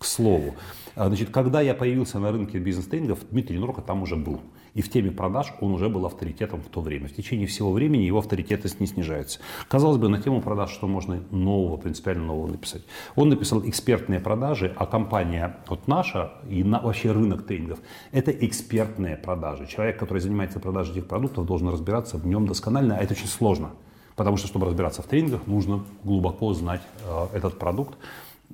к 0.00 0.04
слову. 0.06 0.54
А, 0.96 1.08
значит, 1.08 1.28
когда 1.28 1.60
я 1.60 1.74
появился 1.74 2.18
на 2.18 2.32
рынке 2.32 2.58
бизнес-тренингов, 2.58 3.18
Дмитрий 3.30 3.58
Норка 3.58 3.82
там 3.82 4.02
уже 4.02 4.16
был. 4.16 4.40
И 4.72 4.80
в 4.80 4.88
теме 4.88 5.10
продаж 5.10 5.52
он 5.60 5.72
уже 5.72 5.90
был 5.90 6.06
авторитетом 6.06 6.62
в 6.62 6.68
то 6.68 6.80
время. 6.80 7.06
В 7.06 7.12
течение 7.12 7.46
всего 7.46 7.70
времени 7.70 8.04
его 8.04 8.20
авторитетность 8.20 8.80
не 8.80 8.86
снижается. 8.86 9.40
Казалось 9.68 9.98
бы, 9.98 10.08
на 10.08 10.22
тему 10.22 10.40
продаж 10.40 10.70
что 10.70 10.86
можно 10.86 11.22
нового, 11.30 11.76
принципиально 11.76 12.24
нового 12.24 12.48
написать. 12.48 12.82
Он 13.14 13.28
написал 13.28 13.62
экспертные 13.68 14.20
продажи, 14.20 14.72
а 14.74 14.86
компания 14.86 15.58
вот 15.68 15.86
наша 15.86 16.32
и 16.48 16.64
на, 16.64 16.80
вообще 16.80 17.12
рынок 17.12 17.44
тренингов– 17.44 17.80
это 18.12 18.30
экспертные 18.30 19.18
продажи. 19.18 19.66
Человек, 19.66 19.98
который 19.98 20.20
занимается 20.20 20.60
продажей 20.60 20.92
этих 20.92 21.08
продуктов, 21.08 21.44
должен 21.44 21.68
разбираться 21.68 22.16
в 22.16 22.26
нем 22.26 22.46
досконально, 22.46 22.96
а 22.96 23.02
это 23.02 23.12
очень 23.12 23.26
сложно. 23.26 23.72
Потому 24.16 24.38
что, 24.38 24.48
чтобы 24.48 24.66
разбираться 24.66 25.02
в 25.02 25.06
тренингах, 25.06 25.46
нужно 25.46 25.84
глубоко 26.04 26.54
знать 26.54 26.82
э, 27.04 27.26
этот 27.34 27.58
продукт 27.58 27.96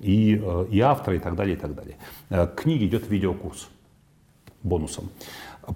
и, 0.01 0.41
э, 0.43 0.67
и 0.71 0.81
автора, 0.81 1.17
и 1.17 1.19
так 1.19 1.37
далее, 1.37 1.57
и 1.57 1.59
так 1.59 1.75
далее. 1.75 1.97
Э, 2.31 2.47
к 2.47 2.63
книге 2.63 2.87
идет 2.87 3.09
видеокурс 3.09 3.69
бонусом. 4.63 5.09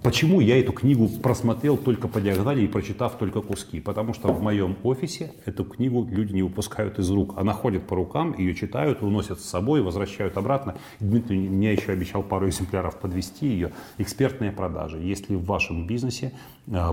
Почему 0.03 0.41
я 0.41 0.61
эту 0.61 0.73
книгу 0.73 1.09
просмотрел 1.09 1.77
только 1.77 2.07
по 2.07 2.21
диагонали 2.21 2.62
и 2.62 2.68
прочитав 2.68 3.18
только 3.18 3.41
куски? 3.41 3.81
Потому 3.81 4.14
что 4.14 4.33
в 4.33 4.41
моем 4.41 4.77
офисе 4.85 5.33
эту 5.47 5.64
книгу 5.64 6.07
люди 6.09 6.33
не 6.33 6.43
выпускают 6.43 7.01
из 7.01 7.11
рук. 7.11 7.35
Она 7.37 7.53
ходит 7.53 7.87
по 7.89 7.97
рукам, 7.97 8.37
ее 8.39 8.55
читают, 8.55 9.03
уносят 9.03 9.41
с 9.41 9.45
собой, 9.45 9.83
возвращают 9.83 10.37
обратно. 10.37 10.77
Дмитрий 11.01 11.49
мне 11.49 11.73
еще 11.73 11.91
обещал 11.91 12.23
пару 12.23 12.49
экземпляров 12.49 13.01
подвести 13.01 13.49
ее. 13.49 13.73
Экспертные 13.99 14.53
продажи. 14.53 14.99
Если 14.99 15.35
в 15.35 15.45
вашем 15.45 15.89
бизнесе 15.89 16.33
э, 16.68 16.93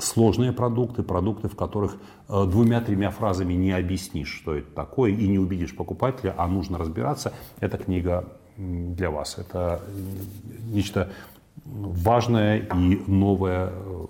сложные 0.00 0.52
продукты, 0.52 1.02
продукты, 1.02 1.48
в 1.48 1.56
которых 1.56 1.96
э, 2.28 2.44
двумя-тремя 2.46 3.10
фразами 3.10 3.54
не 3.54 3.72
объяснишь, 3.72 4.32
что 4.32 4.54
это 4.54 4.70
такое, 4.70 5.12
и 5.12 5.28
не 5.28 5.38
убедишь 5.38 5.74
покупателя, 5.74 6.34
а 6.36 6.46
нужно 6.46 6.78
разбираться, 6.78 7.32
эта 7.60 7.78
книга 7.78 8.24
для 8.56 9.10
вас. 9.10 9.38
Это 9.38 9.82
нечто 10.70 11.10
важное 11.66 12.58
и 12.58 13.02
новое 13.06 13.70
э, 13.70 14.06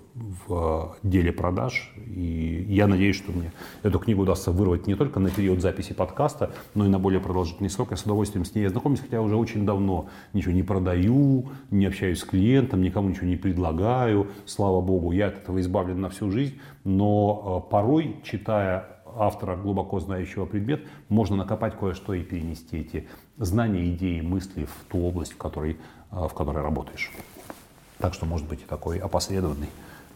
в 0.47 0.95
деле 1.03 1.31
продаж. 1.31 1.93
И 2.05 2.65
я 2.69 2.87
надеюсь, 2.87 3.15
что 3.15 3.31
мне 3.31 3.51
эту 3.83 3.99
книгу 3.99 4.21
удастся 4.21 4.51
вырвать 4.51 4.87
не 4.87 4.95
только 4.95 5.19
на 5.19 5.29
период 5.29 5.61
записи 5.61 5.93
подкаста, 5.93 6.51
но 6.75 6.85
и 6.85 6.89
на 6.89 6.99
более 6.99 7.19
продолжительный 7.19 7.69
срок. 7.69 7.91
Я 7.91 7.97
с 7.97 8.03
удовольствием 8.03 8.45
с 8.45 8.55
ней 8.55 8.67
знакомлюсь, 8.67 9.01
хотя 9.01 9.21
уже 9.21 9.35
очень 9.35 9.65
давно 9.65 10.07
ничего 10.33 10.53
не 10.53 10.63
продаю, 10.63 11.49
не 11.71 11.85
общаюсь 11.85 12.19
с 12.19 12.23
клиентом, 12.23 12.81
никому 12.81 13.09
ничего 13.09 13.27
не 13.27 13.37
предлагаю. 13.37 14.27
Слава 14.45 14.81
богу, 14.81 15.11
я 15.11 15.27
от 15.27 15.37
этого 15.37 15.59
избавлен 15.59 16.01
на 16.01 16.09
всю 16.09 16.31
жизнь. 16.31 16.59
Но 16.83 17.63
э, 17.67 17.71
порой, 17.71 18.17
читая 18.23 18.97
автора, 19.15 19.55
глубоко 19.55 19.99
знающего 19.99 20.45
предмет, 20.45 20.85
можно 21.09 21.35
накопать 21.35 21.77
кое-что 21.77 22.13
и 22.13 22.23
перенести 22.23 22.77
эти 22.77 23.07
знания, 23.37 23.89
идеи, 23.89 24.21
мысли 24.21 24.65
в 24.65 24.91
ту 24.91 25.05
область, 25.05 25.33
в 25.33 25.37
которой, 25.37 25.77
э, 26.11 26.27
в 26.27 26.33
которой 26.33 26.63
работаешь. 26.63 27.11
Так 28.07 28.13
что 28.13 28.25
может 28.25 28.47
быть 28.47 28.61
и 28.61 28.63
такой 28.63 28.99
опосредованный 28.99 29.67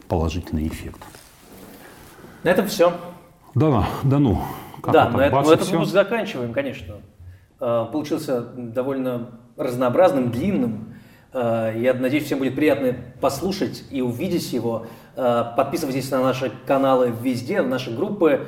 положительный 0.08 0.66
эффект. 0.66 1.02
На 2.42 2.48
этом 2.52 2.68
все. 2.68 2.94
Да, 3.54 3.86
да 4.04 4.18
ну. 4.18 4.42
Как 4.82 4.94
да, 4.94 5.10
на, 5.10 5.20
это, 5.26 5.36
на 5.36 5.54
этот 5.54 5.70
выпуск 5.70 5.92
заканчиваем, 5.92 6.54
конечно. 6.54 7.02
А, 7.60 7.84
получился 7.84 8.44
довольно 8.44 9.32
разнообразным, 9.58 10.32
длинным. 10.32 10.96
Э, 11.34 11.74
я 11.76 11.94
надеюсь, 11.94 12.24
всем 12.24 12.40
будет 12.40 12.56
приятно 12.56 12.96
послушать 13.20 13.84
и 13.92 14.00
увидеть 14.00 14.54
его. 14.54 14.86
Э, 15.18 15.52
подписывайтесь 15.58 16.10
на 16.12 16.22
наши 16.22 16.50
каналы 16.66 17.14
везде, 17.22 17.62
в 17.62 17.68
наши 17.68 17.94
группы. 17.94 18.48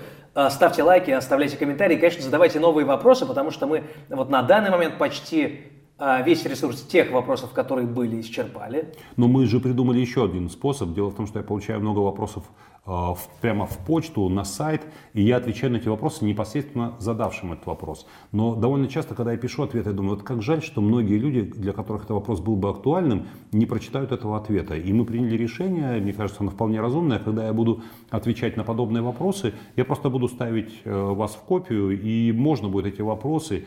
Ставьте 0.52 0.84
лайки, 0.84 1.12
оставляйте 1.12 1.58
комментарии. 1.58 1.98
Конечно, 1.98 2.22
задавайте 2.22 2.62
новые 2.62 2.86
вопросы, 2.86 3.26
потому 3.26 3.52
что 3.52 3.68
мы 3.68 3.84
вот 4.08 4.30
на 4.30 4.42
данный 4.42 4.72
момент 4.72 4.98
почти 4.98 5.83
весь 6.26 6.46
ресурс 6.46 6.82
тех 6.82 7.12
вопросов, 7.12 7.52
которые 7.52 7.88
были, 7.88 8.20
исчерпали. 8.22 8.94
Но 9.16 9.28
мы 9.28 9.46
же 9.46 9.60
придумали 9.60 10.00
еще 10.00 10.26
один 10.26 10.50
способ. 10.50 10.94
Дело 10.94 11.10
в 11.10 11.16
том, 11.16 11.28
что 11.28 11.40
я 11.40 11.46
получаю 11.46 11.80
много 11.80 12.00
вопросов 12.00 12.44
Э, 12.86 13.14
прямо 13.40 13.66
в 13.66 13.78
почту, 13.78 14.28
на 14.28 14.44
сайт, 14.44 14.82
и 15.14 15.22
я 15.22 15.38
отвечаю 15.38 15.72
на 15.72 15.78
эти 15.78 15.88
вопросы 15.88 16.26
непосредственно 16.26 16.96
задавшим 17.00 17.54
этот 17.54 17.66
вопрос. 17.66 18.06
Но 18.34 18.56
довольно 18.56 18.90
часто, 18.90 19.16
когда 19.16 19.32
я 19.32 19.38
пишу 19.38 19.64
ответ, 19.64 19.86
я 19.86 19.94
думаю, 19.94 20.16
вот 20.16 20.24
как 20.24 20.42
жаль, 20.42 20.62
что 20.62 20.82
многие 20.82 21.18
люди, 21.18 21.44
для 21.44 21.72
которых 21.72 22.04
этот 22.04 22.16
вопрос 22.16 22.42
был 22.42 22.58
бы 22.58 22.70
актуальным, 22.70 23.28
не 23.54 23.66
прочитают 23.66 24.12
этого 24.12 24.36
ответа. 24.36 24.76
И 24.76 24.92
мы 24.92 25.06
приняли 25.06 25.38
решение, 25.38 26.02
мне 26.02 26.12
кажется, 26.12 26.42
оно 26.42 26.52
вполне 26.52 26.82
разумное, 26.82 27.20
когда 27.20 27.46
я 27.46 27.54
буду 27.54 27.84
отвечать 28.10 28.58
на 28.58 28.66
подобные 28.66 29.02
вопросы, 29.02 29.54
я 29.78 29.86
просто 29.86 30.10
буду 30.10 30.28
ставить 30.28 30.82
э, 30.84 30.94
вас 30.94 31.36
в 31.36 31.40
копию, 31.40 31.98
и 31.98 32.34
можно 32.34 32.68
будет 32.68 32.88
эти 32.88 33.02
вопросы 33.02 33.66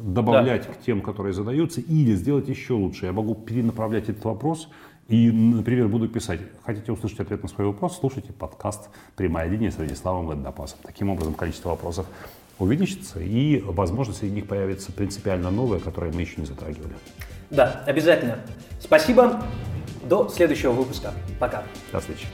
добавлять 0.00 0.66
да. 0.66 0.74
к 0.74 0.80
тем, 0.80 1.00
которые 1.00 1.32
задаются, 1.32 1.80
или 1.80 2.14
сделать 2.14 2.48
еще 2.48 2.74
лучше. 2.74 3.06
Я 3.06 3.12
могу 3.12 3.34
перенаправлять 3.34 4.08
этот 4.08 4.24
вопрос 4.24 4.68
и, 5.08 5.30
например, 5.30 5.88
буду 5.88 6.08
писать, 6.08 6.40
хотите 6.64 6.90
услышать 6.90 7.20
ответ 7.20 7.42
на 7.42 7.48
свой 7.48 7.68
вопрос, 7.68 7.98
слушайте 7.98 8.32
подкаст 8.32 8.88
«Прямая 9.14 9.48
линия» 9.48 9.70
с 9.70 9.76
Владиславом 9.76 10.26
Водопасом. 10.26 10.78
Таким 10.82 11.10
образом, 11.10 11.34
количество 11.34 11.70
вопросов 11.70 12.06
увеличится, 12.58 13.20
и, 13.20 13.60
возможно, 13.60 14.12
среди 14.14 14.34
них 14.34 14.48
появится 14.48 14.90
принципиально 14.90 15.50
новое, 15.50 15.78
которое 15.78 16.12
мы 16.12 16.22
еще 16.22 16.40
не 16.40 16.46
затрагивали. 16.46 16.94
Да, 17.50 17.84
обязательно. 17.86 18.38
Спасибо. 18.80 19.42
До 20.08 20.28
следующего 20.28 20.72
выпуска. 20.72 21.12
Пока. 21.38 21.62
До 21.92 22.00
встречи. 22.00 22.26